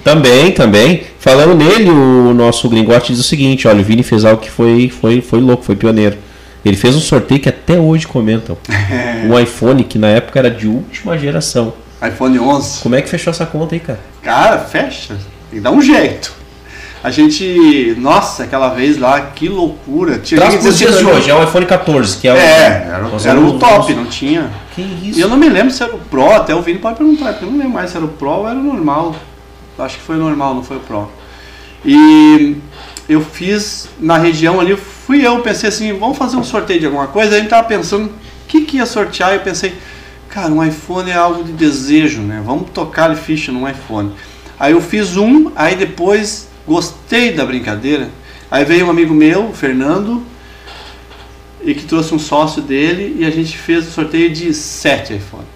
[0.04, 1.04] Também, também.
[1.20, 4.90] Falando nele, o nosso gringote diz o seguinte: olha, o Vini fez algo que foi,
[4.90, 6.18] foi, foi louco, foi pioneiro.
[6.66, 8.58] Ele fez um sorteio que até hoje comentam.
[9.26, 11.74] Um iPhone que na época era de última geração.
[12.06, 12.82] iPhone 11.
[12.82, 14.00] Como é que fechou essa conta aí, cara?
[14.22, 15.14] Cara, fecha.
[15.50, 16.34] Tem que dar um jeito.
[17.02, 17.96] A gente.
[17.98, 20.20] Nossa, aquela vez lá, que loucura.
[20.20, 22.36] Tinha Traz dias de hoje, é o iPhone 14, que é o.
[22.36, 24.50] É, era, nós era o top, não tinha.
[24.74, 25.20] Que E isso?
[25.20, 27.52] eu não me lembro se era o Pro, até o Vini pode perguntar, porque eu
[27.52, 29.16] não lembro mais se era o Pro ou era o normal.
[29.78, 31.10] Acho que foi normal, não foi o Pro.
[31.86, 32.58] E
[33.10, 37.08] eu fiz na região ali, fui eu, pensei assim, vamos fazer um sorteio de alguma
[37.08, 37.36] coisa.
[37.36, 39.34] A gente tava pensando, o que, que ia sortear?
[39.34, 39.74] Eu pensei,
[40.30, 42.42] cara, um iPhone é algo de desejo, né?
[42.46, 44.12] Vamos tocar ficha num iPhone.
[44.60, 48.10] Aí eu fiz um, aí depois gostei da brincadeira.
[48.50, 50.24] Aí veio um amigo meu, o Fernando,
[51.62, 55.48] e que trouxe um sócio dele e a gente fez o sorteio de sete iPhones.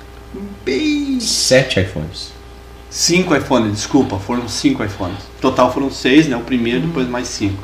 [0.66, 1.20] Bem.
[1.20, 2.37] Sete iPhones.
[2.90, 5.18] Cinco iPhones, desculpa, foram cinco iPhones.
[5.42, 6.36] Total foram seis, né?
[6.38, 7.62] O primeiro, depois mais cinco.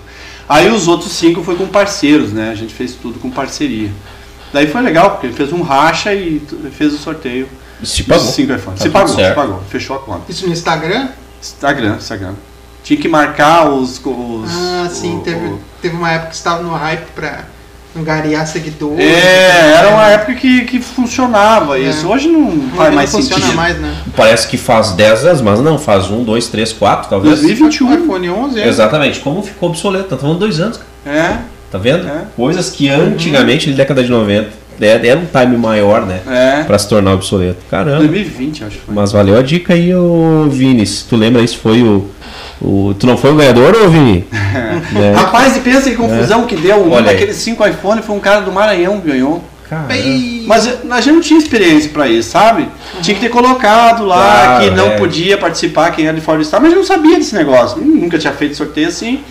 [0.47, 2.49] Aí os outros cinco foi com parceiros, né?
[2.51, 3.89] A gente fez tudo com parceria.
[4.51, 6.41] Daí foi legal, porque ele fez um racha e
[6.78, 7.47] fez o sorteio.
[7.84, 8.26] Se pagou.
[8.26, 8.80] cinco iPhones.
[8.80, 9.36] Tá se pagou, se certo.
[9.36, 9.61] pagou.
[9.69, 10.30] Fechou a conta.
[10.32, 11.09] Isso no Instagram?
[11.41, 12.34] Instagram, Instagram.
[12.84, 13.99] Tinha que marcar os.
[14.03, 17.45] os Ah, sim, o- teve, o- teve uma época que estava no hype pra
[17.95, 18.99] angariar seguidores.
[18.99, 21.81] É, era uma época que, que funcionava É.
[21.89, 22.07] isso.
[22.07, 23.55] Hoje não Hoje faz não mais funciona sentido.
[23.55, 23.95] mais, né?
[24.15, 27.35] Parece que faz 10 anos, mas não, faz 1, 2, 3, 4, talvez.
[27.41, 27.87] 2021.
[27.89, 28.67] O iPhone 11 é.
[28.67, 29.19] Exatamente.
[29.19, 30.09] Como ficou obsoleto?
[30.09, 31.17] Tá falando dois anos, cara.
[31.17, 31.37] É,
[31.71, 32.07] Tá vendo?
[32.07, 32.21] É.
[32.35, 34.47] Coisas que antigamente, na década de 90,
[34.79, 36.19] era era um time maior, né?
[36.27, 36.63] é.
[36.63, 37.57] Pra se tornar obsoleto.
[37.69, 37.97] Caramba.
[37.99, 38.93] 2020, acho que foi.
[38.93, 40.85] Mas valeu a dica aí, ô Vini.
[40.85, 42.09] Se tu lembra, isso foi o.
[42.64, 44.26] o tu não foi o ganhador, ô Vini?
[44.91, 45.14] Né?
[45.16, 46.78] Rapaz, e pensa que confusão que deu.
[46.78, 49.43] Um Olha daqueles 5 iPhone foi um cara do Maranhão que ganhou.
[50.45, 52.68] Mas eh, a gente não tinha experiência pra isso, sabe?
[53.01, 54.97] Tinha que ter colocado lá Claro, que não é.
[54.97, 57.80] podia participar quem era de fora do estado, mas eu não sabia desse negócio.
[57.82, 59.22] Nunca tinha feito sorteio assim.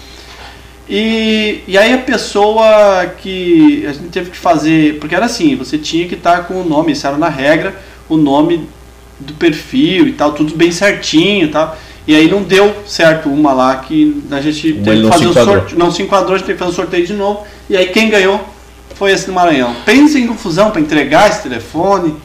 [0.89, 5.79] E, e aí a pessoa que a gente teve que fazer, porque era assim, você
[5.79, 7.75] tinha que estar com o nome, isso era na regra,
[8.09, 8.69] o nome
[9.21, 11.77] do perfil e tal, tudo bem certinho e tal.
[12.07, 15.79] E aí não deu certo uma lá que a gente teve que fazer o sorteio.
[15.79, 17.47] Não se enquadrou, a gente teve que fazer o sorteio de novo.
[17.71, 18.41] E aí quem ganhou
[18.95, 19.75] foi esse do Maranhão.
[19.85, 22.17] Pensa em confusão para entregar esse telefone.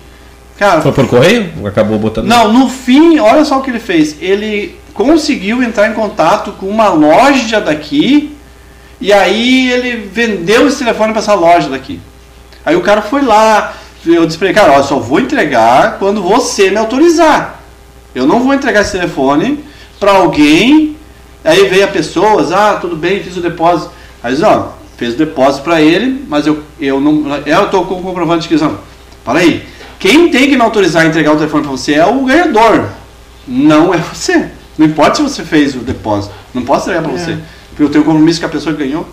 [0.58, 1.52] Cara, Foi por correio?
[1.68, 2.26] Acabou botando.
[2.26, 4.16] não, no fim, olha só o que ele fez.
[4.20, 8.36] Ele conseguiu entrar em contato com uma loja daqui
[9.00, 12.00] e aí ele vendeu esse telefone para essa loja daqui.
[12.66, 16.24] Aí o cara foi lá, eu disse pra ele, cara, ó, só vou entregar quando
[16.24, 17.57] você me autorizar.
[18.18, 19.64] Eu não vou entregar esse telefone
[20.00, 20.96] para alguém.
[21.44, 23.92] Aí veio a pessoas, ah, tudo bem, fiz o depósito.
[24.24, 27.24] Aí diz, ó, fez o depósito para ele, mas eu, eu não.
[27.46, 28.80] Eu tô com o comprovante de inscrição.
[29.24, 29.64] Para aí.
[30.00, 32.88] Quem tem que me autorizar a entregar o telefone para você é o ganhador.
[33.48, 34.50] Não é você.
[34.78, 36.34] Não importa se você fez o depósito.
[36.54, 37.18] Não posso entregar para É.
[37.18, 37.38] você.
[37.70, 39.08] Porque eu tenho compromisso com a pessoa que ganhou.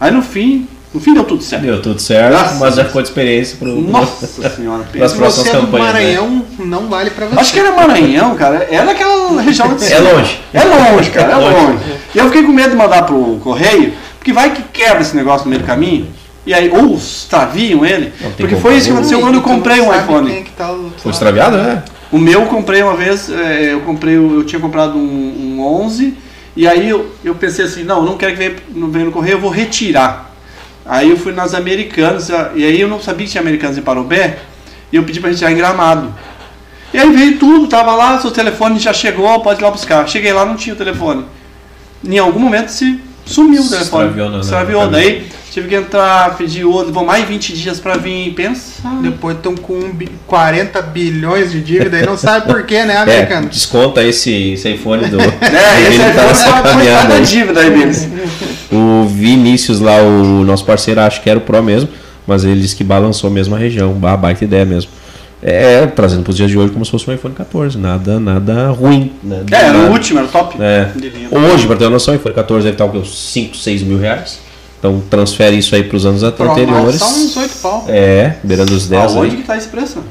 [0.00, 1.62] Aí no fim, no fim deu tudo certo.
[1.62, 3.74] Deu tudo certo, Graças mas já ficou de experiência pro.
[3.80, 5.08] Nossa senhora, pensa.
[5.08, 5.78] se você é do né?
[5.78, 7.40] Maranhão, não vale pra você.
[7.40, 8.68] Acho que era Maranhão, cara.
[8.70, 10.40] É daquela região de É longe.
[10.52, 11.56] É longe, cara, é Longe.
[11.66, 11.78] longe.
[12.14, 15.44] E eu fiquei com medo de mandar pro correio, porque vai que quebra esse negócio
[15.44, 16.06] no meio do caminho.
[16.46, 18.12] E aí, ou extraviam ele.
[18.36, 20.30] Porque foi isso que aconteceu quando eu comprei um iPhone.
[20.30, 21.82] é tá Foi extraviado, né?
[22.12, 26.14] O meu eu comprei uma vez, é, eu comprei, eu tinha comprado um, um 11
[26.56, 29.10] e aí eu, eu pensei assim, não, eu não quero que venha, não venha no
[29.10, 30.33] correio, eu vou retirar.
[30.86, 34.38] Aí eu fui nas Americanas, e aí eu não sabia que tinha Americanas em Parobé,
[34.92, 36.14] e eu pedi para retirar em Gramado.
[36.92, 40.06] E aí veio tudo, tava lá, seu telefone já chegou, pode ir lá buscar.
[40.08, 41.24] Cheguei lá, não tinha o telefone.
[42.04, 44.04] Em algum momento se sumiu o telefone.
[44.04, 45.02] extraviou na Extraviou, cabeça.
[45.02, 48.82] daí tive que entrar, pedir outro, vão mais 20 dias para vir, pensa.
[49.00, 52.94] Depois estão com um bi- 40 bilhões de dívida e não sabe por quê, né,
[52.98, 53.48] É, americano?
[53.48, 55.16] desconta esse, esse iPhone do.
[55.22, 56.50] É, esse Ele aí tá nessa
[57.06, 58.08] uma dívida aí deles.
[58.72, 61.88] O Vinícius lá, o nosso parceiro, acho que era o Pro mesmo,
[62.26, 63.92] mas ele disse que balançou mesmo a região.
[63.92, 64.90] Bah, baita ideia mesmo.
[65.40, 67.78] É, trazendo para os dias de hoje como se fosse um iPhone 14.
[67.78, 69.12] Nada, nada ruim.
[69.22, 69.44] Né?
[69.52, 70.56] É, era o último, era o top.
[70.60, 70.88] É.
[71.30, 73.98] Hoje, para ter uma noção, o iPhone 14 deve estar com uns 5, 6 mil
[74.00, 74.40] reais.
[74.84, 76.96] Então transfere isso aí para os anos Pro anteriores.
[76.96, 77.86] Só uns 8 pau.
[77.88, 79.40] É, beirando os 10 Aonde aí.
[79.40, 80.04] que tá esse preço?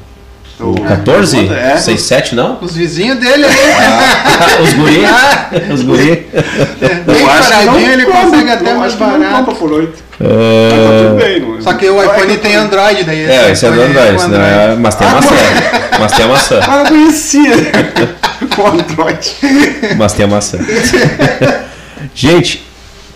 [0.58, 1.48] O 14?
[1.48, 1.76] É.
[1.76, 2.58] 6, 7 não?
[2.60, 5.02] Os vizinhos dele aí, Os guri?
[5.72, 6.26] Os guri?
[7.06, 9.20] bem Eu acho que não paradinho, ele compra, consegue até eu mais acho que não
[9.20, 9.36] barato.
[9.36, 10.04] compra por 8.
[10.20, 11.60] É, Mas tá tudo bem, não é?
[11.60, 13.30] Só que o iPhone tem Android daí.
[13.30, 14.76] É, esse é do Android, com né?
[14.80, 15.34] mas tem a maçã.
[16.00, 16.60] Mas tem a maçã.
[16.66, 17.52] Ah, eu conhecia
[18.58, 19.36] o Android.
[19.96, 20.58] Mas tem a maçã.
[22.12, 22.73] Gente,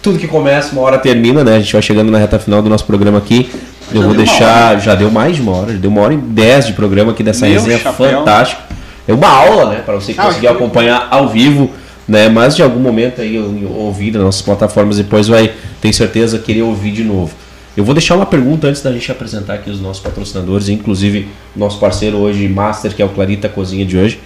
[0.09, 1.57] tudo que começa, uma hora termina, né?
[1.57, 3.51] A gente vai chegando na reta final do nosso programa aqui.
[3.93, 4.81] Eu Já vou deixar.
[4.81, 7.23] Já deu mais de uma hora, já deu uma hora e dez de programa aqui
[7.23, 8.19] dessa Meu resenha chapéu.
[8.21, 8.63] fantástica.
[9.07, 9.83] É uma aula, né?
[9.85, 11.71] Para você Ah, conseguir que- acompanhar ao vivo,
[12.07, 12.29] né?
[12.31, 16.93] Mas de algum momento aí ouvir nas nossas plataformas, depois vai, tenho certeza, querer ouvir
[16.93, 17.33] de novo.
[17.77, 21.79] Eu vou deixar uma pergunta antes da gente apresentar aqui os nossos patrocinadores, inclusive nosso
[21.79, 24.19] parceiro hoje, Master, que é o Clarita Cozinha de hoje.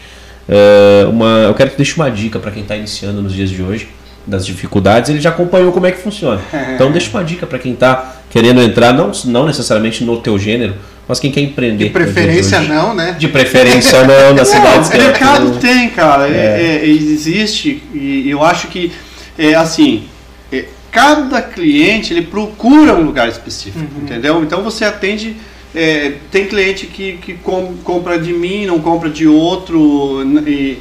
[0.48, 3.62] É, uma, eu quero que deixe uma dica para quem está iniciando nos dias de
[3.62, 3.88] hoje,
[4.26, 5.10] das dificuldades.
[5.10, 6.40] Ele já acompanhou como é que funciona.
[6.74, 10.74] Então deixa uma dica para quem está querendo entrar, não, não necessariamente no teu gênero,
[11.06, 11.84] mas quem quer empreender.
[11.84, 13.14] De preferência não, né?
[13.18, 14.88] De preferência não, na cidade.
[14.88, 16.28] O mercado tem, cara.
[16.28, 17.82] é- é- existe.
[17.92, 18.90] E eu acho que,
[19.38, 20.04] é, assim,
[20.50, 24.42] é, cada cliente ele procura um lugar específico, entendeu?
[24.42, 25.36] Então você atende.
[25.74, 30.76] é, tem cliente que, que com- compra de mim, não compra de outro, e-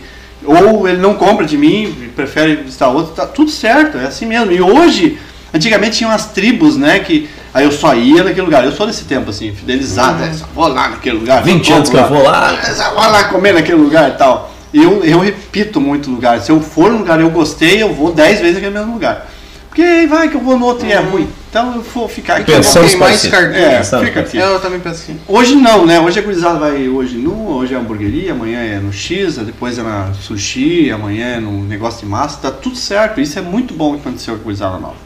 [0.45, 4.51] ou ele não compra de mim, prefere visitar outro, tá tudo certo, é assim mesmo.
[4.51, 5.19] E hoje,
[5.53, 8.63] antigamente tinha umas tribos, né, que aí eu só ia naquele lugar.
[8.63, 11.43] Eu sou desse tempo, assim, fidelizado, só vou lá naquele lugar.
[11.43, 12.53] 20 só anos que eu vou lá.
[12.95, 14.51] Vai lá comer naquele lugar e tal.
[14.73, 16.39] E eu, eu repito muito lugar.
[16.39, 19.27] Se eu for no lugar e eu gostei, eu vou 10 vezes naquele mesmo lugar.
[19.71, 21.29] Porque aí vai que eu vou no outro e é ruim.
[21.49, 22.51] Então eu vou ficar aqui.
[22.51, 23.55] Pensamos Tem mais cartões.
[23.55, 24.37] É, Pensamos fica aqui.
[24.37, 25.17] Eu também penso assim.
[25.25, 25.97] Hoje não, né?
[25.97, 29.81] Hoje a gurizada vai hoje no, hoje é hamburgueria, amanhã é no X, depois é
[29.81, 33.21] na sushi, amanhã é no negócio de massa, tá tudo certo.
[33.21, 34.97] Isso é muito bom que aconteceu com a gurizada nova.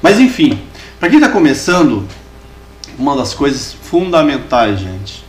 [0.00, 0.58] Mas enfim,
[0.98, 2.08] para quem tá começando,
[2.98, 5.22] uma das coisas fundamentais, gente.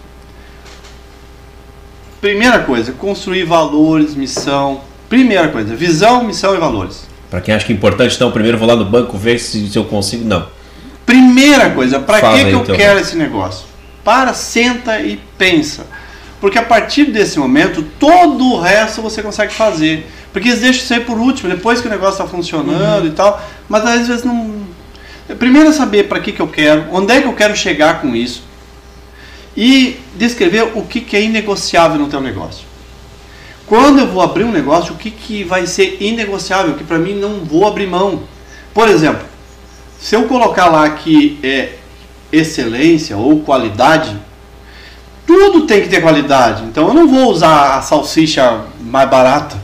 [2.21, 4.79] Primeira coisa, construir valores, missão.
[5.09, 7.11] Primeira coisa, visão, missão e valores.
[7.33, 9.75] Pra quem acha que é importante, então, primeiro vou lá no banco ver se, se
[9.75, 10.23] eu consigo.
[10.23, 10.45] Não.
[11.03, 12.75] Primeira coisa, para que, aí, que eu então.
[12.75, 13.65] quero esse negócio?
[14.03, 15.87] Para, senta e pensa.
[16.39, 20.07] Porque a partir desse momento, todo o resto você consegue fazer.
[20.31, 23.43] Porque eles deixam isso aí por último, depois que o negócio está funcionando e tal.
[23.67, 24.67] Mas às vezes não.
[25.39, 28.15] Primeiro é saber para que, que eu quero, onde é que eu quero chegar com
[28.15, 28.43] isso.
[29.57, 32.63] E descrever o que, que é inegociável no teu negócio.
[33.65, 37.15] Quando eu vou abrir um negócio, o que, que vai ser inegociável, que para mim
[37.15, 38.23] não vou abrir mão.
[38.73, 39.25] Por exemplo,
[39.99, 41.75] se eu colocar lá que é
[42.31, 44.17] excelência ou qualidade,
[45.25, 46.63] tudo tem que ter qualidade.
[46.63, 49.55] Então eu não vou usar a salsicha mais barata.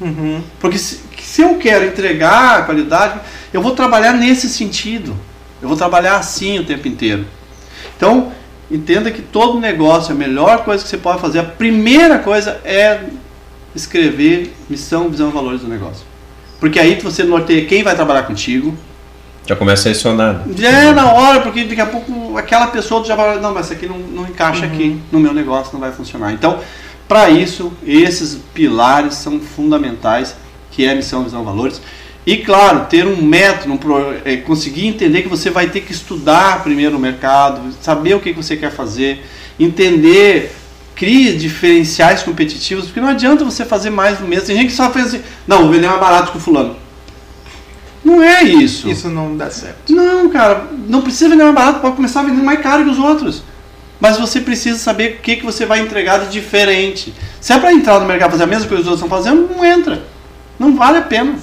[0.00, 0.42] Uhum.
[0.60, 3.20] Porque se, se eu quero entregar a qualidade,
[3.52, 5.16] eu vou trabalhar nesse sentido.
[5.60, 7.26] Eu vou trabalhar assim o tempo inteiro.
[7.96, 8.32] Então,
[8.70, 13.00] entenda que todo negócio, a melhor coisa que você pode fazer, a primeira coisa é
[13.74, 16.04] escrever missão, visão e valores do negócio.
[16.58, 18.76] Porque aí você norteia quem vai trabalhar contigo,
[19.46, 20.44] Já começa a selecionar.
[20.56, 23.74] já é na hora, porque daqui a pouco aquela pessoa já vai, não, mas isso
[23.74, 26.32] aqui não, não encaixa aqui no meu negócio, não vai funcionar.
[26.32, 26.58] Então,
[27.08, 30.36] para isso, esses pilares são fundamentais,
[30.70, 31.80] que é missão, visão, valores.
[32.26, 35.90] E claro, ter um método, um pro- é, conseguir entender que você vai ter que
[35.90, 39.24] estudar primeiro o mercado, saber o que que você quer fazer,
[39.58, 40.54] entender,
[41.00, 44.48] crie diferenciais competitivos, porque não adianta você fazer mais do mesmo.
[44.48, 46.76] Tem gente que só fez assim, não, vou vender mais barato que o fulano.
[48.04, 48.86] Não é isso.
[48.86, 49.94] Isso não dá certo.
[49.94, 53.42] Não, cara, não precisa vender mais barato, pode começar vendendo mais caro que os outros.
[53.98, 57.14] Mas você precisa saber o que, que você vai entregar de diferente.
[57.40, 59.08] Se é para entrar no mercado e fazer a mesma coisa que os outros estão
[59.08, 60.02] fazendo, não entra.
[60.58, 61.34] Não vale a pena.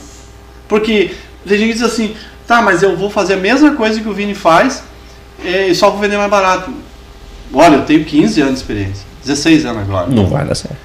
[0.68, 1.16] Porque
[1.48, 4.14] tem gente que diz assim, tá, mas eu vou fazer a mesma coisa que o
[4.14, 4.84] Vini faz
[5.44, 6.72] eh, e só vou vender mais barato.
[7.52, 10.08] Olha, eu tenho 15 anos de experiência, 16 anos agora.
[10.08, 10.78] Não vai dar certo.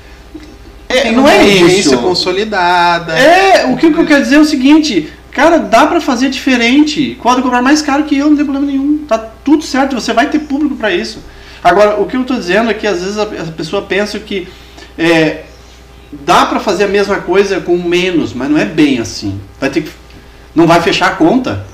[0.89, 1.97] É, não uma é isso.
[1.99, 3.15] consolidada.
[3.19, 7.19] É, o que eu quero dizer é o seguinte, cara, dá pra fazer diferente.
[7.23, 8.99] Pode cobrar mais caro que eu, não tem problema nenhum.
[9.09, 11.21] Tá tudo certo, você vai ter público pra isso.
[11.65, 14.49] Agora, o que eu tô dizendo é que às vezes a, a pessoa pensa que
[14.99, 15.45] é,
[16.13, 19.41] dá pra fazer a mesma coisa com menos, mas não é bem assim.
[19.61, 19.91] Vai ter que
[20.55, 21.65] não vai fechar a conta.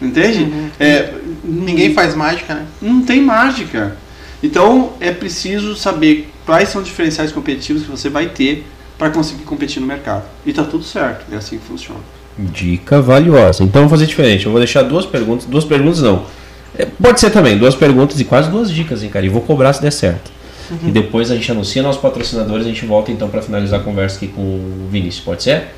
[0.00, 0.70] Entende?
[0.78, 1.12] É,
[1.44, 2.66] Ninguém faz mágica, né?
[2.80, 3.96] não tem mágica.
[4.42, 8.66] Então é preciso saber quais são os diferenciais competitivos que você vai ter
[8.96, 10.24] para conseguir competir no mercado.
[10.44, 12.00] E tá tudo certo, é assim que funciona.
[12.38, 13.64] Dica valiosa.
[13.64, 14.46] Então vou fazer diferente.
[14.46, 15.46] Eu vou deixar duas perguntas.
[15.46, 16.24] Duas perguntas não.
[16.76, 19.26] É, pode ser também, duas perguntas e quase duas dicas, hein, cara?
[19.26, 20.30] E vou cobrar se der certo.
[20.86, 23.82] E depois a gente anuncia nossos patrocinadores e a gente volta então para finalizar a
[23.82, 25.24] conversa aqui com o Vinícius.
[25.24, 25.68] Pode ser?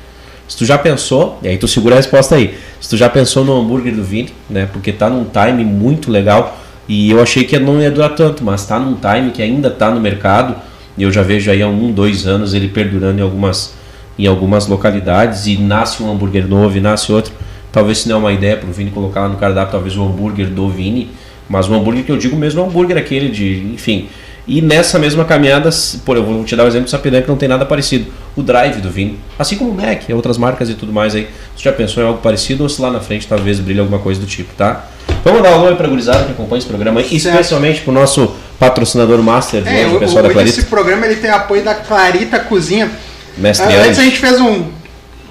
[0.47, 2.57] Se tu já pensou, e aí tu segura a resposta aí.
[2.79, 4.67] Se tu já pensou no hambúrguer do Vini, né?
[4.71, 6.60] Porque tá num time muito legal.
[6.91, 9.89] E eu achei que não ia durar tanto, mas tá num time que ainda tá
[9.89, 10.57] no mercado.
[10.97, 13.73] E eu já vejo aí há um, dois anos ele perdurando em algumas,
[14.19, 15.47] em algumas localidades.
[15.47, 17.31] E nasce um hambúrguer novo e nasce outro.
[17.71, 20.47] Talvez se não é uma ideia pro Vini colocar lá no cardápio, talvez o hambúrguer
[20.47, 21.09] do Vini.
[21.47, 24.09] Mas o hambúrguer que eu digo mesmo é o hambúrguer aquele de, enfim.
[24.45, 25.69] E nessa mesma caminhada,
[26.03, 28.11] por eu vou te dar o exemplo do Sapiranga que não tem nada parecido.
[28.35, 31.29] O drive do Vini, assim como o Mac, outras marcas e tudo mais aí.
[31.55, 34.19] Você já pensou em algo parecido ou se lá na frente talvez brilhe alguma coisa
[34.19, 34.89] do tipo, tá?
[35.23, 37.35] Vamos dar um aí pra gurizada que acompanha esse programa aí, Certo.
[37.35, 40.69] especialmente pro nosso patrocinador master de É, hoje, o, o pessoal da hoje esse Clarita,
[40.69, 42.91] programa ele tem apoio da Clarita Cozinha.
[43.37, 44.65] mestre Ah, Antes a gente fez um,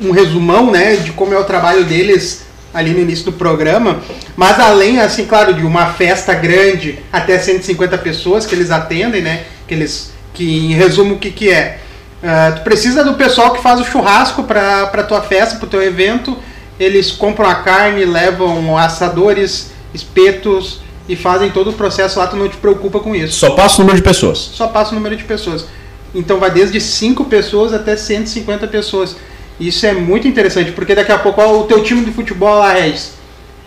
[0.01, 3.98] um resumão, né, de como é o trabalho deles ali no início do programa,
[4.36, 9.43] mas além, assim, claro, de uma festa grande, até 150 pessoas que eles atendem, né,
[9.66, 11.78] que eles, que em resumo o que que é?
[12.23, 15.69] Ah, tu precisa do pessoal que faz o churrasco para para tua festa, para o
[15.70, 16.36] teu evento,
[16.81, 22.48] eles compram a carne, levam assadores, espetos e fazem todo o processo lá, tu não
[22.48, 24.39] te preocupa com isso Só passa o número de pessoas.
[24.39, 25.66] só passa o número de pessoas.
[26.15, 29.15] Então vai desde 5 pessoas até 150 pessoas.
[29.61, 32.73] Isso é muito interessante, porque daqui a pouco ó, o teu time de futebol lá,
[32.73, 33.12] Regis.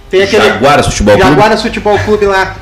[0.09, 1.29] Tem aquele Jaguaras Futebol Clube.
[1.29, 2.55] Jaguaras Futebol Clube lá.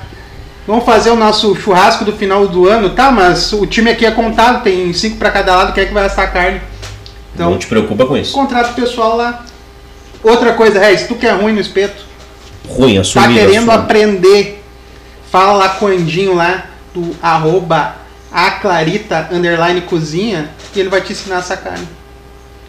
[0.68, 3.12] Vamos fazer o nosso churrasco do final do ano, tá?
[3.12, 6.06] Mas o time aqui é contado, tem cinco para cada lado, quem é que vai
[6.06, 6.62] assar a carne?
[7.34, 8.34] Então, não te preocupa com isso.
[8.34, 9.46] contrata o pessoal lá.
[10.24, 12.04] Outra coisa, Regis, tu que é ruim no espeto,
[12.68, 13.34] Ruim, tá assumido.
[13.34, 13.72] querendo assumido.
[13.72, 14.64] aprender,
[15.32, 17.96] fala lá com o Andinho lá do arroba
[18.32, 21.88] a Clarita underline cozinha e ele vai te ensinar essa carne.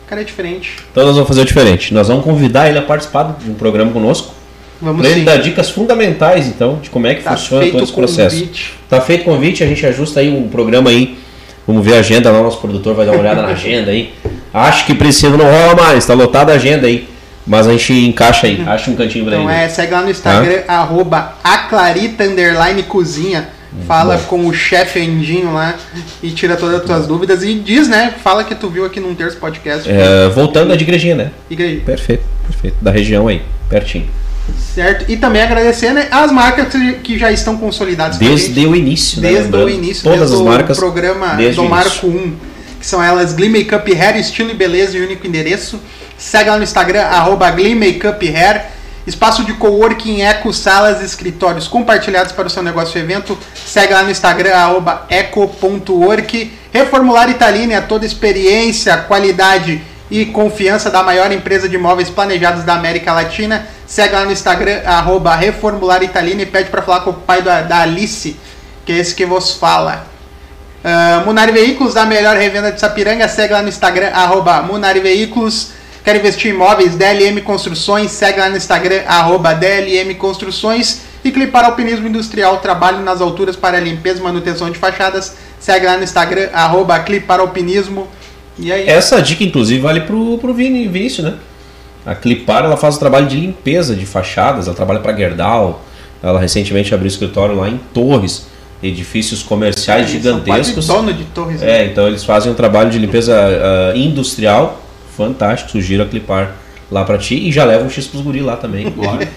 [0.08, 0.76] cara é diferente.
[0.90, 1.94] Então nós vamos fazer o diferente.
[1.94, 4.34] Nós vamos convidar ele a participar de um programa conosco.
[4.80, 7.94] Vamos ele dar dicas fundamentais, então, de como é que Tá funciona todo esse o
[7.94, 8.36] processo.
[8.36, 8.74] convite.
[8.88, 11.16] Tá feito o convite, a gente ajusta aí um programa aí.
[11.64, 14.12] Vamos ver a agenda lá, nosso produtor vai dar uma olhada na agenda aí.
[14.52, 14.92] Acho que
[15.24, 17.08] ano não rola mais, tá lotada a agenda aí.
[17.46, 19.60] Mas a gente encaixa aí, acha um cantinho pra Então ele.
[19.60, 23.48] é, segue lá no Instagram, arroba aclarita underline cozinha.
[23.88, 24.24] Fala bom.
[24.24, 25.74] com o chefe Endinho lá
[26.22, 27.42] e tira todas as tuas dúvidas.
[27.42, 28.12] E diz, né?
[28.22, 29.88] Fala que tu viu aqui num terço podcast.
[29.90, 31.30] É, voltando a de igrejinha, né?
[31.50, 31.80] Igreja.
[31.80, 32.76] Perfeito, perfeito.
[32.82, 33.40] Da região aí,
[33.70, 34.06] pertinho.
[34.74, 35.10] Certo?
[35.10, 36.66] E também agradecer né, as marcas
[37.02, 38.18] que- já estão consolidadas.
[38.18, 39.28] Desde o início, né?
[39.32, 40.76] Desde o início, Todas desde as marcas.
[40.76, 42.32] o programa desde do o Marco 1,
[42.82, 45.80] que são elas Glee Makeup Hair, estilo e beleza e único endereço.
[46.18, 48.64] Segue lá no Instagram, arroba Glee Makeup Hair.
[49.06, 53.38] Espaço de coworking, eco, salas, escritórios compartilhados para o seu negócio e evento.
[53.54, 56.58] Segue lá no Instagram, arroba eco.work.
[56.72, 59.80] Reformular Italine, a toda experiência, qualidade
[60.10, 63.64] e confiança da maior empresa de imóveis planejados da América Latina.
[63.86, 67.62] Segue lá no Instagram, arroba Reformular Italine e pede para falar com o pai da,
[67.62, 68.36] da Alice,
[68.84, 70.11] que é esse que vos fala.
[70.82, 75.70] Uh, Munari Veículos, a melhor revenda de Sapiranga, segue lá no Instagram, arroba Munari Veículos.
[76.04, 76.96] Quer investir em imóveis?
[76.96, 81.02] DLM Construções, segue lá no Instagram, arroba DLM Construções.
[81.24, 85.96] E Clipar Alpinismo Industrial, trabalho nas alturas para limpeza e manutenção de fachadas, segue lá
[85.96, 88.08] no Instagram, arroba Clipar Alpinismo.
[88.58, 91.34] E aí, Essa dica, inclusive, vale pro, pro Vini, Vinícius, né?
[92.04, 95.84] A Clipar, ela faz o trabalho de limpeza de fachadas, ela trabalha para Gerdau.
[96.20, 98.46] Ela recentemente abriu escritório lá em Torres,
[98.82, 100.42] edifícios comerciais são quase
[100.72, 100.86] gigantescos.
[100.86, 101.60] dono de torres.
[101.60, 101.82] né?
[101.82, 104.82] É, então eles fazem um trabalho de limpeza ah, industrial
[105.16, 105.70] fantástico.
[105.70, 106.52] Sugiro a Clipar
[106.90, 108.92] lá pra ti e já leva um X pros guri lá também.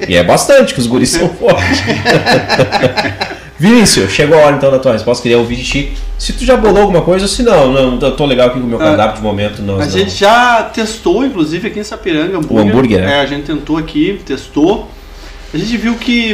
[0.08, 1.82] E é bastante, que os guris são fortes.
[3.58, 5.22] Vinícius, chegou a hora então da tua resposta.
[5.24, 5.94] Queria ouvir de ti.
[6.20, 8.70] Se tu já bolou alguma coisa, se não, não, eu tô legal aqui com o
[8.70, 9.62] meu Ah, cardápio de momento.
[9.62, 9.92] Nós A não.
[9.92, 12.68] gente já testou, inclusive, aqui em Sapiranga, hambúrguer.
[12.68, 13.14] hambúrguer, né?
[13.14, 14.90] É, a gente tentou aqui, testou.
[15.54, 16.34] A gente viu que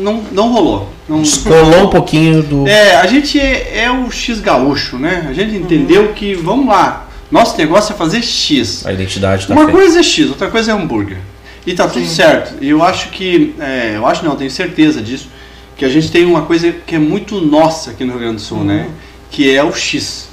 [0.00, 0.88] não, não rolou.
[1.08, 2.66] Não, Descolou um pouquinho do.
[2.68, 5.26] É, a gente é, é o X gaúcho, né?
[5.28, 8.86] A gente entendeu que, vamos lá, nosso negócio é fazer X.
[8.86, 9.78] A identidade tá Uma feita.
[9.80, 11.18] coisa é X, outra coisa é hambúrguer.
[11.66, 12.14] E tá tudo Sim.
[12.14, 12.54] certo.
[12.62, 15.28] E eu acho que, é, eu acho não, tenho certeza disso,
[15.76, 18.40] que a gente tem uma coisa que é muito nossa aqui no Rio Grande do
[18.42, 18.88] Sul, né?
[19.30, 20.28] Que é o X.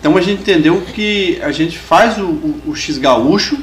[0.00, 3.58] Então a gente entendeu que a gente faz o, o- o X gaúcho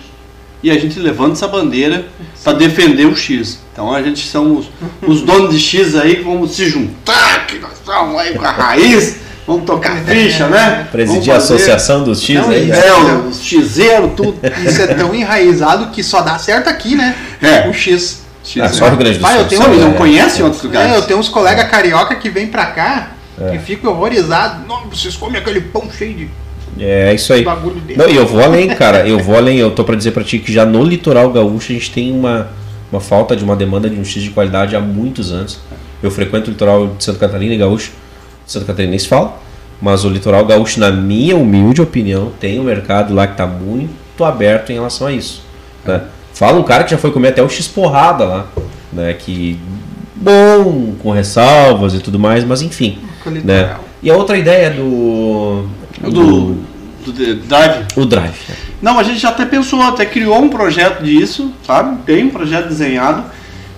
[0.64, 2.06] e a gente levanta essa bandeira
[2.44, 3.60] para defender o X.
[3.72, 4.70] Então a gente são os,
[5.06, 8.52] os donos de X aí que vamos se juntar, que nós estamos aí com a
[8.52, 10.88] raiz, vamos tocar ficha, né?
[10.92, 12.70] Presidir a fazer- Associação dos X Não, aí.
[12.70, 12.80] isso.
[12.80, 14.40] É, os xizeiros, tudo.
[14.66, 17.16] Isso é tão enraizado que só dá certo aqui, né?
[17.42, 17.68] É.
[17.68, 18.24] O X.
[18.62, 19.94] Ah, só Rio Grande do eu tenho Não, é.
[19.94, 20.92] conhece em outros lugares.
[20.94, 23.56] É, eu tenho uns colegas carioca que vêm pra cá É.
[23.56, 24.68] e ficam horrorizados.
[24.68, 26.30] Não, vocês comem aquele pão cheio de
[26.80, 27.46] É isso aí.
[27.96, 29.08] Não, e eu vou além, cara.
[29.08, 29.58] Eu vou além.
[29.58, 32.50] Eu tô pra dizer pra ti que já no litoral gaúcho a gente tem uma,
[32.92, 35.60] uma falta de uma demanda de um X de qualidade há muitos anos.
[36.02, 37.92] Eu frequento o litoral de Santa Catarina e gaúcho.
[38.46, 39.38] Santa Catarina nem se fala.
[39.82, 44.24] Mas o litoral gaúcho, na minha humilde opinião, tem um mercado lá que tá muito
[44.24, 45.44] aberto em relação a isso.
[45.86, 46.02] Né?
[46.34, 48.48] Fala um cara que já foi comer até o X porrada lá.
[48.92, 49.14] Né?
[49.14, 49.60] Que
[50.16, 52.98] bom, com ressalvas e tudo mais, mas enfim.
[53.44, 53.76] Né?
[54.02, 55.66] E a outra ideia do.
[56.10, 56.56] Do,
[57.06, 57.86] do, do Drive.
[57.96, 58.36] o drive.
[58.82, 62.02] Não, a gente já até pensou, até criou um projeto disso, sabe?
[62.04, 63.24] Tem um projeto desenhado.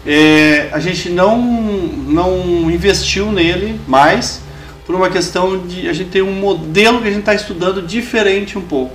[0.06, 1.40] É, a gente não,
[2.08, 4.42] não investiu nele mais
[4.86, 8.58] por uma questão de a gente tem um modelo que a gente está estudando diferente
[8.58, 8.94] um pouco.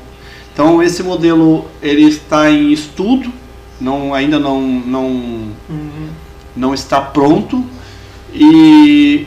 [0.52, 3.32] Então esse modelo ele está em estudo,
[3.80, 5.06] não, ainda não, não,
[5.68, 6.08] Uhum.
[6.56, 7.64] não está pronto.
[8.32, 9.26] E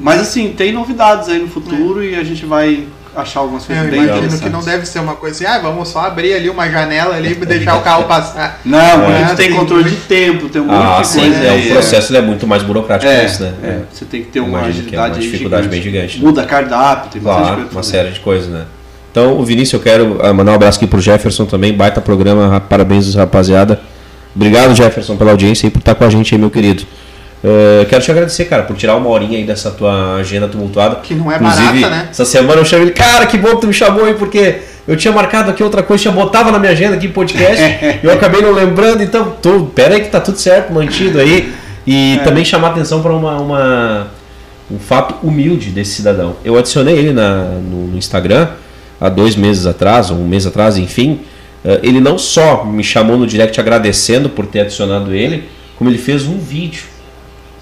[0.00, 2.86] mas assim, tem novidades aí no futuro e a gente vai
[3.22, 5.88] achar algumas coisas Eu bem imagino que não deve ser uma coisa assim, ah, vamos
[5.88, 8.60] só abrir ali uma janela ali e deixar o carro passar.
[8.64, 11.06] Não, É, a gente tem tem controle muito- de tempo, tem um monte Ah, de
[11.08, 11.36] sim, coisa.
[11.44, 13.52] é, o processo ele é muito mais burocrático É, que isso, né?
[13.62, 15.82] é, você tem que ter uma que é uma agilidade dificuldade gigante.
[15.82, 16.24] bem gigante, né?
[16.26, 17.70] Muda cardápio, tem Claro, coisa.
[17.72, 18.64] uma série de coisas, né?
[19.10, 22.46] Então, o Vinícius, eu quero ah, mandar um abraço aqui pro Jefferson também, baita programa,
[22.48, 23.80] ra- parabéns rapaziada.
[24.36, 26.84] Obrigado, Jefferson, pela audiência e por estar com a gente aí, meu querido.
[27.44, 30.96] Eh, quero te agradecer, cara, por tirar uma horinha aí dessa tua agenda tumultuada.
[30.96, 32.08] Que não é Inclusive, barata, né?
[32.10, 34.56] Essa semana eu chamei ele, cara, que bom que tu me chamou aí, porque
[34.88, 38.12] eu tinha marcado aqui outra coisa, já botava na minha agenda aqui podcast, e eu
[38.12, 41.52] acabei não lembrando, então, tô, pera aí que tá tudo certo, mantido aí.
[41.86, 42.24] E É.
[42.24, 44.06] também chamar atenção para uma, uma-
[44.70, 46.36] um fato humilde desse cidadão.
[46.44, 48.48] Eu adicionei ele na, no, no Instagram
[49.00, 51.20] há dois meses atrás, ou um mês atrás, enfim.
[51.64, 55.48] Eh, Ele não só me chamou no direct agradecendo por ter adicionado ele,
[55.78, 56.82] como ele fez um vídeo.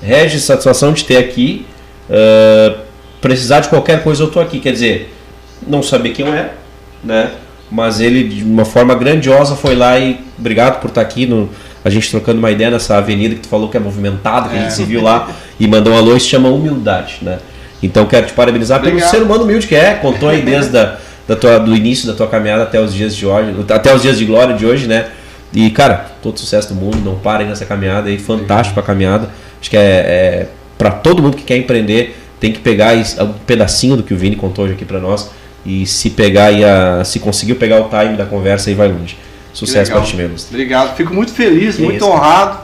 [0.03, 1.67] Regis, satisfação de ter aqui.
[2.09, 2.75] eh,
[3.21, 4.61] precisar de qualquer coisa, eu tô aqui.
[4.61, 5.15] Quer dizer,
[5.67, 6.55] não saber quem era,
[7.03, 7.31] né?
[7.71, 11.49] mas ele de uma forma grandiosa foi lá e obrigado por estar aqui no
[11.85, 14.61] a gente trocando uma ideia nessa avenida que tu falou que é movimentada, que a
[14.61, 17.39] gente se viu lá e mandou um alô, isso se chama humildade, né?
[17.81, 19.11] Então quero te parabenizar pelo Obrigado.
[19.11, 20.97] ser humano humilde que é, contou aí desde a,
[21.29, 24.19] da tua, do início da tua caminhada até os dias de hoje, até os dias
[24.19, 25.11] de glória de hoje, né?
[25.53, 29.31] E cara, todo sucesso do mundo, não parem nessa caminhada aí, fantástico a caminhada.
[29.67, 30.47] Acho que é, é
[30.79, 34.37] para todo mundo que quer empreender, tem que pegar um pedacinho do que o Vini
[34.37, 35.31] contou hoje aqui para nós
[35.65, 39.17] e se pegar e a, se conseguiu pegar o time da conversa aí vai longe.
[39.53, 40.37] Sucesso para ti mesmo.
[40.51, 42.13] Obrigado, fico muito feliz, Que muito cara.
[42.13, 42.59] honrado.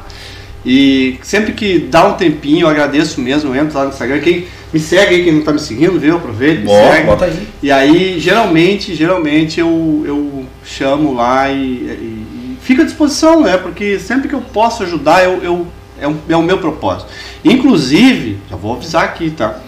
[0.65, 4.21] E sempre que dá um tempinho, eu agradeço mesmo, eu entro lá no Instagram.
[4.21, 6.17] Quem me segue aí, quem não tá me seguindo, viu?
[6.19, 7.07] Aproveita, me Bota, segue.
[7.07, 7.49] bota aí.
[7.63, 13.57] E aí, geralmente, geralmente eu, eu chamo lá e, e, e fico à disposição, né?
[13.57, 15.67] Porque sempre que eu posso ajudar, eu, eu,
[16.03, 17.09] é, um- é o meu propósito.
[17.45, 19.59] Inclusive, já vou avisar aqui, tá?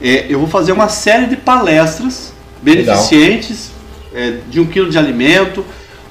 [0.00, 2.32] É, eu vou fazer uma série de palestras
[2.62, 3.70] beneficentes
[4.14, 5.64] é, de um quilo de alimento,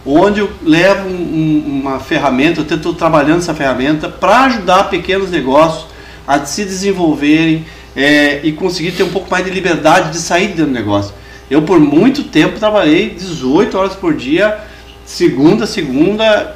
[0.05, 5.29] onde eu levo um- um- uma ferramenta, eu estou trabalhando essa ferramenta para ajudar pequenos
[5.31, 5.85] negócios
[6.27, 10.65] a se desenvolverem é, e conseguir ter um pouco mais de liberdade de sair dentro
[10.65, 11.13] do negócio.
[11.49, 14.57] Eu, por muito tempo, trabalhei 18 horas por dia,
[15.05, 16.55] segunda a segunda,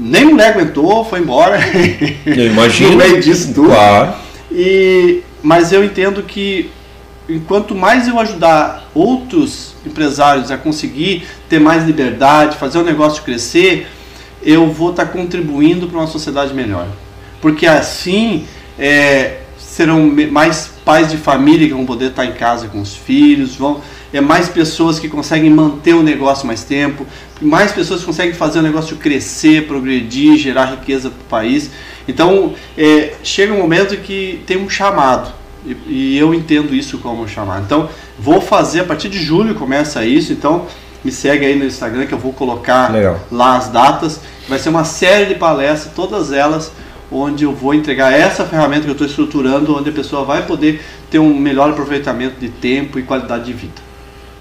[0.00, 1.58] nem mulher aguentou, foi embora.
[2.24, 2.90] Eu imagino.
[2.92, 3.68] No meio disso tudo.
[3.68, 4.14] Claro.
[4.50, 6.70] E, mas eu entendo que
[7.28, 13.86] enquanto mais eu ajudar outros empresários a conseguir ter mais liberdade, fazer o negócio crescer,
[14.42, 16.88] eu vou estar contribuindo para uma sociedade melhor.
[17.40, 18.46] Porque assim
[18.78, 19.39] é,
[19.70, 23.80] serão mais pais de família que vão poder estar em casa com os filhos, vão,
[24.12, 27.06] é mais pessoas que conseguem manter o negócio mais tempo,
[27.40, 31.70] mais pessoas que conseguem fazer o negócio crescer, progredir, gerar riqueza para o país.
[32.08, 35.32] Então, é, chega um momento que tem um chamado.
[35.64, 37.62] E, e eu entendo isso como um chamado.
[37.64, 37.88] Então,
[38.18, 40.32] vou fazer a partir de julho começa isso.
[40.32, 40.66] Então,
[41.04, 43.20] me segue aí no Instagram que eu vou colocar Legal.
[43.30, 44.20] lá as datas.
[44.48, 46.72] Vai ser uma série de palestras, todas elas
[47.10, 50.80] onde eu vou entregar essa ferramenta que eu estou estruturando, onde a pessoa vai poder
[51.10, 53.90] ter um melhor aproveitamento de tempo e qualidade de vida.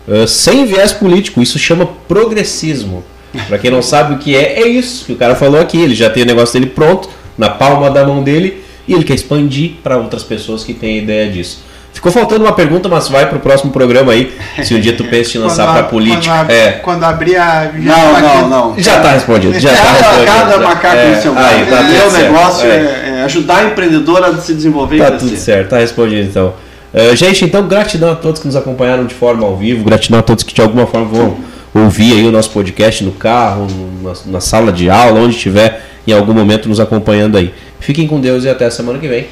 [0.08, 3.04] Uh, sem viés político, isso chama progressismo.
[3.48, 5.80] Pra quem não sabe o que é, é isso que o cara falou aqui.
[5.80, 9.14] Ele já tem o negócio dele pronto, na palma da mão dele, e ele quer
[9.14, 11.64] expandir para outras pessoas que têm ideia disso.
[11.94, 14.32] Ficou faltando uma pergunta, mas vai pro próximo programa aí.
[14.64, 16.34] Se um dia tu pensa em lançar para a- política.
[16.34, 16.72] Quando, a- É.
[16.82, 17.72] quando abrir a.
[17.74, 18.80] Não, não, não.
[18.80, 20.26] Já tá respondido, já tá cada, respondido.
[20.26, 22.24] cada macaco É, no seu aí, tá Meu certo.
[22.24, 22.70] negócio É.
[22.70, 26.54] é, é ajudar a empreendedora a se desenvolver e Tá tudo certo, tá respondido então.
[26.94, 30.24] Uh, gente, então gratidão a todos que nos acompanharam de forma ao vivo, gratidão a
[30.24, 31.38] todos que de alguma forma vão
[31.76, 33.68] ouvir aí o nosso podcast no carro,
[34.02, 37.54] na, na sala de aula, onde estiver em algum momento nos acompanhando aí.
[37.80, 39.28] Fiquem com Deus e até a semana que vem.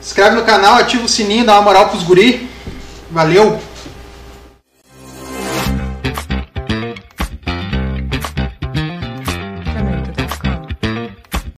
[0.00, 2.48] Inscreve no canal, ativa o sininho, dá uma moral pros guri.
[3.10, 3.60] Valeu!